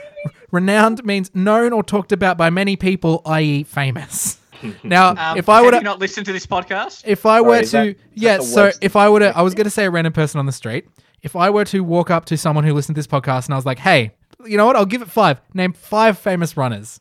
renowned 0.52 1.04
means 1.06 1.32
known 1.36 1.74
or 1.74 1.84
talked 1.84 2.12
about 2.12 2.38
by 2.38 2.50
many 2.50 2.76
people, 2.76 3.22
i.e., 3.26 3.64
famous. 3.64 4.38
Now, 4.84 5.10
Um, 5.16 5.38
if 5.38 5.50
I 5.50 5.58
have 5.58 5.66
were 5.66 5.72
to, 5.74 5.82
not 5.82 6.00
listen 6.00 6.24
to 6.24 6.34
this 6.34 6.48
podcast? 6.48 7.04
if 7.06 7.28
I 7.28 7.42
were 7.42 7.64
Sorry, 7.64 7.94
to, 7.94 8.00
is 8.00 8.06
that 8.06 8.14
yeah, 8.16 8.40
so 8.40 8.72
if 8.82 8.96
I 8.96 9.08
were 9.08 9.20
to, 9.20 9.38
I 9.38 9.44
was 9.44 9.54
going 9.56 9.66
to 9.66 9.70
say 9.70 9.86
a 9.86 9.92
random 9.92 10.14
person 10.14 10.40
on 10.40 10.48
the 10.48 10.52
street. 10.52 10.88
If 11.22 11.36
I 11.36 11.52
were 11.52 11.66
to 11.66 11.84
walk 11.84 12.10
up 12.10 12.26
to 12.26 12.38
someone 12.38 12.64
who 12.64 12.74
listened 12.74 12.96
to 12.96 13.00
this 13.00 13.06
podcast 13.06 13.46
and 13.46 13.54
I 13.54 13.58
was 13.58 13.68
like, 13.68 13.78
hey, 13.78 14.16
you 14.46 14.58
know 14.58 14.66
what? 14.66 14.76
I'll 14.76 14.88
give 14.88 15.04
it 15.04 15.12
five. 15.12 15.40
Name 15.54 15.74
five 15.74 16.18
famous 16.18 16.58
runners. 16.58 17.00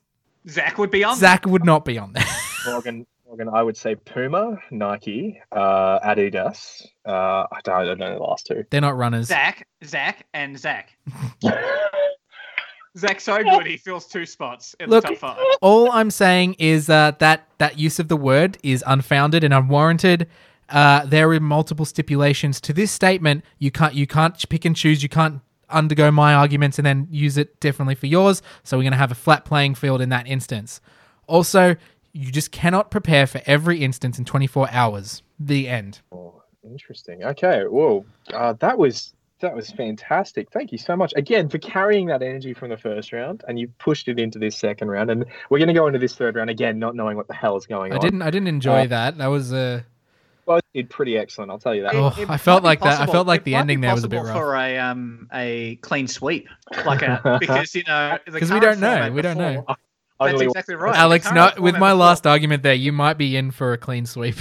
Zac 0.48 0.76
would 0.76 0.90
be 0.90 1.02
on. 1.02 1.16
Zac 1.16 1.46
would 1.46 1.64
not 1.64 1.86
be 1.86 1.98
on 1.98 2.12
there. 2.12 2.26
Morgan, 2.66 3.06
Morgan, 3.26 3.48
I 3.48 3.62
would 3.62 3.76
say 3.78 3.94
Puma, 3.94 4.58
Nike, 4.70 5.40
uh, 5.50 5.98
Adidas. 6.00 6.86
Uh, 7.06 7.46
I, 7.50 7.60
don't, 7.64 7.74
I 7.74 7.84
don't 7.86 7.98
know 7.98 8.12
the 8.18 8.22
last 8.22 8.46
two. 8.46 8.64
They're 8.68 8.82
not 8.82 8.98
runners. 8.98 9.28
Zac, 9.28 9.66
Zac, 9.82 10.26
and 10.34 10.58
Zac. 10.58 10.90
Zac's 12.98 13.24
so 13.24 13.42
good 13.42 13.66
he 13.66 13.76
fills 13.86 14.06
two 14.06 14.24
spots 14.26 14.74
in 14.80 14.88
Look- 14.90 15.04
the 15.04 15.10
top 15.10 15.18
five. 15.18 15.38
All 15.60 15.90
I'm 15.92 16.10
saying 16.10 16.54
is 16.58 16.88
uh, 16.88 17.12
that 17.18 17.46
that 17.58 17.78
use 17.78 17.98
of 17.98 18.08
the 18.08 18.16
word 18.16 18.58
is 18.62 18.82
unfounded 18.86 19.44
and 19.44 19.52
unwarranted. 19.54 20.28
Uh, 20.68 21.04
there 21.06 21.30
are 21.30 21.38
multiple 21.40 21.84
stipulations 21.84 22.60
to 22.62 22.72
this 22.72 22.90
statement. 22.90 23.44
You 23.58 23.70
can't 23.70 23.94
you 23.94 24.06
can't 24.06 24.36
pick 24.48 24.64
and 24.64 24.74
choose. 24.74 25.02
You 25.02 25.08
can't 25.08 25.40
undergo 25.68 26.10
my 26.10 26.32
arguments 26.34 26.78
and 26.78 26.86
then 26.86 27.08
use 27.10 27.36
it 27.36 27.58
differently 27.60 27.94
for 27.94 28.06
yours. 28.06 28.40
So 28.62 28.76
we're 28.76 28.84
going 28.84 28.92
to 28.92 28.98
have 28.98 29.10
a 29.12 29.16
flat 29.16 29.44
playing 29.44 29.74
field 29.74 30.00
in 30.00 30.08
that 30.10 30.26
instance. 30.26 30.80
Also, 31.26 31.74
you 32.12 32.30
just 32.30 32.52
cannot 32.52 32.90
prepare 32.90 33.26
for 33.26 33.40
every 33.46 33.82
instance 33.82 34.16
in 34.18 34.24
24 34.24 34.68
hours. 34.70 35.22
The 35.40 35.68
end. 35.68 36.00
Oh, 36.12 36.40
interesting. 36.64 37.24
Okay. 37.24 37.64
Well, 37.68 38.04
Uh, 38.32 38.52
that 38.54 38.78
was 38.78 39.12
that 39.40 39.54
was 39.54 39.70
fantastic. 39.70 40.50
Thank 40.50 40.72
you 40.72 40.78
so 40.78 40.96
much 40.96 41.12
again 41.16 41.48
for 41.48 41.58
carrying 41.58 42.06
that 42.06 42.22
energy 42.22 42.54
from 42.54 42.70
the 42.70 42.76
first 42.76 43.12
round, 43.12 43.44
and 43.48 43.58
you 43.58 43.68
pushed 43.78 44.08
it 44.08 44.18
into 44.18 44.38
this 44.38 44.56
second 44.56 44.88
round. 44.88 45.10
And 45.10 45.24
we're 45.50 45.58
going 45.58 45.68
to 45.68 45.74
go 45.74 45.86
into 45.86 45.98
this 45.98 46.14
third 46.14 46.36
round 46.36 46.50
again, 46.50 46.78
not 46.78 46.94
knowing 46.94 47.16
what 47.16 47.28
the 47.28 47.34
hell 47.34 47.56
is 47.56 47.66
going 47.66 47.92
I 47.92 47.96
on. 47.96 48.00
I 48.00 48.02
didn't 48.04 48.22
I 48.22 48.30
didn't 48.30 48.48
enjoy 48.48 48.82
Uh, 48.82 48.86
that. 48.86 49.18
That 49.18 49.26
was 49.26 49.52
uh, 49.52 49.82
Both 50.46 50.62
did 50.74 50.88
pretty 50.90 51.18
excellent. 51.18 51.50
I'll 51.50 51.58
tell 51.58 51.74
you 51.74 51.82
that. 51.82 51.94
Oh, 51.94 52.08
It- 52.08 52.18
it 52.20 52.30
I 52.30 52.36
felt 52.38 52.62
might 52.62 52.78
be 52.80 52.84
like 52.86 52.98
that- 52.98 53.08
I 53.08 53.12
felt 53.12 53.26
like 53.26 53.40
it 53.40 53.44
the 53.44 53.54
ending 53.56 53.80
there 53.80 53.94
was 53.94 54.04
a 54.04 54.08
bit 54.08 54.22
rough. 54.22 54.36
for 54.36 54.54
a 54.56 54.78
um 54.78 55.28
a 55.34 55.76
clean 55.82 56.08
sweep, 56.08 56.48
like 56.84 57.02
a 57.02 57.36
because 57.40 57.74
you 57.74 57.82
know 57.86 58.18
the 58.26 58.38
'Cause 58.40 58.52
we 58.52 58.60
don't 58.60 58.80
know, 58.80 58.90
format 58.92 59.12
we 59.12 59.22
don't 59.22 59.38
know. 59.38 59.64
That's 60.18 60.40
exactly 60.40 60.76
right. 60.76 60.96
Alex. 60.96 61.28
current 61.28 61.56
No, 61.56 61.62
with 61.62 61.74
my 61.74 61.90
before- 61.90 61.94
last 61.94 62.26
argument 62.26 62.62
there, 62.62 62.72
you 62.72 62.90
might 62.90 63.18
be 63.18 63.36
in 63.36 63.50
for 63.50 63.74
a 63.74 63.78
clean 63.78 64.06
sweep. 64.06 64.36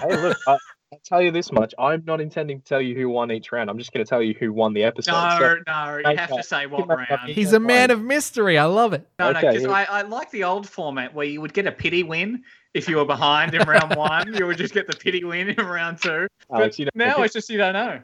Hey, 0.00 0.16
look, 0.22 0.36
I, 0.46 0.58
I'll 0.90 1.00
tell 1.04 1.20
you 1.20 1.30
this 1.30 1.52
much. 1.52 1.74
I'm 1.78 2.02
not 2.06 2.18
intending 2.18 2.60
to 2.60 2.64
tell 2.66 2.80
you 2.80 2.94
who 2.94 3.10
won 3.10 3.30
each 3.30 3.52
round. 3.52 3.68
I'm 3.68 3.76
just 3.76 3.92
going 3.92 4.04
to 4.04 4.08
tell 4.08 4.22
you 4.22 4.34
who 4.40 4.54
won 4.54 4.72
the 4.72 4.84
episode. 4.84 5.12
No, 5.12 5.36
So- 5.38 5.56
no, 5.66 5.96
you 5.98 6.02
Okay. 6.06 6.16
have 6.16 6.34
to 6.34 6.42
say 6.42 6.64
what 6.64 6.88
round. 6.88 7.28
He's 7.28 7.52
a 7.52 7.60
man 7.60 7.90
of 7.90 8.00
mystery. 8.02 8.56
I 8.56 8.64
love 8.64 8.94
it. 8.94 9.06
No, 9.18 9.32
no, 9.32 9.38
because 9.40 9.66
I, 9.66 9.84
I 9.84 10.02
like 10.02 10.30
the 10.30 10.44
old 10.44 10.66
format 10.66 11.12
where 11.14 11.26
you 11.26 11.42
would 11.42 11.52
get 11.52 11.66
a 11.66 11.72
pity 11.72 12.02
win 12.04 12.42
if 12.72 12.88
you 12.88 12.96
were 12.96 13.04
behind 13.04 13.54
in 13.54 13.68
round 13.68 13.94
one. 13.96 14.32
You 14.34 14.46
would 14.46 14.56
just 14.56 14.72
get 14.72 14.86
the 14.86 14.96
pity 14.96 15.24
win 15.24 15.50
in 15.50 15.66
round 15.66 16.00
two. 16.00 16.26
Alex, 16.50 16.76
But 16.76 16.78
you 16.78 16.84
don't 16.86 16.96
now 16.96 17.16
get- 17.16 17.24
it's 17.26 17.34
just 17.34 17.50
you 17.50 17.58
don't 17.58 17.74
know. 17.74 18.00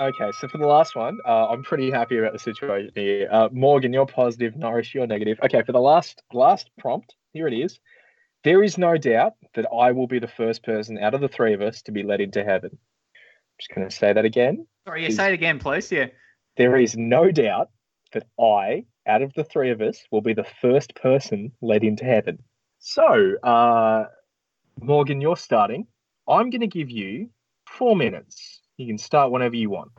Okay, 0.00 0.30
so 0.38 0.46
for 0.48 0.58
the 0.58 0.66
last 0.66 0.94
one, 0.94 1.18
uh, 1.24 1.48
I'm 1.48 1.62
pretty 1.64 1.90
happy 1.90 2.18
about 2.18 2.32
the 2.32 2.38
situation 2.38 2.92
here. 2.94 3.28
Uh, 3.32 3.48
Morgan, 3.50 3.92
you're 3.92 4.06
positive. 4.06 4.54
Norris, 4.54 4.94
you're 4.94 5.06
negative. 5.08 5.40
Okay, 5.42 5.62
for 5.62 5.72
the 5.72 5.80
last 5.80 6.22
last 6.32 6.70
prompt, 6.78 7.14
here 7.32 7.48
it 7.48 7.54
is. 7.54 7.80
There 8.44 8.62
is 8.62 8.78
no 8.78 8.96
doubt 8.96 9.34
that 9.54 9.66
I 9.72 9.92
will 9.92 10.06
be 10.06 10.18
the 10.18 10.28
first 10.28 10.62
person 10.62 10.98
out 10.98 11.14
of 11.14 11.20
the 11.20 11.28
three 11.28 11.54
of 11.54 11.60
us 11.60 11.82
to 11.82 11.92
be 11.92 12.02
led 12.02 12.20
into 12.20 12.44
heaven. 12.44 12.70
I'm 12.72 13.58
just 13.58 13.74
going 13.74 13.88
to 13.88 13.94
say 13.94 14.12
that 14.12 14.24
again. 14.24 14.66
Sorry, 14.86 15.02
yeah, 15.02 15.10
say 15.10 15.28
it 15.28 15.34
again, 15.34 15.58
please. 15.58 15.90
Yeah. 15.90 16.06
There 16.56 16.76
is 16.76 16.96
no 16.96 17.30
doubt 17.30 17.70
that 18.12 18.26
I, 18.40 18.84
out 19.06 19.22
of 19.22 19.32
the 19.34 19.44
three 19.44 19.70
of 19.70 19.80
us, 19.80 20.04
will 20.10 20.20
be 20.20 20.34
the 20.34 20.46
first 20.60 20.94
person 20.94 21.52
led 21.60 21.82
into 21.82 22.04
heaven. 22.04 22.38
So, 22.78 23.36
uh, 23.42 24.04
Morgan, 24.80 25.20
you're 25.20 25.36
starting. 25.36 25.86
I'm 26.28 26.50
going 26.50 26.60
to 26.60 26.68
give 26.68 26.90
you 26.90 27.30
four 27.68 27.96
minutes. 27.96 28.60
You 28.76 28.86
can 28.86 28.98
start 28.98 29.32
whenever 29.32 29.56
you 29.56 29.70
want. 29.70 29.90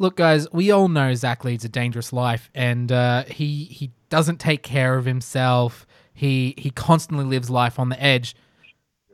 Look, 0.00 0.16
guys, 0.16 0.50
we 0.52 0.70
all 0.70 0.88
know 0.88 1.14
Zac 1.14 1.44
leads 1.44 1.64
a 1.64 1.68
dangerous 1.68 2.12
life, 2.12 2.50
and 2.54 2.92
uh, 2.92 3.24
he 3.24 3.64
he 3.64 3.90
doesn't 4.10 4.38
take 4.38 4.62
care 4.62 4.96
of 4.96 5.04
himself. 5.04 5.87
He 6.18 6.52
he 6.58 6.70
constantly 6.70 7.24
lives 7.24 7.48
life 7.48 7.78
on 7.78 7.90
the 7.90 8.02
edge. 8.02 8.34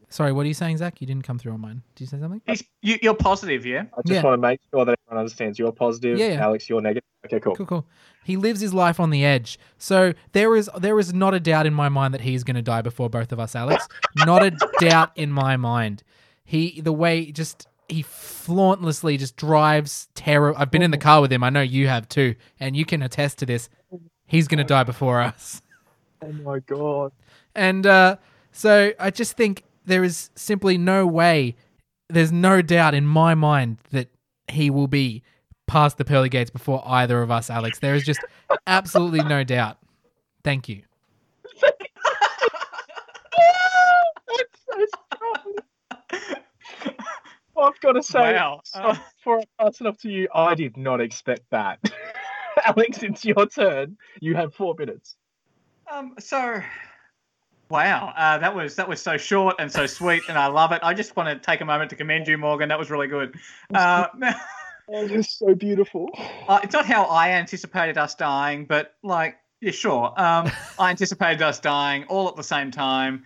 Sorry, 0.09 0.33
what 0.33 0.45
are 0.45 0.49
you 0.49 0.55
saying, 0.55 0.79
Zac? 0.79 1.03
You 1.03 1.07
didn't 1.07 1.25
come 1.25 1.39
through 1.39 1.53
on 1.53 1.61
mine. 1.61 1.83
Did 1.97 2.05
you 2.05 2.07
say 2.07 2.19
something? 2.19 2.41
He's, 2.47 2.65
you, 2.81 2.97
you're 3.03 3.13
positive, 3.15 3.67
yeah? 3.67 3.83
I 3.93 4.01
just 4.07 4.15
Yeah. 4.15 4.23
want 4.23 4.35
to 4.35 4.39
make 4.39 4.61
sure 4.73 4.87
that 4.87 4.97
everyone 5.07 5.21
understands 5.21 5.59
you're 5.59 5.71
positive. 5.73 6.19
Yeah, 6.19 6.29
yeah. 6.29 6.45
Alex, 6.45 6.67
you're 6.67 6.81
negative. 6.81 7.03
Okay, 7.27 7.41
cool. 7.41 7.55
Cool, 7.57 7.67
cool. 7.67 7.87
He 8.25 8.39
lives 8.39 8.61
his 8.63 8.73
life 8.73 8.99
on 9.01 9.11
the 9.11 9.23
edge. 9.23 9.59
So 9.77 10.15
there 10.33 10.57
is 10.57 10.71
there 10.79 10.99
is 10.99 11.13
not 11.13 11.35
a 11.35 11.41
doubt 11.41 11.67
in 11.67 11.75
my 11.75 11.91
mind 11.91 12.15
that 12.15 12.23
he's 12.23 12.43
going 12.43 12.57
to 12.57 12.63
die 12.63 12.81
before 12.81 13.11
both 13.11 13.33
of 13.33 13.39
us, 13.39 13.55
Alex. 13.55 13.87
not 14.25 14.43
a 14.43 14.53
doubt 14.79 15.11
in 15.15 15.31
my 15.31 15.59
mind. 15.59 16.03
He 16.43 16.81
the 16.81 16.93
way 16.93 17.31
just 17.33 17.67
he 17.89 18.01
flauntlessly 18.01 19.19
just 19.19 19.37
drives 19.37 20.09
terror. 20.15 20.55
I've 20.57 20.71
been 20.71 20.81
in 20.81 20.91
the 20.91 20.97
car 20.99 21.21
with 21.21 21.31
him. 21.31 21.45
I 21.45 21.51
know 21.51 21.61
you 21.61 21.87
have 21.89 22.09
too, 22.09 22.35
and 22.59 22.75
you 22.75 22.87
can 22.87 23.03
attest 23.03 23.39
to 23.41 23.47
this. 23.47 23.69
He's 24.27 24.49
going 24.49 24.59
to 24.59 24.65
die 24.65 24.85
before 24.85 25.21
us. 25.21 25.61
Oh 26.23 26.33
my 26.33 26.59
god. 26.61 27.13
And 27.55 27.87
uh, 27.87 28.17
so 28.53 28.93
I 28.99 29.11
just 29.11 29.37
think 29.37 29.65
there 29.85 30.05
is 30.05 30.31
simply 30.35 30.79
no 30.79 31.07
way, 31.07 31.57
there's 32.09 32.33
no 32.33 32.63
doubt 32.63 32.95
in 32.95 33.07
my 33.07 33.35
mind 33.35 33.79
that 33.91 34.09
he 34.49 34.71
will 34.71 34.87
be 34.89 35.23
past 35.67 35.99
the 35.99 36.05
pearly 36.05 36.29
gates 36.29 36.51
before 36.51 36.83
either 36.87 37.23
of 37.23 37.31
us, 37.31 37.51
Alex. 37.51 37.79
There 37.79 37.95
is 37.95 38.05
just 38.05 38.21
absolutely 38.67 39.23
no 39.25 39.45
doubt. 39.45 39.79
Thank 40.43 40.69
you. 40.69 40.83
I've 47.57 47.81
got 47.81 47.93
to 47.93 48.03
say, 48.03 48.35
Wow. 48.35 48.61
so- 48.65 48.81
Uh, 48.81 48.97
before 49.17 49.39
I 49.41 49.45
pass 49.65 49.81
it 49.81 49.87
off 49.87 49.99
to 49.99 50.11
you, 50.11 50.29
I 50.35 50.55
did 50.55 50.77
not 50.77 51.01
expect 51.01 51.43
that. 51.51 51.79
Alex, 52.65 53.03
it's 53.03 53.25
your 53.25 53.47
turn. 53.47 53.97
You 54.21 54.35
have 54.37 54.55
four 54.55 54.75
minutes. 54.79 55.17
Um, 55.91 56.15
so, 56.19 56.61
wow, 57.69 58.13
uh, 58.17 58.39
that 58.39 58.55
was 58.55 58.77
that 58.77 58.89
was 58.89 59.01
so 59.01 59.17
short 59.17 59.57
and 59.59 59.71
so 59.71 59.87
sweet, 59.87 60.23
and 60.29 60.39
I 60.39 60.47
love 60.47 60.73
it. 60.73 60.81
I 60.83 60.95
just 60.95 61.17
want 61.17 61.29
to 61.29 61.45
take 61.45 61.61
a 61.61 61.65
moment 61.65 61.91
to 61.91 61.97
commend 61.97 62.27
you, 62.29 62.39
Morgan. 62.39 62.69
That 62.69 62.79
was 62.79 62.91
really 62.91 63.09
good. 63.09 63.37
Uh, 63.73 64.07
Oh, 64.89 65.03
you're 65.07 65.23
so 65.23 65.55
beautiful. 65.55 66.09
uh, 66.49 66.61
it's 66.63 66.73
not 66.75 66.87
how 66.87 67.05
I 67.05 67.31
anticipated 67.31 67.97
us 67.99 68.15
dying, 68.15 68.67
but 68.67 68.95
like, 69.03 69.37
yeah, 69.61 69.71
sure. 69.71 70.13
Um, 70.21 70.51
I 70.79 70.91
anticipated 70.91 71.43
us 71.43 71.59
dying 71.61 72.05
all 72.05 72.29
at 72.29 72.37
the 72.37 72.43
same 72.43 72.71
time 72.71 73.25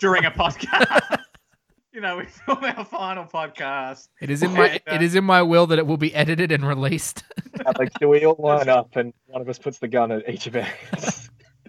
during 0.00 0.24
a 0.24 0.30
podcast. 0.30 1.18
you 1.92 2.00
know, 2.00 2.16
we 2.18 2.24
film 2.24 2.64
our 2.64 2.84
final 2.84 3.24
podcast. 3.24 4.08
It 4.20 4.30
is 4.30 4.42
in 4.42 4.52
my 4.54 4.80
it 4.86 5.02
is 5.02 5.14
in 5.14 5.24
my 5.24 5.42
will 5.42 5.66
that 5.66 5.78
it 5.78 5.86
will 5.86 5.96
be 5.98 6.14
edited 6.14 6.52
and 6.52 6.66
released. 6.66 7.22
Alex, 7.66 7.92
do 8.00 8.08
we 8.08 8.24
all 8.24 8.36
line 8.38 8.68
up 8.68 8.96
and 8.96 9.12
one 9.26 9.42
of 9.42 9.48
us 9.48 9.58
puts 9.58 9.78
the 9.78 9.88
gun 9.88 10.10
at 10.10 10.28
each 10.28 10.46
of 10.46 10.56
us? 10.56 11.17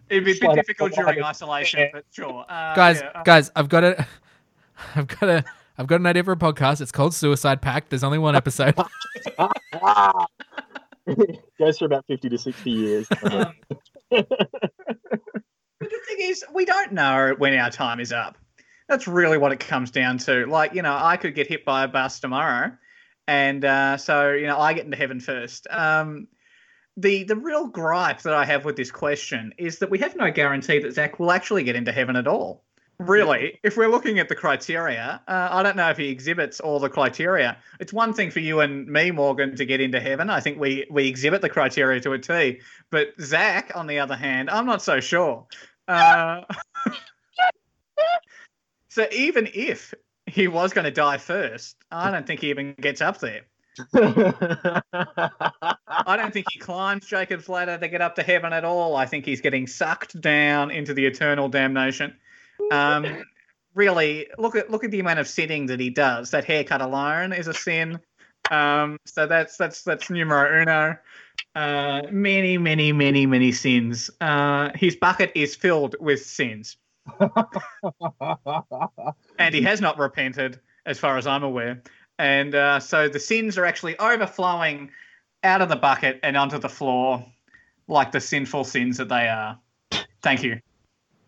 It'd 0.10 0.26
be 0.26 0.32
a 0.32 0.36
bit 0.40 0.56
difficult 0.56 0.94
during 0.94 1.18
line. 1.20 1.24
isolation, 1.24 1.90
but 1.94 2.06
sure. 2.12 2.46
Uh, 2.50 2.76
guys, 2.76 3.02
yeah, 3.02 3.12
uh, 3.16 3.24
guys, 3.24 3.52
I've 3.56 3.70
got 3.70 3.84
a 3.84 4.08
I've 4.96 5.08
got 5.08 5.30
a 5.30 5.44
I've 5.78 5.88
got 5.88 6.00
an 6.00 6.06
idea 6.06 6.24
for 6.24 6.34
a 6.34 6.38
podcast. 6.38 6.82
It's 6.82 6.92
called 6.92 7.14
Suicide 7.14 7.62
Pact. 7.62 7.90
There's 7.90 8.04
only 8.04 8.18
one 8.18 8.36
episode. 8.36 8.76
Goes 11.58 11.78
for 11.78 11.86
about 11.86 12.06
50 12.08 12.30
to 12.30 12.38
60 12.38 12.70
years. 12.72 13.08
Um, 13.24 13.54
But 15.80 15.90
the 15.90 16.00
thing 16.08 16.18
is, 16.20 16.44
we 16.54 16.66
don't 16.66 16.92
know 16.92 17.36
when 17.38 17.54
our 17.54 17.70
time 17.70 18.00
is 18.02 18.12
up. 18.12 18.38
That's 18.90 19.08
really 19.08 19.38
what 19.38 19.52
it 19.54 19.60
comes 19.62 19.92
down 19.92 20.18
to. 20.20 20.46
Like, 20.46 20.74
you 20.74 20.82
know, 20.82 20.98
I 21.00 21.16
could 21.16 21.36
get 21.36 21.48
hit 21.48 21.64
by 21.64 21.84
a 21.84 21.88
bus 21.88 22.20
tomorrow, 22.20 22.72
and 23.28 23.64
uh, 23.64 23.96
so 23.98 24.32
you 24.32 24.48
know, 24.48 24.60
I 24.60 24.74
get 24.74 24.84
into 24.86 24.98
heaven 24.98 25.20
first. 25.22 25.68
Um, 25.70 26.28
the 26.98 27.24
the 27.24 27.36
real 27.36 27.68
gripe 27.68 28.22
that 28.22 28.34
I 28.34 28.46
have 28.46 28.66
with 28.66 28.76
this 28.76 28.92
question 28.92 29.54
is 29.58 29.80
that 29.80 29.90
we 29.90 30.00
have 30.00 30.16
no 30.16 30.32
guarantee 30.32 30.80
that 30.80 30.94
Zac 30.94 31.20
will 31.20 31.32
actually 31.32 31.64
get 31.64 31.76
into 31.76 31.92
heaven 31.92 32.16
at 32.16 32.28
all. 32.28 32.64
Really, 33.00 33.58
if 33.64 33.78
we're 33.78 33.88
looking 33.88 34.20
at 34.20 34.28
the 34.28 34.36
criteria, 34.36 35.22
uh, 35.26 35.48
I 35.52 35.64
don't 35.64 35.78
know 35.78 35.90
if 35.90 35.98
he 35.98 36.10
exhibits 36.10 36.60
all 36.60 36.80
the 36.80 36.90
criteria. 36.90 37.58
It's 37.80 37.94
one 37.94 38.12
thing 38.12 38.30
for 38.30 38.42
you 38.42 38.60
and 38.60 38.88
me, 38.88 39.12
Morgan, 39.12 39.56
to 39.56 39.66
get 39.66 39.80
into 39.80 40.02
heaven. 40.02 40.30
I 40.30 40.42
think 40.42 40.60
we 40.60 40.86
we 40.92 41.08
exhibit 41.08 41.42
the 41.42 41.48
criteria 41.48 42.02
to 42.02 42.12
a 42.12 42.20
T. 42.20 42.60
But 42.90 43.14
Zac, 43.22 43.72
on 43.74 43.88
the 43.88 44.00
other 44.00 44.18
hand, 44.18 44.50
I'm 44.50 44.66
not 44.66 44.82
so 44.82 45.00
sure. 45.00 45.48
Uh, 45.88 46.42
so 48.90 49.08
even 49.14 49.48
if 49.54 49.94
he 50.26 50.50
was 50.50 50.74
going 50.74 50.86
to 50.86 50.92
die 50.92 51.18
first, 51.18 51.78
I 51.90 52.12
don't 52.12 52.28
think 52.28 52.42
he 52.42 52.50
even 52.50 52.74
gets 52.74 53.00
up 53.00 53.20
there. 53.20 53.44
I 53.94 54.82
don't 56.18 56.34
think 56.34 56.48
he 56.52 56.60
climbs 56.60 57.06
Jacob's 57.06 57.50
ladder 57.50 57.78
to 57.78 57.88
get 57.88 58.02
up 58.02 58.16
to 58.16 58.24
heaven 58.24 58.54
at 58.54 58.66
all. 58.66 58.96
I 58.96 59.06
think 59.06 59.26
he's 59.26 59.42
getting 59.42 59.68
sucked 59.68 60.20
down 60.20 60.72
into 60.72 60.94
the 60.94 61.06
eternal 61.06 61.50
damnation. 61.50 62.16
Um, 62.72 63.24
really, 63.74 64.28
look 64.38 64.56
at 64.56 64.70
look 64.70 64.84
at 64.84 64.92
the 64.92 65.00
amount 65.00 65.20
of 65.20 65.28
sinning 65.28 65.68
that 65.68 65.80
he 65.80 65.90
does. 65.90 66.32
That 66.32 66.46
haircut 66.46 66.82
alone 66.82 67.34
is 67.34 67.48
a 67.48 67.54
sin. 67.54 68.00
Um, 68.52 68.98
so 69.06 69.28
that's 69.28 69.58
that's 69.58 69.84
that's 69.84 70.10
numero 70.10 70.62
uno. 70.62 70.98
Uh, 71.56 72.02
many, 72.12 72.58
many, 72.58 72.92
many, 72.92 73.26
many 73.26 73.52
sins. 73.52 74.10
Uh, 74.22 74.70
his 74.76 74.96
bucket 74.96 75.32
is 75.36 75.56
filled 75.56 75.96
with 76.00 76.26
sins, 76.26 76.78
and 79.40 79.56
he 79.56 79.62
has 79.62 79.82
not 79.82 79.98
repented, 79.98 80.60
as 80.86 81.00
far 81.00 81.18
as 81.18 81.26
I'm 81.26 81.44
aware. 81.44 81.82
And 82.20 82.54
uh, 82.54 82.80
so 82.82 83.08
the 83.08 83.20
sins 83.20 83.58
are 83.58 83.66
actually 83.66 83.98
overflowing 83.98 84.92
out 85.44 85.62
of 85.62 85.70
the 85.70 85.78
bucket 85.78 86.20
and 86.22 86.36
onto 86.36 86.60
the 86.60 86.70
floor, 86.70 87.26
like 87.88 88.12
the 88.12 88.20
sinful 88.20 88.66
sins 88.66 88.98
that 88.98 89.08
they 89.08 89.28
are. 89.30 89.58
Thank 90.22 90.44
you. 90.44 90.60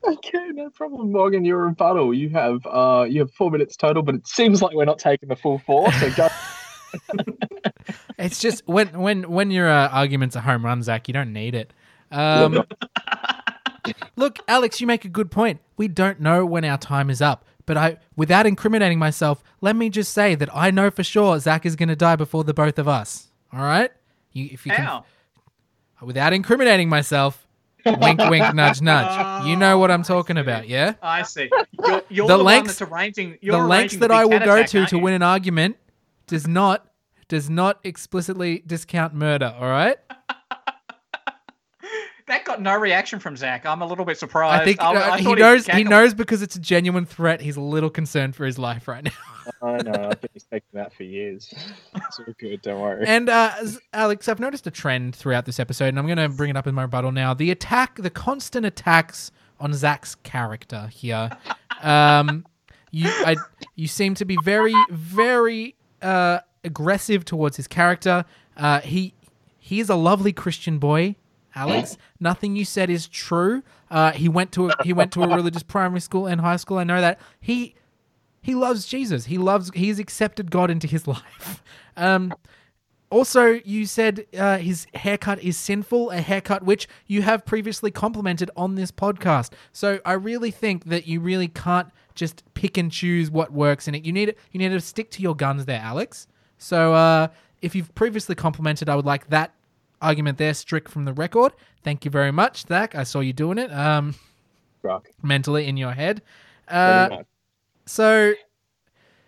okay, 0.04 0.50
no 0.52 0.70
problem, 0.70 1.12
Morgan. 1.14 1.46
Your 1.46 1.66
rebuttal. 1.66 2.14
You 2.14 2.30
have 2.32 2.66
uh, 2.66 3.06
you 3.10 3.22
have 3.22 3.32
four 3.32 3.50
minutes 3.50 3.78
total, 3.78 4.04
but 4.04 4.16
it 4.16 4.28
seems 4.28 4.62
like 4.62 4.76
we're 4.76 4.86
not 4.86 5.00
taking 5.00 5.30
the 5.30 5.36
full 5.36 5.60
four. 5.60 5.92
So 5.94 6.12
go. 6.12 6.28
It's 8.18 8.40
just 8.40 8.68
when 8.68 9.00
when 9.00 9.30
when 9.32 9.50
your 9.50 9.70
uh, 9.70 9.88
arguments 9.90 10.36
are 10.36 10.42
home 10.42 10.64
run, 10.64 10.84
Zac, 10.84 11.08
you 11.08 11.14
don't 11.14 11.34
need 11.34 11.56
it. 11.56 11.74
Um, 12.12 12.64
look, 14.16 14.40
Alex, 14.48 14.80
you 14.80 14.88
make 14.88 15.06
a 15.06 15.10
good 15.10 15.32
point. 15.32 15.60
We 15.78 15.88
don't 15.88 16.20
know 16.20 16.46
when 16.46 16.64
our 16.64 16.78
time 16.78 17.10
is 17.10 17.22
up. 17.22 17.46
But 17.72 17.78
I, 17.78 17.98
without 18.18 18.46
incriminating 18.46 19.00
myself, 19.00 19.42
let 19.62 19.78
me 19.78 19.90
just 19.90 20.12
say 20.12 20.36
that 20.36 20.54
I 20.54 20.72
know 20.72 20.92
for 20.92 21.06
sure 21.06 21.40
Zac 21.40 21.66
is 21.66 21.78
going 21.78 21.88
to 21.88 21.96
die 21.96 22.18
before 22.18 22.44
the 22.44 22.54
both 22.54 22.78
of 22.78 22.86
us. 22.86 23.28
All 23.54 23.62
right, 23.62 23.90
you, 24.34 24.50
if 24.52 24.66
you 24.66 24.74
can, 24.74 25.04
without 26.02 26.34
incriminating 26.34 26.90
myself, 26.90 27.48
wink, 27.86 28.20
wink, 28.30 28.54
nudge, 28.56 28.82
nudge. 28.82 29.46
You 29.46 29.56
know 29.56 29.78
what 29.78 29.90
I'm 29.90 30.04
talking 30.04 30.36
about, 30.38 30.68
yeah? 30.68 30.96
I 31.02 31.22
see. 31.22 31.50
You're, 31.88 32.02
you're 32.10 32.28
The 32.28 32.36
the, 32.36 32.44
lengths- 32.44 32.82
arranging. 32.82 33.38
You're 33.40 33.62
the 33.62 33.66
lengths 33.66 33.96
that 33.96 34.12
I 34.12 34.26
will 34.26 34.40
go 34.40 34.56
attack, 34.58 34.68
to 34.72 34.86
to 34.88 34.98
you? 34.98 35.02
win 35.02 35.14
an 35.14 35.24
argument 35.24 35.78
does 36.28 36.46
not 36.46 36.86
does 37.30 37.50
not 37.50 37.80
explicitly 37.86 38.64
discount 38.68 39.14
murder. 39.14 39.56
All 39.58 39.70
right. 39.70 39.96
That 42.32 42.46
got 42.46 42.62
no 42.62 42.78
reaction 42.78 43.20
from 43.20 43.36
Zac. 43.36 43.66
I'm 43.66 43.82
a 43.82 43.86
little 43.86 44.06
bit 44.06 44.18
surprised. 44.18 44.62
I 44.62 44.64
think 44.64 44.82
I, 44.82 44.96
uh, 44.96 45.12
I 45.16 45.20
he 45.20 45.36
knows. 45.36 45.66
He 45.66 45.72
cackled. 45.74 45.90
knows 45.90 46.14
because 46.14 46.42
it's 46.42 46.56
a 46.56 46.62
genuine 46.62 47.06
threat. 47.06 47.42
He's 47.42 47.58
a 47.58 47.62
little 47.62 47.90
concerned 47.90 48.38
for 48.38 48.46
his 48.46 48.58
life 48.58 48.88
right 48.88 49.04
now. 49.04 49.12
I 49.62 49.82
know. 49.82 50.10
I've 50.12 50.22
been 50.22 50.30
expecting 50.34 50.80
that 50.80 50.94
for 50.94 51.04
years. 51.04 51.54
It's 51.94 52.20
all 52.20 52.34
good. 52.40 52.62
Don't 52.62 52.80
worry. 52.80 53.04
And 53.06 53.28
uh, 53.28 53.52
Alex, 53.92 54.30
I've 54.30 54.40
noticed 54.40 54.66
a 54.66 54.72
trend 54.72 55.14
throughout 55.14 55.46
this 55.46 55.60
episode, 55.60 55.90
and 55.90 56.00
I'm 56.00 56.06
going 56.06 56.20
to 56.20 56.30
bring 56.30 56.50
it 56.50 56.56
up 56.56 56.68
in 56.68 56.74
my 56.74 56.84
rebuttal 56.84 57.12
now. 57.12 57.34
The 57.34 57.52
attack, 57.52 57.98
the 57.98 58.10
constant 58.10 58.66
attacks 58.66 59.34
on 59.60 59.74
Zac's 59.74 60.16
character 60.16 60.88
here. 60.88 61.32
Um, 61.82 62.46
you, 62.92 63.08
I, 63.10 63.38
you 63.76 63.88
seem 63.88 64.14
to 64.16 64.26
be 64.26 64.38
very, 64.44 64.76
very 64.92 65.74
uh, 66.04 66.42
aggressive 66.64 67.26
towards 67.26 67.58
his 67.58 67.68
character. 67.68 68.24
Uh, 68.56 68.82
he, 68.82 69.16
he 69.58 69.80
is 69.80 69.90
a 69.90 69.96
lovely 69.96 70.32
Christian 70.32 70.78
boy. 70.78 71.16
Alex, 71.56 71.98
nothing 72.20 72.56
you 72.56 72.66
said 72.66 72.90
is 72.90 73.08
true. 73.08 73.64
Uh, 73.90 74.12
he 74.12 74.30
went 74.30 74.52
to 74.54 74.70
a, 74.70 74.84
he 74.84 74.94
went 74.94 75.12
to 75.14 75.24
a 75.24 75.28
religious 75.28 75.64
primary 75.64 76.00
school 76.02 76.28
and 76.28 76.42
high 76.42 76.56
school. 76.56 76.78
I 76.78 76.84
know 76.84 77.02
that 77.02 77.20
he 77.40 77.76
he 78.42 78.56
loves 78.56 78.86
Jesus. 78.86 79.26
He 79.26 79.38
loves 79.38 79.72
he's 79.74 80.00
accepted 80.00 80.52
God 80.52 80.72
into 80.72 80.88
his 80.88 81.08
life. 81.08 81.64
Um, 81.98 82.34
also, 83.10 83.60
you 83.66 83.86
said 83.86 84.26
uh, 84.38 84.58
his 84.58 84.88
haircut 84.94 85.44
is 85.44 85.58
sinful, 85.58 86.12
a 86.12 86.22
haircut 86.22 86.64
which 86.64 86.88
you 87.08 87.22
have 87.24 87.46
previously 87.46 87.92
complimented 87.92 88.50
on 88.56 88.76
this 88.76 88.90
podcast. 88.90 89.52
So 89.74 90.00
I 90.06 90.14
really 90.14 90.50
think 90.50 90.86
that 90.86 91.08
you 91.08 91.20
really 91.20 91.50
can't 91.50 91.90
just 92.16 92.44
pick 92.54 92.78
and 92.78 92.90
choose 92.90 93.30
what 93.30 93.52
works 93.52 93.90
in 93.90 93.96
it. 93.96 94.06
You 94.06 94.14
need 94.14 94.36
you 94.52 94.60
need 94.60 94.70
to 94.70 94.80
stick 94.80 95.12
to 95.12 95.22
your 95.22 95.36
guns 95.36 95.66
there, 95.66 95.82
Alex. 95.82 96.28
So 96.58 96.94
uh, 96.94 97.28
if 97.62 97.76
you've 97.76 97.94
previously 97.96 98.36
complimented, 98.36 98.88
I 98.88 98.96
would 98.96 99.06
like 99.06 99.28
that 99.30 99.54
argument 100.02 100.38
there 100.38 100.54
strict 100.54 100.90
from 100.90 101.06
the 101.06 101.14
record. 101.14 101.54
Thank 101.84 102.06
you 102.06 102.12
very 102.12 102.32
much, 102.32 102.66
Zac. 102.68 102.96
I 102.96 103.04
saw 103.04 103.20
you 103.20 103.34
doing 103.34 103.58
it 103.58 103.72
um, 103.72 104.16
Rock. 104.84 105.10
mentally 105.22 105.68
in 105.68 105.78
your 105.78 105.94
head. 105.94 106.22
Uh, 106.68 107.24
so 107.86 108.34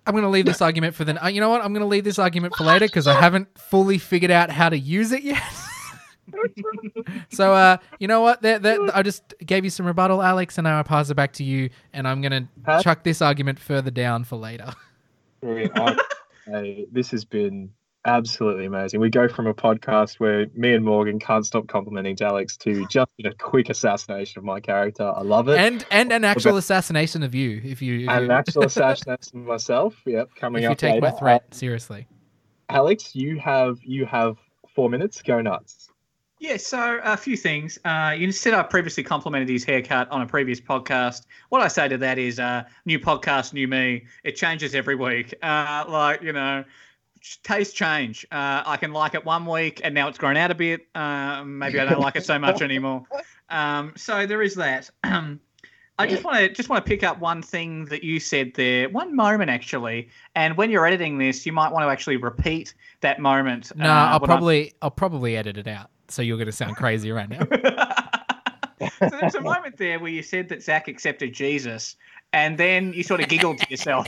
I'm 0.05 0.13
going 0.13 0.23
to 0.23 0.29
leave 0.29 0.45
this 0.45 0.61
argument 0.61 0.95
for 0.95 1.03
the. 1.03 1.23
Uh, 1.23 1.27
you 1.27 1.41
know 1.41 1.49
what? 1.49 1.61
I'm 1.61 1.73
going 1.73 1.81
to 1.81 1.87
leave 1.87 2.03
this 2.03 2.19
argument 2.19 2.55
for 2.55 2.63
later 2.63 2.85
because 2.85 3.07
I 3.07 3.19
haven't 3.19 3.47
fully 3.57 3.97
figured 3.97 4.31
out 4.31 4.49
how 4.49 4.69
to 4.69 4.77
use 4.77 5.11
it 5.11 5.23
yet. 5.23 5.43
so 7.31 7.53
uh, 7.53 7.77
you 7.99 8.07
know 8.07 8.21
what? 8.21 8.41
That 8.41 8.63
that 8.63 8.79
I 8.93 9.03
just 9.03 9.33
gave 9.45 9.63
you 9.63 9.69
some 9.69 9.85
rebuttal, 9.85 10.21
Alex, 10.21 10.57
and 10.57 10.65
now 10.65 10.79
I 10.79 10.83
pass 10.83 11.09
it 11.09 11.15
back 11.15 11.33
to 11.33 11.43
you, 11.43 11.69
and 11.91 12.07
I'm 12.07 12.21
going 12.21 12.47
to 12.65 12.81
chuck 12.81 13.03
this 13.03 13.21
argument 13.21 13.59
further 13.59 13.91
down 13.91 14.23
for 14.23 14.37
later. 14.37 14.73
Brilliant. 15.41 15.77
I- 15.77 15.97
hey, 16.45 16.85
this 16.91 17.11
has 17.11 17.25
been 17.25 17.71
absolutely 18.05 18.65
amazing. 18.65 18.99
We 18.99 19.09
go 19.09 19.27
from 19.27 19.47
a 19.47 19.53
podcast 19.53 20.19
where 20.19 20.47
me 20.55 20.73
and 20.73 20.83
Morgan 20.83 21.19
can't 21.19 21.45
stop 21.45 21.67
complimenting 21.67 22.17
Alex 22.21 22.57
to 22.57 22.85
just 22.87 23.09
a 23.23 23.33
quick 23.33 23.69
assassination 23.69 24.39
of 24.39 24.45
my 24.45 24.59
character. 24.59 25.03
I 25.03 25.21
love 25.21 25.49
it. 25.49 25.57
and 25.57 25.85
and 25.91 26.11
an 26.11 26.23
actual 26.23 26.57
assassination 26.57 27.23
of 27.23 27.33
you, 27.33 27.61
if 27.63 27.81
you 27.81 28.01
if 28.01 28.09
And 28.09 28.25
you, 28.25 28.25
an 28.25 28.31
actual 28.31 28.63
assassination 28.65 29.39
of 29.39 29.45
myself. 29.45 29.95
Yep, 30.05 30.29
coming 30.35 30.65
up. 30.65 30.71
if 30.73 30.81
you 30.81 30.87
take 30.87 31.01
later. 31.01 31.13
my 31.13 31.19
threat 31.19 31.53
seriously. 31.53 32.07
Uh, 32.69 32.73
Alex, 32.73 33.15
you 33.15 33.39
have 33.39 33.79
you 33.83 34.05
have 34.05 34.37
four 34.73 34.89
minutes. 34.89 35.21
Go 35.21 35.41
nuts. 35.41 35.89
Yeah, 36.39 36.57
so 36.57 36.99
a 37.05 37.15
few 37.15 37.37
things. 37.37 37.79
Uh, 37.85 38.13
you 38.17 38.29
said 38.33 38.53
I 38.53 38.63
previously 38.63 39.01
complimented 39.01 39.47
his 39.47 39.63
haircut 39.63 40.09
on 40.11 40.21
a 40.21 40.25
previous 40.25 40.59
podcast. 40.59 41.21
What 41.47 41.61
I 41.61 41.69
say 41.69 41.87
to 41.87 41.97
that 41.99 42.17
is, 42.17 42.37
uh, 42.37 42.63
new 42.85 42.99
podcast, 42.99 43.53
new 43.53 43.65
me. 43.65 44.03
It 44.25 44.35
changes 44.35 44.75
every 44.75 44.95
week. 44.95 45.33
Uh, 45.41 45.85
like 45.87 46.21
you 46.21 46.33
know, 46.33 46.65
taste 47.43 47.75
change. 47.75 48.25
Uh, 48.31 48.63
I 48.65 48.77
can 48.77 48.91
like 48.91 49.13
it 49.15 49.25
one 49.25 49.45
week, 49.45 49.81
and 49.83 49.93
now 49.93 50.07
it's 50.07 50.17
grown 50.17 50.37
out 50.37 50.51
a 50.51 50.55
bit. 50.55 50.87
Uh, 50.95 51.43
maybe 51.45 51.79
I 51.79 51.85
don't 51.85 51.99
like 51.99 52.15
it 52.15 52.25
so 52.25 52.37
much 52.39 52.61
anymore. 52.69 53.03
Um, 53.49 53.93
so 53.95 54.25
there 54.25 54.41
is 54.41 54.55
that. 54.55 54.89
I 55.99 56.07
just 56.07 56.23
want 56.23 56.37
to 56.37 56.49
just 56.49 56.69
want 56.69 56.83
to 56.83 56.89
pick 56.89 57.03
up 57.03 57.19
one 57.19 57.41
thing 57.43 57.85
that 57.85 58.03
you 58.03 58.19
said 58.19 58.53
there, 58.55 58.89
one 58.89 59.15
moment 59.15 59.51
actually. 59.51 60.09
And 60.35 60.57
when 60.57 60.71
you're 60.71 60.87
editing 60.87 61.19
this, 61.19 61.45
you 61.45 61.53
might 61.53 61.71
want 61.71 61.83
to 61.85 61.89
actually 61.89 62.17
repeat 62.17 62.73
that 63.01 63.19
moment. 63.19 63.71
No, 63.75 63.85
uh, 63.89 63.93
I'll 63.93 64.19
what 64.19 64.29
I- 64.29 64.33
probably 64.33 64.73
I'll 64.81 64.91
probably 64.91 65.37
edit 65.37 65.57
it 65.57 65.67
out, 65.67 65.91
so 66.07 66.21
you're 66.23 66.37
going 66.37 66.47
to 66.47 66.51
sound 66.51 66.75
crazy 66.77 67.11
right 67.11 67.29
now. 67.29 67.41
so 68.99 69.09
there's 69.19 69.35
a 69.35 69.41
moment 69.41 69.77
there 69.77 69.99
where 69.99 70.11
you 70.11 70.23
said 70.23 70.49
that 70.49 70.63
Zac 70.63 70.87
accepted 70.87 71.31
Jesus, 71.33 71.95
and 72.33 72.57
then 72.57 72.91
you 72.93 73.03
sort 73.03 73.21
of 73.21 73.29
giggled 73.29 73.59
to 73.59 73.69
yourself. 73.69 74.07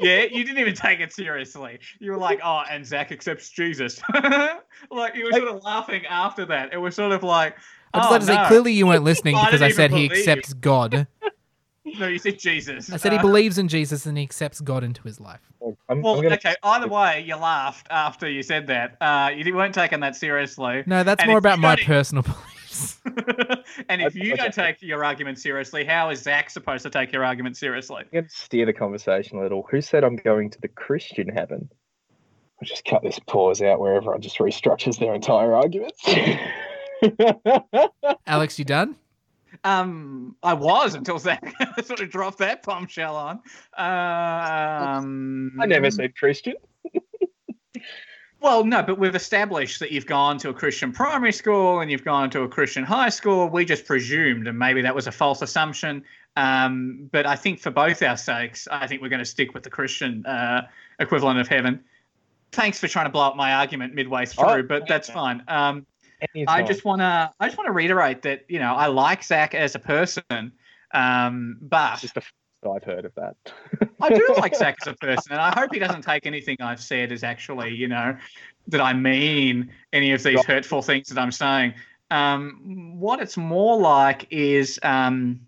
Yeah, 0.00 0.22
you 0.22 0.44
didn't 0.44 0.58
even 0.58 0.74
take 0.74 1.00
it 1.00 1.12
seriously. 1.12 1.78
You 2.00 2.12
were 2.12 2.18
like, 2.18 2.40
"Oh, 2.42 2.62
and 2.70 2.84
Zac 2.84 3.12
accepts 3.12 3.50
Jesus." 3.50 4.00
like 4.90 5.14
you 5.14 5.24
were 5.26 5.32
sort 5.32 5.48
of 5.48 5.62
laughing 5.62 6.04
after 6.06 6.44
that. 6.46 6.72
It 6.72 6.78
was 6.78 6.94
sort 6.96 7.12
of 7.12 7.22
like, 7.22 7.56
I 7.92 7.98
just 7.98 8.08
oh, 8.08 8.12
like 8.12 8.20
to 8.20 8.26
say, 8.26 8.44
clearly 8.48 8.72
you 8.72 8.86
weren't 8.86 9.04
listening 9.04 9.36
because 9.44 9.62
I 9.62 9.68
didn't 9.68 9.76
said 9.76 9.90
he 9.92 10.08
believe 10.08 10.20
accepts 10.28 10.52
God. 10.54 11.06
No, 11.98 12.08
you 12.08 12.18
said 12.18 12.38
Jesus. 12.38 12.90
I 12.90 12.96
said 12.96 13.12
he 13.12 13.18
Uh, 13.18 13.22
believes 13.22 13.58
in 13.58 13.68
Jesus 13.68 14.06
and 14.06 14.16
he 14.16 14.24
accepts 14.24 14.60
God 14.62 14.82
into 14.82 15.02
his 15.02 15.20
life. 15.20 15.40
I'm, 15.88 16.00
Well, 16.00 16.14
I'm 16.16 16.22
gonna, 16.22 16.36
okay. 16.36 16.54
Either 16.62 16.88
way, 16.88 17.22
you 17.26 17.36
laughed 17.36 17.86
after 17.90 18.28
you 18.28 18.42
said 18.42 18.66
that. 18.68 18.96
Uh, 19.02 19.30
you 19.36 19.54
weren't 19.54 19.74
taking 19.74 20.00
that 20.00 20.16
seriously. 20.16 20.82
No, 20.86 21.04
that's 21.04 21.20
And 21.22 21.28
more 21.28 21.36
about 21.38 21.58
my 21.58 21.76
don't- 21.76 21.84
personal 21.84 22.24
beliefs. 22.74 22.98
and 23.88 24.02
if 24.02 24.14
you 24.14 24.36
don't 24.36 24.52
take 24.52 24.82
your 24.82 25.04
argument 25.04 25.38
seriously, 25.38 25.84
how 25.84 26.10
is 26.10 26.22
Zac 26.22 26.50
supposed 26.50 26.82
to 26.84 26.90
take 26.90 27.12
your 27.12 27.24
argument 27.24 27.56
seriously? 27.56 28.02
I'm 28.02 28.08
gonna 28.12 28.28
steer 28.28 28.66
the 28.66 28.72
conversation 28.72 29.38
a 29.38 29.42
little. 29.42 29.66
Who 29.70 29.80
said 29.80 30.04
I'm 30.04 30.16
going 30.16 30.50
to 30.50 30.60
the 30.60 30.68
Christian 30.68 31.28
heaven? 31.28 31.68
I'll 32.60 32.66
just 32.66 32.84
cut 32.84 33.02
this 33.02 33.18
pause 33.18 33.62
out 33.62 33.80
where 33.80 33.94
everyone 33.94 34.20
just 34.20 34.38
restructures 34.38 34.98
their 34.98 35.14
entire 35.14 35.54
arguments. 35.54 36.02
Alex, 38.26 38.58
you 38.58 38.64
done? 38.64 38.96
Um, 39.64 40.36
I 40.42 40.54
was 40.54 40.94
until 40.94 41.18
Zac 41.18 41.54
sort 41.84 42.00
of 42.00 42.10
dropped 42.10 42.38
that 42.38 42.62
bombshell 42.62 43.16
on. 43.16 43.36
Um, 43.76 45.52
I 45.60 45.66
never 45.66 45.90
said 45.90 46.16
Christian. 46.16 46.54
Well, 48.44 48.62
no, 48.62 48.82
but 48.82 48.98
we've 48.98 49.14
established 49.14 49.80
that 49.80 49.90
you've 49.90 50.04
gone 50.04 50.36
to 50.40 50.50
a 50.50 50.52
Christian 50.52 50.92
primary 50.92 51.32
school 51.32 51.80
and 51.80 51.90
you've 51.90 52.04
gone 52.04 52.28
to 52.28 52.42
a 52.42 52.48
Christian 52.48 52.84
high 52.84 53.08
school. 53.08 53.48
We 53.48 53.64
just 53.64 53.86
presumed, 53.86 54.46
and 54.46 54.58
maybe 54.58 54.82
that 54.82 54.94
was 54.94 55.06
a 55.06 55.12
false 55.12 55.40
assumption. 55.40 56.04
Um, 56.36 57.08
but 57.10 57.24
I 57.24 57.36
think 57.36 57.58
for 57.58 57.70
both 57.70 58.02
our 58.02 58.18
sakes, 58.18 58.68
I 58.70 58.86
think 58.86 59.00
we're 59.00 59.08
going 59.08 59.20
to 59.20 59.24
stick 59.24 59.54
with 59.54 59.62
the 59.62 59.70
Christian 59.70 60.26
uh, 60.26 60.66
equivalent 60.98 61.40
of 61.40 61.48
heaven. 61.48 61.82
Thanks 62.52 62.78
for 62.78 62.86
trying 62.86 63.06
to 63.06 63.10
blow 63.10 63.28
up 63.28 63.34
my 63.34 63.54
argument 63.54 63.94
midway 63.94 64.26
through, 64.26 64.44
Oh, 64.46 64.62
but 64.62 64.86
that's 64.86 65.08
fine. 65.08 65.42
Um, 65.48 65.86
I 66.46 66.62
just 66.62 66.84
want 66.84 67.00
to, 67.00 67.32
I 67.40 67.46
just 67.46 67.56
want 67.56 67.68
to 67.68 67.72
reiterate 67.72 68.20
that 68.22 68.44
you 68.48 68.58
know 68.58 68.74
I 68.74 68.88
like 68.88 69.24
Zac 69.24 69.54
as 69.54 69.74
a 69.74 69.78
person, 69.78 70.52
um, 70.92 71.56
but 71.62 72.04
It's 72.64 72.82
just 72.82 72.84
the 72.84 72.84
first 72.84 72.84
I've 72.84 72.84
heard 72.84 73.04
of 73.04 73.14
that. 73.14 73.36
I 74.00 74.08
do 74.08 74.34
like 74.38 74.54
Zac 74.54 74.76
as 74.82 74.88
a 74.88 74.94
person, 74.94 75.32
and 75.32 75.40
I 75.40 75.52
hope 75.58 75.72
he 75.72 75.78
doesn't 75.78 76.02
take 76.02 76.26
anything 76.26 76.56
I've 76.60 76.80
said 76.80 77.12
as 77.12 77.22
actually, 77.22 77.74
you 77.74 77.88
know, 77.88 78.16
that 78.68 78.80
I 78.80 78.92
mean 78.92 79.70
any 79.92 80.12
of 80.12 80.22
these 80.22 80.44
hurtful 80.44 80.82
things 80.82 81.08
that 81.08 81.18
I'm 81.18 81.32
saying. 81.32 81.74
Um, 82.10 82.94
what 82.98 83.20
it's 83.20 83.36
more 83.36 83.78
like 83.78 84.26
is 84.30 84.78
um, 84.82 85.40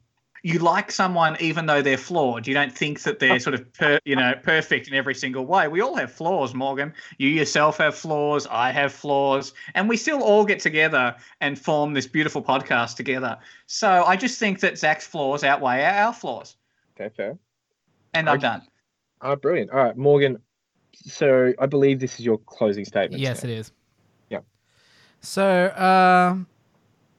you 0.43 0.59
like 0.61 0.93
someone 0.93 1.37
even 1.41 1.67
though 1.67 1.83
they're 1.83 1.97
flawed. 1.97 2.47
You 2.47 2.55
don't 2.55 2.73
think 2.73 3.03
that 3.03 3.19
they're 3.19 3.41
sort 3.41 3.55
of 3.55 3.73
per, 3.73 3.99
you 4.05 4.15
know 4.15 4.35
perfect 4.43 4.87
in 4.87 4.95
every 4.95 5.15
single 5.15 5.45
way. 5.45 5.67
We 5.69 5.81
all 5.81 5.97
have 5.97 6.13
flaws, 6.13 6.55
Morgan. 6.55 6.95
You 7.19 7.29
yourself 7.29 7.79
have 7.79 7.95
flaws. 7.95 8.47
I 8.49 8.71
have 8.71 8.93
flaws, 8.93 9.55
and 9.75 9.89
we 9.89 9.97
still 9.97 10.23
all 10.23 10.45
get 10.45 10.61
together 10.61 11.17
and 11.41 11.59
form 11.59 11.95
this 11.95 12.07
beautiful 12.07 12.43
podcast 12.43 12.97
together. 12.97 13.39
So 13.67 14.05
I 14.05 14.17
just 14.17 14.39
think 14.39 14.61
that 14.61 14.79
Zac's 14.79 15.07
flaws 15.07 15.43
outweigh 15.43 15.85
our 15.85 16.13
flaws, 16.13 16.57
Okay, 16.99 17.15
fair. 17.15 17.39
and 18.15 18.29
I'm 18.29 18.39
done. 18.39 18.63
Ah, 19.21 19.37
brilliant. 19.37 19.71
All 19.71 19.79
right, 19.79 19.97
Morgan. 19.97 20.39
So 20.95 21.53
I 21.59 21.67
believe 21.67 22.01
this 22.01 22.15
is 22.15 22.25
your 22.25 22.39
closing 22.39 22.85
statement. 22.85 23.21
Yes, 23.21 23.45
it 23.45 23.51
is. 23.51 23.73
Yeah. 24.31 24.41
So, 25.21 25.75
um, 25.77 26.47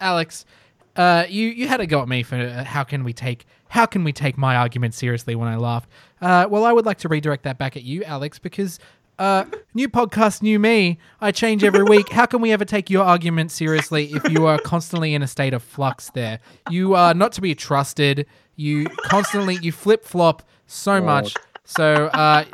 Alex, 0.02 0.46
uh, 0.96 1.26
you 1.30 1.50
you 1.50 1.68
had 1.68 1.80
a 1.80 1.86
go 1.86 2.02
at 2.02 2.08
me 2.08 2.24
for 2.24 2.38
uh, 2.38 2.64
how 2.64 2.84
can 2.84 3.04
we 3.04 3.14
take 3.14 3.46
how 3.70 3.86
can 3.86 4.04
we 4.04 4.12
take 4.12 4.38
my 4.38 4.56
argument 4.56 4.94
seriously 4.94 5.36
when 5.36 5.48
I 5.48 5.58
laughed? 5.58 5.90
Uh, 6.22 6.48
well, 6.50 6.66
I 6.66 6.72
would 6.72 6.86
like 6.86 6.98
to 7.00 7.10
redirect 7.10 7.44
that 7.44 7.58
back 7.58 7.78
at 7.78 7.84
you, 7.84 8.04
Alex, 8.04 8.40
because 8.40 8.80
uh, 9.20 9.46
new 9.74 9.90
podcast, 9.90 10.42
new 10.42 10.60
me. 10.60 11.00
I 11.22 11.32
change 11.32 11.64
every 11.64 11.84
week. 11.84 12.10
How 12.10 12.26
can 12.26 12.42
we 12.42 12.52
ever 12.52 12.66
take 12.66 12.90
your 12.90 13.04
argument 13.04 13.52
seriously 13.52 14.12
if 14.14 14.30
you 14.30 14.46
are 14.46 14.60
constantly 14.60 15.14
in 15.14 15.22
a 15.22 15.28
state 15.28 15.54
of 15.54 15.64
flux? 15.64 16.12
There, 16.12 16.40
you 16.70 16.96
are 16.96 17.14
not 17.14 17.32
to 17.34 17.42
be 17.42 17.56
trusted. 17.56 18.26
You 18.56 18.86
constantly 19.04 19.58
you 19.62 19.72
flip 19.72 20.04
flop 20.04 20.44
so 20.66 21.02
much. 21.02 21.36
So 21.64 22.08
uh, 22.08 22.46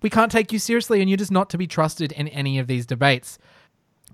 we 0.00 0.10
can't 0.10 0.32
take 0.32 0.52
you 0.52 0.58
seriously, 0.58 1.00
and 1.00 1.10
you're 1.10 1.16
just 1.16 1.32
not 1.32 1.50
to 1.50 1.58
be 1.58 1.66
trusted 1.66 2.12
in 2.12 2.28
any 2.28 2.58
of 2.58 2.66
these 2.66 2.86
debates. 2.86 3.38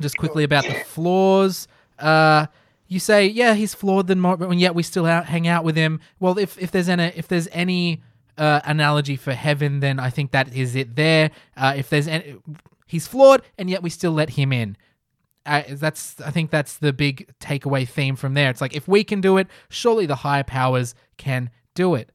Just 0.01 0.17
quickly 0.17 0.45
about 0.45 0.65
the 0.65 0.75
flaws. 0.75 1.67
Uh, 1.99 2.47
you 2.87 2.99
say, 3.01 3.27
yeah, 3.27 3.55
he's 3.55 3.75
flawed, 3.75 4.07
than 4.07 4.21
more, 4.21 4.43
and 4.43 4.61
yet 4.61 4.75
we 4.75 4.83
still 4.83 5.07
out, 5.07 5.27
hang 5.27 5.47
out 5.47 5.65
with 5.65 5.77
him. 5.77 6.01
Well, 6.21 6.39
if 6.39 6.59
if 6.59 6.71
there's 6.71 6.89
any 6.89 7.13
if 7.15 7.29
there's 7.29 7.49
any 7.53 8.03
uh, 8.39 8.61
analogy 8.65 9.17
for 9.17 9.33
heaven, 9.35 9.81
then 9.81 9.99
I 9.99 10.11
think 10.11 10.31
that 10.31 10.55
is 10.55 10.75
it. 10.77 10.97
There, 10.97 11.31
uh, 11.57 11.75
if 11.77 11.91
there's 11.91 12.09
any, 12.09 12.37
he's 12.87 13.07
flawed, 13.07 13.43
and 13.59 13.69
yet 13.69 13.83
we 13.83 13.91
still 13.91 14.13
let 14.13 14.31
him 14.31 14.53
in. 14.53 14.77
Uh, 15.45 15.63
that's 15.71 16.21
I 16.21 16.31
think 16.31 16.51
that's 16.51 16.77
the 16.77 16.93
big 16.93 17.31
takeaway 17.41 17.89
theme 17.89 18.17
from 18.17 18.35
there. 18.35 18.51
It's 18.51 18.61
like 18.61 18.77
if 18.77 18.87
we 18.87 19.03
can 19.03 19.21
do 19.21 19.39
it, 19.39 19.49
surely 19.69 20.07
the 20.07 20.17
higher 20.17 20.45
powers 20.45 20.95
can 21.17 21.51
do 21.75 21.95
it. 21.95 22.13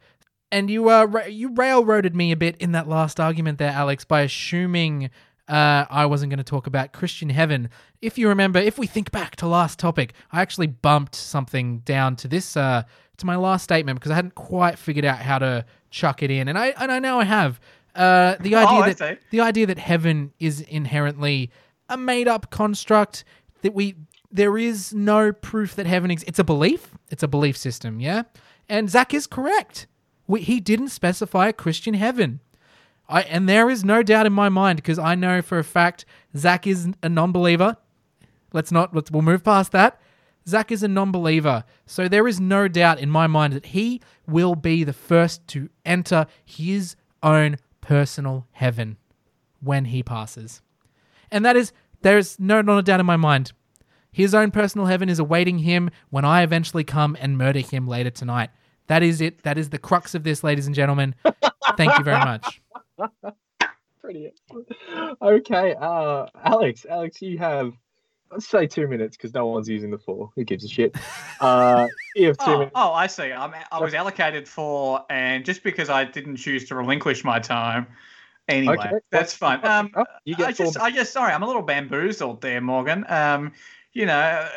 And 0.52 0.70
you 0.70 0.90
uh 0.90 1.06
ra- 1.06 1.26
you 1.26 1.54
railroaded 1.54 2.16
me 2.16 2.32
a 2.32 2.38
bit 2.38 2.58
in 2.58 2.74
that 2.74 2.88
last 2.88 3.20
argument 3.20 3.58
there, 3.58 3.72
Alex, 3.72 4.06
by 4.06 4.22
assuming 4.22 5.10
uh, 5.50 5.86
I 5.90 6.06
wasn't 6.06 6.30
going 6.30 6.38
to 6.38 6.44
talk 6.44 6.68
about 6.68 6.94
Christian 6.94 7.30
heaven. 7.30 7.70
If 8.02 8.18
you 8.18 8.30
remember, 8.30 8.60
if 8.60 8.78
we 8.78 8.88
think 8.88 9.12
back 9.12 9.36
to 9.38 9.48
last 9.48 9.78
topic, 9.78 10.14
I 10.32 10.42
actually 10.42 10.68
bumped 10.68 11.16
something 11.16 11.80
down 11.80 12.16
to 12.18 12.28
this 12.28 12.56
uh 12.56 12.84
to 13.18 13.26
my 13.26 13.36
last 13.36 13.64
statement 13.64 14.00
because 14.00 14.12
I 14.12 14.16
hadn't 14.16 14.36
quite 14.36 14.78
figured 14.78 15.06
out 15.06 15.18
how 15.18 15.40
to 15.40 15.66
chuck 15.94 16.24
it 16.24 16.32
in, 16.32 16.48
and 16.48 16.58
I 16.58 16.74
and 16.80 16.92
I 16.92 17.00
now 17.00 17.20
I 17.20 17.24
have. 17.24 17.62
Uh, 17.96 18.36
the 18.40 18.56
idea 18.56 18.80
Oh, 18.80 18.92
that 18.92 19.20
the 19.30 19.40
idea 19.40 19.68
that 19.68 19.78
heaven 19.78 20.34
is 20.40 20.62
inherently 20.62 21.52
a 21.88 21.96
made 21.96 22.28
up 22.28 22.50
construct 22.50 23.24
that 23.62 23.74
we 23.74 23.96
there 24.32 24.58
is 24.58 24.94
no 24.94 25.32
proof 25.32 25.76
that 25.76 25.86
heaven 25.86 26.10
exists. 26.10 26.28
It's 26.30 26.40
a 26.40 26.44
belief. 26.44 26.90
It's 27.12 27.22
a 27.22 27.28
belief 27.28 27.56
system, 27.56 28.00
yeah. 28.00 28.24
And 28.68 28.90
Zac 28.90 29.14
is 29.14 29.28
correct. 29.28 29.86
We, 30.26 30.42
he 30.42 30.60
didn't 30.60 30.90
specify 30.90 31.50
a 31.50 31.54
Christian 31.54 31.94
heaven. 31.94 32.40
I 33.08 33.22
and 33.22 33.48
there 33.48 33.70
is 33.70 33.84
no 33.84 34.02
doubt 34.02 34.26
in 34.26 34.34
my 34.34 34.50
mind 34.50 34.78
because 34.78 34.98
I 34.98 35.14
know 35.14 35.44
for 35.44 35.60
a 35.60 35.64
fact 35.64 36.06
Zac 36.36 36.66
is 36.66 36.90
a 37.04 37.10
non-believer. 37.10 37.78
Let's 38.54 38.72
not. 38.72 38.96
Let's 38.96 39.12
we'll 39.12 39.22
move 39.22 39.44
past 39.44 39.72
that. 39.74 40.02
Zac 40.48 40.72
is 40.72 40.84
a 40.84 40.88
non-believer, 40.88 41.64
so 41.86 42.08
there 42.08 42.28
is 42.28 42.40
no 42.40 42.68
doubt 42.68 43.00
in 43.00 43.10
my 43.10 43.28
mind 43.28 43.54
that 43.54 43.68
he 43.68 44.02
will 44.28 44.56
be 44.56 44.84
the 44.84 44.94
first 44.94 45.48
to 45.50 45.70
enter 45.86 46.26
his 46.44 46.96
own 47.22 47.58
personal 47.82 48.48
heaven 48.52 48.98
when 49.62 49.86
he 49.86 50.04
passes. 50.04 50.62
And 51.32 51.46
that 51.46 51.56
is 51.56 51.72
there 52.02 52.18
is 52.18 52.40
no 52.40 52.62
not 52.62 52.80
a 52.80 52.84
doubt 52.84 53.00
in 53.00 53.06
my 53.06 53.18
mind. 53.18 53.54
His 54.12 54.36
own 54.36 54.52
personal 54.52 54.86
heaven 54.86 55.10
is 55.10 55.18
awaiting 55.18 55.60
him 55.60 55.90
when 56.10 56.26
I 56.26 56.44
eventually 56.44 56.84
come 56.84 57.18
and 57.20 57.38
murder 57.38 57.60
him 57.60 57.88
later 57.88 58.12
tonight. 58.12 58.52
That 58.88 59.02
is 59.02 59.22
it. 59.22 59.44
That 59.44 59.58
is 59.58 59.70
the 59.70 59.80
crux 59.80 60.14
of 60.14 60.24
this, 60.24 60.44
ladies 60.44 60.68
and 60.68 60.76
gentlemen. 60.76 61.16
Thank 61.78 61.98
you 61.98 62.04
very 62.04 62.20
much. 62.20 62.62
Brilliant. 64.02 64.40
Okay, 65.22 65.76
uh, 65.80 66.28
Alex, 66.44 66.86
Alex, 66.90 67.22
you 67.22 67.38
have 67.38 67.72
let's 68.34 68.48
say 68.48 68.68
two 68.68 68.88
minutes 68.88 69.16
because 69.16 69.34
no 69.34 69.48
one's 69.48 69.70
using 69.70 69.92
the 69.92 69.98
four. 69.98 70.32
Who 70.36 70.44
gives 70.44 70.64
a 70.64 70.68
shit? 70.68 70.96
Uh, 71.40 71.88
you 72.16 72.28
have 72.28 72.38
two 72.38 72.46
Oh, 72.46 72.58
minutes. 72.60 72.72
oh, 72.76 72.92
I 72.92 73.08
see. 73.08 73.32
I'm, 73.32 73.54
I 73.72 73.80
was 73.80 73.94
allocated 73.94 74.48
for, 74.48 75.06
and 75.10 75.46
just 75.46 75.64
because 75.64 75.90
I 75.90 76.04
didn't 76.04 76.38
choose 76.38 76.68
to 76.70 76.76
relinquish 76.76 77.24
my 77.24 77.40
time, 77.40 77.88
anyway, 78.48 78.78
Okay, 78.78 78.92
that's 79.10 79.34
fine. 79.34 79.66
Um, 79.66 79.92
oh, 79.96 80.06
you 80.26 80.36
get 80.36 80.48
I 80.48 80.52
just, 80.52 80.74
four. 80.76 80.84
I 80.84 80.92
just, 80.92 81.14
sorry, 81.14 81.32
I'm 81.32 81.44
a 81.44 81.48
little 81.48 81.62
bamboozled 81.62 82.42
there, 82.42 82.60
Morgan. 82.62 83.06
Um, 83.08 83.54
you 83.94 84.06
know, 84.08 84.50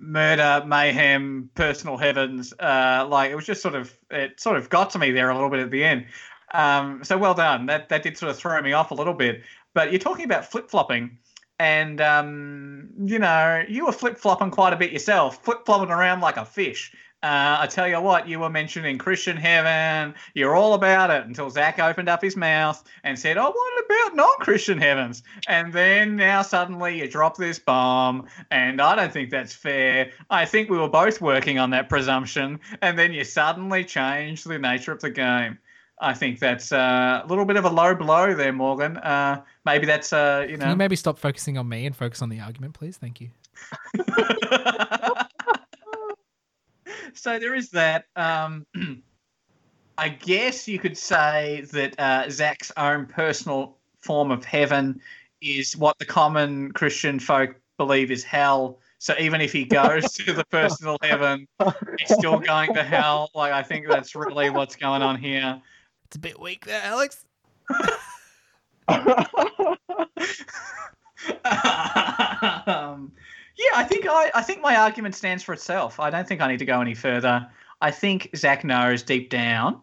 murder, 0.00 0.62
mayhem, 0.66 1.50
personal 1.54 1.96
heavens. 1.96 2.52
Uh, 2.60 3.06
like 3.08 3.30
it 3.30 3.34
was 3.34 3.46
just 3.46 3.62
sort 3.62 3.74
of, 3.74 3.96
it 4.10 4.38
sort 4.38 4.58
of 4.58 4.68
got 4.68 4.90
to 4.90 4.98
me 4.98 5.10
there 5.12 5.30
a 5.30 5.34
little 5.34 5.48
bit 5.50 5.60
at 5.60 5.70
the 5.70 5.82
end. 5.82 6.06
Um, 6.52 7.02
so 7.02 7.16
well 7.16 7.32
done. 7.34 7.66
That 7.66 7.88
that 7.88 8.02
did 8.02 8.18
sort 8.18 8.30
of 8.30 8.36
throw 8.36 8.60
me 8.60 8.74
off 8.74 8.90
a 8.90 8.94
little 8.94 9.14
bit. 9.14 9.42
But 9.72 9.90
you're 9.90 9.98
talking 9.98 10.26
about 10.26 10.44
flip 10.44 10.68
flopping. 10.70 11.16
And 11.62 12.00
um, 12.00 12.88
you 13.04 13.20
know, 13.20 13.62
you 13.68 13.86
were 13.86 13.92
flip 13.92 14.18
flopping 14.18 14.50
quite 14.50 14.72
a 14.72 14.76
bit 14.76 14.90
yourself, 14.90 15.44
flip 15.44 15.64
flopping 15.64 15.92
around 15.92 16.20
like 16.20 16.36
a 16.36 16.44
fish. 16.44 16.92
Uh, 17.22 17.58
I 17.60 17.68
tell 17.68 17.86
you 17.86 18.00
what, 18.00 18.26
you 18.26 18.40
were 18.40 18.50
mentioning 18.50 18.98
Christian 18.98 19.36
heaven. 19.36 20.12
You're 20.34 20.56
all 20.56 20.74
about 20.74 21.10
it 21.10 21.24
until 21.24 21.50
Zac 21.50 21.78
opened 21.78 22.08
up 22.08 22.20
his 22.20 22.36
mouth 22.36 22.82
and 23.04 23.16
said, 23.16 23.38
"Oh, 23.38 23.52
what 23.52 23.84
about 23.84 24.16
non-Christian 24.16 24.78
heavens?" 24.78 25.22
And 25.46 25.72
then 25.72 26.16
now 26.16 26.42
suddenly 26.42 26.98
you 26.98 27.06
drop 27.06 27.36
this 27.36 27.60
bomb, 27.60 28.26
and 28.50 28.82
I 28.82 28.96
don't 28.96 29.12
think 29.12 29.30
that's 29.30 29.54
fair. 29.54 30.10
I 30.30 30.46
think 30.46 30.68
we 30.68 30.78
were 30.78 30.88
both 30.88 31.20
working 31.20 31.60
on 31.60 31.70
that 31.70 31.88
presumption, 31.88 32.58
and 32.80 32.98
then 32.98 33.12
you 33.12 33.22
suddenly 33.22 33.84
change 33.84 34.42
the 34.42 34.58
nature 34.58 34.90
of 34.90 35.00
the 35.00 35.10
game. 35.10 35.58
I 36.02 36.14
think 36.14 36.40
that's 36.40 36.72
uh, 36.72 37.22
a 37.24 37.26
little 37.26 37.44
bit 37.44 37.56
of 37.56 37.64
a 37.64 37.70
low 37.70 37.94
blow 37.94 38.34
there, 38.34 38.52
Morgan. 38.52 38.96
Uh, 38.96 39.42
maybe 39.64 39.86
that's 39.86 40.12
uh, 40.12 40.44
you 40.48 40.56
know. 40.56 40.64
Can 40.64 40.70
you 40.70 40.76
maybe 40.76 40.96
stop 40.96 41.16
focusing 41.16 41.56
on 41.56 41.68
me 41.68 41.86
and 41.86 41.94
focus 41.96 42.20
on 42.20 42.28
the 42.28 42.40
argument, 42.40 42.74
please? 42.74 42.96
Thank 42.96 43.20
you. 43.20 43.30
so 47.14 47.38
there 47.38 47.54
is 47.54 47.70
that. 47.70 48.06
Um, 48.16 48.66
I 49.98 50.08
guess 50.08 50.66
you 50.66 50.78
could 50.80 50.98
say 50.98 51.64
that 51.72 51.98
uh, 52.00 52.28
Zac's 52.28 52.72
own 52.76 53.06
personal 53.06 53.76
form 54.00 54.32
of 54.32 54.44
heaven 54.44 55.00
is 55.40 55.76
what 55.76 55.98
the 55.98 56.04
common 56.04 56.72
Christian 56.72 57.20
folk 57.20 57.54
believe 57.78 58.10
is 58.10 58.24
hell. 58.24 58.80
So 58.98 59.14
even 59.18 59.40
if 59.40 59.52
he 59.52 59.64
goes 59.64 60.12
to 60.14 60.32
the 60.32 60.44
personal 60.44 60.96
heaven, 61.02 61.46
he's 61.98 62.16
still 62.16 62.40
going 62.40 62.74
to 62.74 62.82
hell. 62.82 63.30
Like 63.34 63.52
I 63.52 63.62
think 63.62 63.88
that's 63.88 64.14
really 64.14 64.50
what's 64.50 64.74
going 64.76 65.02
on 65.02 65.16
here. 65.16 65.60
It's 66.12 66.18
a 66.18 66.20
bit 66.20 66.38
weak 66.38 66.66
there, 66.66 66.82
Alex. 66.84 67.24
um, 67.70 67.78
yeah, 73.56 73.72
I 73.74 73.84
think 73.88 74.04
I, 74.06 74.30
I 74.34 74.42
think 74.42 74.60
my 74.60 74.76
argument 74.76 75.14
stands 75.14 75.42
for 75.42 75.54
itself. 75.54 75.98
I 75.98 76.10
don't 76.10 76.28
think 76.28 76.42
I 76.42 76.48
need 76.48 76.58
to 76.58 76.66
go 76.66 76.82
any 76.82 76.92
further. 76.92 77.48
I 77.80 77.90
think 77.90 78.28
Zac 78.36 78.62
knows 78.62 79.02
deep 79.02 79.30
down 79.30 79.80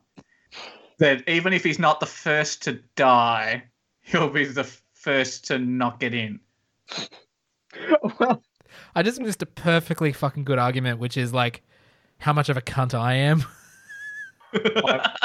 that 0.99 1.27
even 1.27 1.51
if 1.51 1.63
he's 1.63 1.79
not 1.79 1.99
the 1.99 2.05
first 2.05 2.61
to 2.65 2.73
die, 2.95 3.63
he'll 4.01 4.29
be 4.29 4.45
the 4.45 4.71
first 4.93 5.47
to 5.47 5.57
not 5.57 5.99
get 5.99 6.13
in. 6.13 6.39
well, 8.19 8.43
I 8.93 9.01
just 9.01 9.19
missed 9.19 9.41
a 9.41 9.47
perfectly 9.47 10.13
fucking 10.13 10.43
good 10.43 10.59
argument, 10.59 10.99
which 10.99 11.17
is 11.17 11.33
like 11.33 11.63
how 12.19 12.33
much 12.33 12.49
of 12.49 12.57
a 12.57 12.61
cunt 12.61 12.93
I 12.93 13.15
am. 13.15 13.43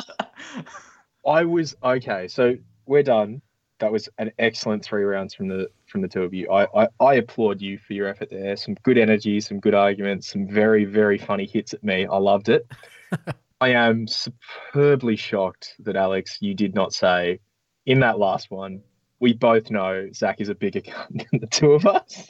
I 1.27 1.45
was 1.45 1.75
okay. 1.83 2.29
So 2.29 2.57
we're 2.87 3.03
done. 3.03 3.43
That 3.81 3.91
was 3.93 4.09
an 4.19 4.31
excellent 4.39 4.85
three 4.85 5.03
rounds 5.03 5.35
from 5.35 5.49
the 5.49 5.69
from 5.87 6.01
the 6.01 6.09
two 6.09 6.23
of 6.23 6.33
you. 6.33 6.51
I, 6.51 6.85
I, 6.85 6.89
I 7.01 7.15
applaud 7.15 7.61
you 7.61 7.79
for 7.79 7.93
your 7.93 8.09
effort 8.09 8.31
there. 8.31 8.57
Some 8.57 8.75
good 8.83 8.99
energy, 8.99 9.41
some 9.41 9.61
good 9.61 9.75
arguments, 9.75 10.31
some 10.31 10.47
very 10.47 10.85
very 10.85 11.19
funny 11.19 11.47
hits 11.47 11.75
at 11.75 11.83
me. 11.83 12.07
I 12.07 12.17
loved 12.17 12.49
it. 12.49 12.67
I 13.61 13.71
am 13.71 14.07
superbly 14.07 15.17
shocked 15.17 15.75
that 15.81 15.97
Alex, 15.97 16.39
you 16.41 16.55
did 16.55 16.75
not 16.75 16.93
say 16.93 17.41
in 17.87 18.01
that 18.01 18.19
last 18.19 18.51
one. 18.51 18.83
We 19.21 19.33
both 19.33 19.71
know 19.71 20.09
Zac 20.13 20.41
is 20.41 20.49
a 20.49 20.55
bigger 20.55 20.81
cunt 20.83 21.27
than 21.31 21.41
the 21.41 21.47
two 21.47 21.73
of 21.73 21.87
us, 21.87 22.29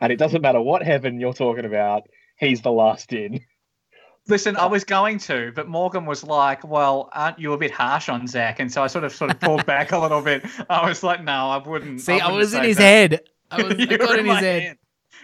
and 0.00 0.12
it 0.12 0.18
doesn't 0.18 0.42
matter 0.42 0.60
what 0.60 0.82
heaven 0.82 1.20
you're 1.20 1.32
talking 1.32 1.64
about. 1.64 2.02
He's 2.38 2.62
the 2.62 2.72
last 2.72 3.12
in. 3.12 3.40
Listen, 4.28 4.56
I 4.56 4.66
was 4.66 4.84
going 4.84 5.18
to, 5.20 5.52
but 5.54 5.68
Morgan 5.68 6.04
was 6.04 6.22
like, 6.22 6.66
"Well, 6.66 7.08
aren't 7.12 7.38
you 7.38 7.54
a 7.54 7.58
bit 7.58 7.70
harsh 7.70 8.10
on 8.10 8.26
Zac?" 8.26 8.60
And 8.60 8.70
so 8.70 8.82
I 8.82 8.86
sort 8.86 9.04
of 9.04 9.14
sort 9.14 9.30
of 9.30 9.40
pulled 9.40 9.64
back 9.66 9.92
a 9.92 9.98
little 9.98 10.20
bit. 10.20 10.44
I 10.68 10.86
was 10.86 11.02
like, 11.02 11.24
"No, 11.24 11.48
I 11.48 11.56
wouldn't." 11.56 12.02
See, 12.02 12.12
I, 12.12 12.26
wouldn't 12.26 12.36
was 12.36 12.54
in 12.54 12.64
his 12.64 12.76
that." 12.76 12.82
head. 12.82 13.20
I 13.50 13.62
was 13.62 13.78
I 13.78 13.86
got 13.86 14.08
were 14.08 14.18
in 14.18 14.26
his 14.26 14.34
my 14.34 14.40
head. 14.40 14.78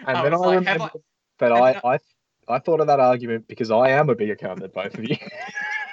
And 0.07 0.17
I 0.17 0.23
then 0.23 0.33
I, 0.33 0.37
was 0.37 0.45
like, 0.45 0.53
have 0.53 0.65
remembered 0.65 1.01
that 1.39 1.51
I, 1.51 1.81
I 1.83 1.99
I 2.47 2.59
thought 2.59 2.79
of 2.79 2.87
that 2.87 2.99
argument 2.99 3.47
because 3.47 3.69
I 3.71 3.89
am 3.89 4.09
a 4.09 4.15
bigger 4.15 4.35
cunt 4.35 4.59
than 4.59 4.71
both 4.71 4.95
of 4.95 5.07
you. 5.07 5.17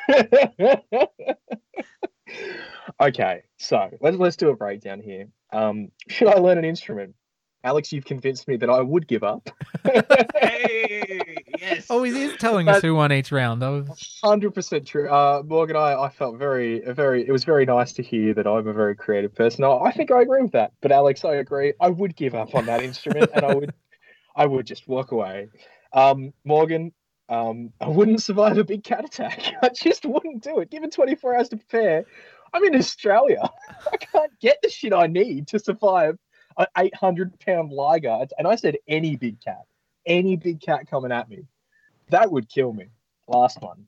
okay, 3.00 3.42
so 3.58 3.90
let's 4.00 4.16
let's 4.16 4.36
do 4.36 4.48
a 4.50 4.56
breakdown 4.56 5.00
here. 5.00 5.28
Um, 5.52 5.90
should 6.08 6.28
I 6.28 6.34
learn 6.34 6.58
an 6.58 6.64
instrument? 6.64 7.14
Alex, 7.64 7.92
you've 7.92 8.04
convinced 8.04 8.48
me 8.48 8.56
that 8.56 8.70
I 8.70 8.80
would 8.80 9.06
give 9.06 9.22
up. 9.22 9.48
Hey, 9.84 11.31
yes. 11.62 11.86
Oh, 11.88 12.02
he 12.02 12.10
is 12.24 12.36
telling 12.38 12.68
us 12.68 12.82
who 12.82 12.94
won 12.94 13.12
each 13.12 13.32
round. 13.32 13.62
That 13.62 13.68
was 13.68 14.18
Hundred 14.22 14.54
percent 14.54 14.86
true. 14.86 15.08
Uh, 15.08 15.42
Morgan, 15.44 15.76
I, 15.76 15.94
I 15.94 16.08
felt 16.10 16.36
very, 16.38 16.80
very. 16.80 17.26
It 17.26 17.32
was 17.32 17.44
very 17.44 17.64
nice 17.64 17.92
to 17.94 18.02
hear 18.02 18.34
that 18.34 18.46
I'm 18.46 18.66
a 18.66 18.72
very 18.72 18.96
creative 18.96 19.34
person. 19.34 19.64
I, 19.64 19.70
I 19.70 19.92
think 19.92 20.10
I 20.10 20.22
agree 20.22 20.42
with 20.42 20.52
that. 20.52 20.72
But 20.80 20.92
Alex, 20.92 21.24
I 21.24 21.36
agree. 21.36 21.72
I 21.80 21.88
would 21.88 22.16
give 22.16 22.34
up 22.34 22.54
on 22.54 22.66
that 22.66 22.82
instrument, 22.82 23.30
and 23.34 23.44
I 23.44 23.54
would, 23.54 23.74
I 24.36 24.46
would 24.46 24.66
just 24.66 24.88
walk 24.88 25.12
away. 25.12 25.48
Um, 25.92 26.32
Morgan, 26.44 26.92
um, 27.28 27.72
I 27.80 27.88
wouldn't 27.88 28.22
survive 28.22 28.58
a 28.58 28.64
big 28.64 28.84
cat 28.84 29.04
attack. 29.04 29.54
I 29.62 29.70
just 29.70 30.04
wouldn't 30.04 30.42
do 30.42 30.60
it. 30.60 30.70
Given 30.70 30.90
24 30.90 31.36
hours 31.36 31.48
to 31.50 31.56
prepare, 31.56 32.04
I'm 32.52 32.64
in 32.64 32.76
Australia. 32.76 33.50
I 33.92 33.96
can't 33.96 34.32
get 34.40 34.58
the 34.62 34.68
shit 34.68 34.92
I 34.92 35.06
need 35.06 35.48
to 35.48 35.58
survive 35.58 36.18
an 36.58 36.66
800 36.76 37.38
pound 37.40 37.72
liger. 37.72 38.26
And 38.38 38.46
I 38.46 38.56
said 38.56 38.76
any 38.86 39.16
big 39.16 39.40
cat, 39.40 39.62
any 40.06 40.36
big 40.36 40.60
cat 40.60 40.90
coming 40.90 41.12
at 41.12 41.28
me, 41.28 41.46
that 42.12 42.30
would 42.30 42.48
kill 42.48 42.72
me. 42.72 42.86
Last 43.28 43.60
one. 43.60 43.86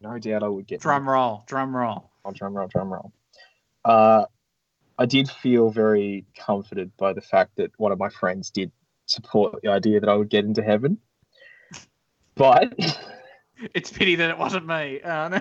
No 0.00 0.18
doubt 0.18 0.42
I 0.42 0.48
would 0.48 0.66
get 0.66 0.80
Drum 0.80 1.08
roll, 1.08 1.44
drum 1.46 1.74
roll. 1.74 2.10
Oh, 2.24 2.32
drum 2.32 2.54
roll, 2.54 2.68
drum 2.68 2.92
roll. 2.92 3.12
Uh, 3.84 4.24
I 4.98 5.06
did 5.06 5.28
feel 5.28 5.70
very 5.70 6.24
comforted 6.38 6.90
by 6.96 7.12
the 7.12 7.20
fact 7.20 7.56
that 7.56 7.70
one 7.78 7.92
of 7.92 7.98
my 7.98 8.08
friends 8.08 8.50
did 8.50 8.70
support 9.06 9.60
the 9.62 9.70
idea 9.70 10.00
that 10.00 10.08
I 10.08 10.14
would 10.14 10.28
get 10.28 10.44
into 10.44 10.62
heaven. 10.62 10.98
But, 12.34 12.74
It's 13.74 13.90
pity 13.90 14.16
that 14.16 14.28
it 14.28 14.36
wasn't 14.38 14.66
me. 14.66 15.00
Uh, 15.00 15.28
no. 15.28 15.40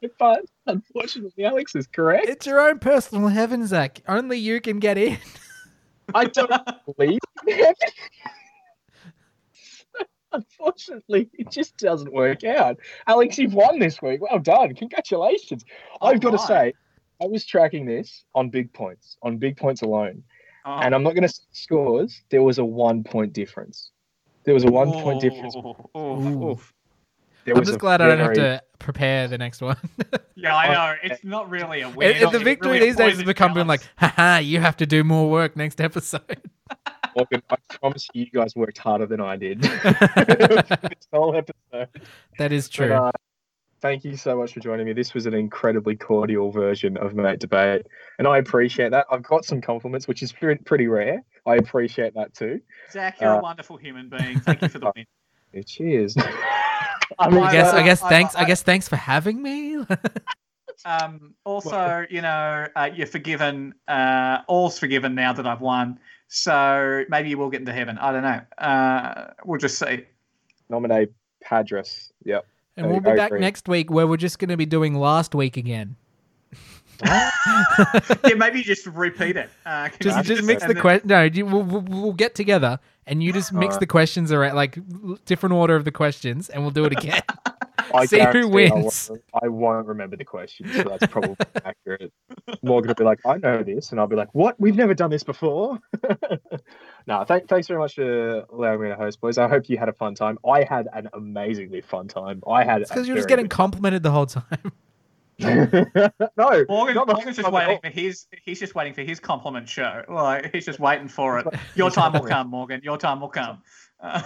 but 0.18 0.44
unfortunately, 0.66 1.44
Alex 1.44 1.76
is 1.76 1.86
correct. 1.86 2.28
it's 2.28 2.44
your 2.46 2.60
own 2.60 2.80
personal 2.80 3.28
heaven, 3.28 3.66
Zac. 3.66 4.00
Only 4.08 4.38
you 4.38 4.60
can 4.60 4.80
get 4.80 4.98
in. 4.98 5.18
I 6.12 6.24
don't 6.24 6.50
believe 6.96 7.20
in 7.46 7.54
heaven. 7.56 7.74
Unfortunately, 10.32 11.28
it 11.34 11.50
just 11.50 11.76
doesn't 11.76 12.12
work 12.12 12.44
out. 12.44 12.78
Alex, 13.06 13.38
you've 13.38 13.54
won 13.54 13.78
this 13.78 14.00
week. 14.00 14.20
Well 14.20 14.38
done. 14.38 14.74
Congratulations. 14.74 15.64
I've 16.00 16.20
got 16.20 16.30
to 16.30 16.38
say, 16.38 16.72
I 17.20 17.26
was 17.26 17.44
tracking 17.44 17.84
this 17.86 18.24
on 18.34 18.50
big 18.50 18.72
points, 18.72 19.16
on 19.22 19.38
big 19.38 19.56
points 19.56 19.82
alone. 19.82 20.22
Oh. 20.66 20.78
and 20.78 20.94
I'm 20.94 21.02
not 21.02 21.14
going 21.14 21.22
to 21.22 21.28
say 21.28 21.42
scores. 21.52 22.22
There 22.30 22.42
was 22.42 22.58
a 22.58 22.64
one 22.64 23.02
point 23.02 23.32
difference. 23.32 23.92
There 24.44 24.54
was 24.54 24.64
a 24.64 24.70
one 24.70 24.92
point 24.92 25.20
difference. 25.20 25.56
Ooh, 25.56 25.74
ooh, 25.96 25.98
Ooh. 25.98 26.50
ooh. 26.50 26.54
There 26.54 27.29
I'm 27.46 27.58
was 27.58 27.68
just 27.68 27.76
a 27.76 27.78
glad 27.78 28.00
I 28.00 28.08
don't 28.08 28.18
have 28.18 28.34
to 28.34 28.62
prepare 28.78 29.28
the 29.28 29.38
next 29.38 29.60
one. 29.60 29.76
Yeah, 30.36 30.56
I 30.56 30.72
know. 30.72 30.94
It's 31.12 31.22
not 31.22 31.50
really 31.50 31.82
a 31.82 31.90
win. 31.90 32.08
And- 32.08 32.16
and 32.16 32.22
It's 32.24 32.32
the 32.32 32.38
victory 32.38 32.72
really 32.74 32.86
these 32.86 32.96
days 32.96 33.16
has 33.16 33.24
become 33.24 33.52
being 33.52 33.66
like, 33.66 33.80
chalice. 33.98 34.14
haha, 34.16 34.38
you 34.38 34.58
have 34.60 34.74
to 34.78 34.86
do 34.86 35.04
more 35.04 35.28
work 35.30 35.54
next 35.54 35.82
episode. 35.82 36.22
Morgan, 37.16 37.42
I 37.50 37.56
promise 37.78 38.08
you, 38.14 38.24
you 38.24 38.30
guys 38.30 38.56
worked 38.56 38.78
harder 38.78 39.04
than 39.04 39.20
I 39.20 39.36
did. 39.36 39.60
this 39.60 41.06
whole 41.12 41.36
episode. 41.36 41.88
that 42.38 42.52
is 42.52 42.68
But, 42.68 42.74
true. 42.74 42.92
uh, 42.94 43.10
thank 43.82 44.02
you 44.04 44.16
so 44.16 44.34
much 44.38 44.54
for 44.54 44.60
joining 44.60 44.86
me. 44.86 44.94
This 44.94 45.12
was 45.12 45.26
an 45.26 45.34
incredibly 45.34 45.94
cordial 45.96 46.50
version 46.50 46.96
of 46.96 47.14
Mate 47.14 47.40
Debate, 47.40 47.86
and 48.18 48.26
I 48.26 48.38
appreciate 48.38 48.92
that. 48.92 49.04
I've 49.10 49.22
got 49.24 49.44
some 49.44 49.60
compliments, 49.60 50.08
which 50.08 50.22
is 50.22 50.32
pre- 50.32 50.54
pretty 50.56 50.86
rare. 50.86 51.22
I 51.46 51.56
appreciate 51.56 52.14
that 52.14 52.32
too. 52.32 52.60
Zac, 52.90 53.20
you're 53.20 53.34
uh, 53.34 53.38
a 53.40 53.42
wonderful 53.42 53.76
human 53.76 54.08
being. 54.08 54.40
Thank 54.40 54.62
you 54.62 54.68
for 54.68 54.78
the 54.78 54.90
win. 54.96 55.64
Cheers. 55.66 56.16
I 57.18 57.26
I 57.26 57.52
guess, 57.52 57.72
I 57.72 57.82
guess, 57.82 58.02
I- 58.02 58.08
thanks, 58.08 58.34
I 58.34 58.40
I- 58.40 58.44
guess, 58.44 58.62
thanks 58.62 58.88
for 58.88 58.96
having 58.96 59.42
me. 59.42 59.84
Um, 60.86 61.34
also, 61.44 62.06
you 62.08 62.22
know, 62.22 62.66
uh, 62.74 62.88
you're 62.94 63.06
forgiven. 63.06 63.74
Uh, 63.86 64.38
all's 64.48 64.78
forgiven 64.78 65.14
now 65.14 65.30
that 65.34 65.46
I've 65.46 65.60
won. 65.60 65.98
So 66.28 67.04
maybe 67.10 67.28
you 67.28 67.36
will 67.36 67.50
get 67.50 67.60
into 67.60 67.72
heaven. 67.74 67.98
I 67.98 68.12
don't 68.12 68.22
know. 68.22 68.40
Uh, 68.56 69.32
we'll 69.44 69.58
just 69.58 69.78
see. 69.78 70.06
nominate 70.70 71.12
Padres. 71.42 72.12
Yep. 72.24 72.46
and 72.78 72.88
we'll 72.90 73.00
be 73.00 73.12
back 73.12 73.32
next 73.32 73.68
week 73.68 73.90
where 73.90 74.06
we're 74.06 74.16
just 74.16 74.38
going 74.38 74.48
to 74.48 74.56
be 74.56 74.64
doing 74.64 74.94
last 74.94 75.34
week 75.34 75.58
again. 75.58 75.96
Yeah, 77.06 78.34
maybe 78.36 78.62
just 78.62 78.86
repeat 78.86 79.36
it. 79.36 79.48
Uh, 79.66 79.88
can 79.88 79.98
just, 80.00 80.24
just 80.24 80.44
mix 80.44 80.62
the 80.62 80.74
then- 80.74 80.80
question. 80.82 81.08
No, 81.08 81.28
we'll, 81.46 81.62
we'll, 81.62 81.80
we'll 81.82 82.12
get 82.12 82.34
together 82.34 82.78
and 83.10 83.22
you 83.22 83.32
just 83.32 83.52
mix 83.52 83.72
Alright. 83.72 83.80
the 83.80 83.86
questions 83.86 84.32
around, 84.32 84.54
like 84.54 84.78
different 85.26 85.54
order 85.54 85.76
of 85.76 85.84
the 85.84 85.92
questions, 85.92 86.48
and 86.48 86.62
we'll 86.62 86.70
do 86.70 86.84
it 86.84 86.92
again. 86.92 87.20
I 87.92 88.06
See 88.06 88.18
who 88.18 88.24
guarantee 88.24 88.40
I 88.42 88.44
wins. 88.44 89.10
won't, 89.10 89.22
I 89.42 89.48
won't 89.48 89.86
remember 89.86 90.16
the 90.16 90.24
questions, 90.24 90.74
so 90.74 90.84
that's 90.84 91.06
probably 91.06 91.36
accurate. 91.64 92.12
Morgan 92.62 92.88
will 92.88 92.94
be 92.94 93.04
like, 93.04 93.18
I 93.26 93.36
know 93.38 93.62
this. 93.62 93.90
And 93.90 94.00
I'll 94.00 94.06
be 94.06 94.16
like, 94.16 94.32
what? 94.34 94.58
We've 94.60 94.76
never 94.76 94.94
done 94.94 95.10
this 95.10 95.24
before. 95.24 95.78
no, 97.06 97.24
th- 97.24 97.44
thanks 97.48 97.66
very 97.66 97.80
much 97.80 97.96
for 97.96 98.44
allowing 98.52 98.80
me 98.82 98.88
to 98.88 98.96
host, 98.96 99.20
boys. 99.20 99.38
I 99.38 99.48
hope 99.48 99.68
you 99.68 99.76
had 99.76 99.88
a 99.88 99.92
fun 99.92 100.14
time. 100.14 100.38
I 100.48 100.64
had 100.64 100.88
an 100.92 101.08
amazingly 101.12 101.80
fun 101.80 102.08
time. 102.08 102.42
I 102.48 102.64
had. 102.64 102.82
It's 102.82 102.90
because 102.90 103.08
you're 103.08 103.16
just 103.16 103.28
getting 103.28 103.48
complimented 103.48 104.02
the 104.02 104.12
whole 104.12 104.26
time. 104.26 104.72
Getting. 105.40 105.86
no, 106.36 106.64
Morgan, 106.68 106.94
Morgan's 107.06 107.36
just 107.36 107.50
waiting 107.50 107.78
for 107.82 107.88
his. 107.88 108.26
He's 108.44 108.60
just 108.60 108.74
waiting 108.74 108.94
for 108.94 109.02
his 109.02 109.20
compliment 109.20 109.68
show. 109.68 110.02
Like 110.08 110.52
he's 110.52 110.66
just 110.66 110.80
waiting 110.80 111.08
for 111.08 111.38
it. 111.38 111.46
Your 111.74 111.90
time 111.90 112.12
will 112.12 112.20
come, 112.20 112.48
Morgan. 112.48 112.80
Your 112.82 112.98
time 112.98 113.20
will 113.20 113.28
come. 113.28 113.62
Uh, 114.00 114.22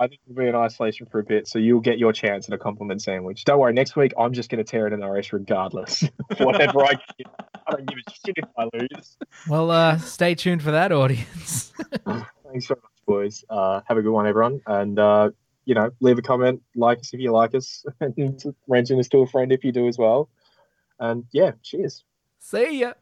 I 0.00 0.08
think 0.08 0.22
we'll 0.26 0.44
be 0.44 0.48
in 0.48 0.54
isolation 0.54 1.06
for 1.06 1.18
a 1.18 1.22
bit, 1.22 1.46
so 1.46 1.58
you'll 1.58 1.80
get 1.80 1.98
your 1.98 2.10
chance 2.10 2.48
at 2.48 2.54
a 2.54 2.58
compliment 2.58 3.02
sandwich. 3.02 3.44
Don't 3.44 3.58
worry, 3.58 3.74
next 3.74 3.96
week 3.96 4.14
I'm 4.18 4.32
just 4.32 4.48
going 4.48 4.64
to 4.64 4.64
tear 4.64 4.86
it 4.86 4.94
in 4.94 5.02
Irish 5.02 5.30
regardless. 5.30 6.02
Whatever 6.38 6.86
I 6.86 6.94
get. 7.18 7.26
I 7.66 7.72
don't 7.72 7.86
give 7.86 7.98
a 7.98 8.10
shit 8.10 8.38
if 8.38 8.48
I 8.56 8.68
lose. 8.72 9.18
Well, 9.46 9.70
uh, 9.70 9.98
stay 9.98 10.34
tuned 10.34 10.62
for 10.62 10.70
that, 10.70 10.90
audience. 10.90 11.74
Thanks 12.06 12.66
so 12.66 12.76
much, 12.76 12.92
boys. 13.06 13.44
Uh, 13.50 13.82
have 13.86 13.98
a 13.98 14.02
good 14.02 14.12
one, 14.12 14.26
everyone. 14.26 14.62
And, 14.66 14.98
uh, 14.98 15.30
you 15.66 15.74
know, 15.74 15.90
leave 16.00 16.16
a 16.16 16.22
comment, 16.22 16.62
like 16.74 17.00
us 17.00 17.12
if 17.12 17.20
you 17.20 17.30
like 17.30 17.54
us, 17.54 17.84
and 18.00 18.42
mention 18.68 18.98
us 18.98 19.08
to 19.08 19.18
a 19.18 19.26
friend 19.26 19.52
if 19.52 19.64
you 19.64 19.72
do 19.72 19.86
as 19.86 19.98
well. 19.98 20.30
And 21.00 21.24
yeah, 21.32 21.52
cheers. 21.62 22.04
See 22.38 22.80
ya. 22.80 22.92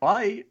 bye. 0.00 0.44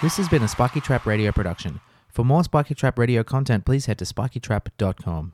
This 0.00 0.16
has 0.16 0.28
been 0.28 0.44
a 0.44 0.48
Spiky 0.48 0.80
Trap 0.80 1.06
Radio 1.06 1.32
production. 1.32 1.80
For 2.08 2.24
more 2.24 2.44
Spiky 2.44 2.74
Trap 2.76 3.00
Radio 3.00 3.24
content, 3.24 3.64
please 3.64 3.86
head 3.86 3.98
to 3.98 4.04
spikytrap.com. 4.04 5.32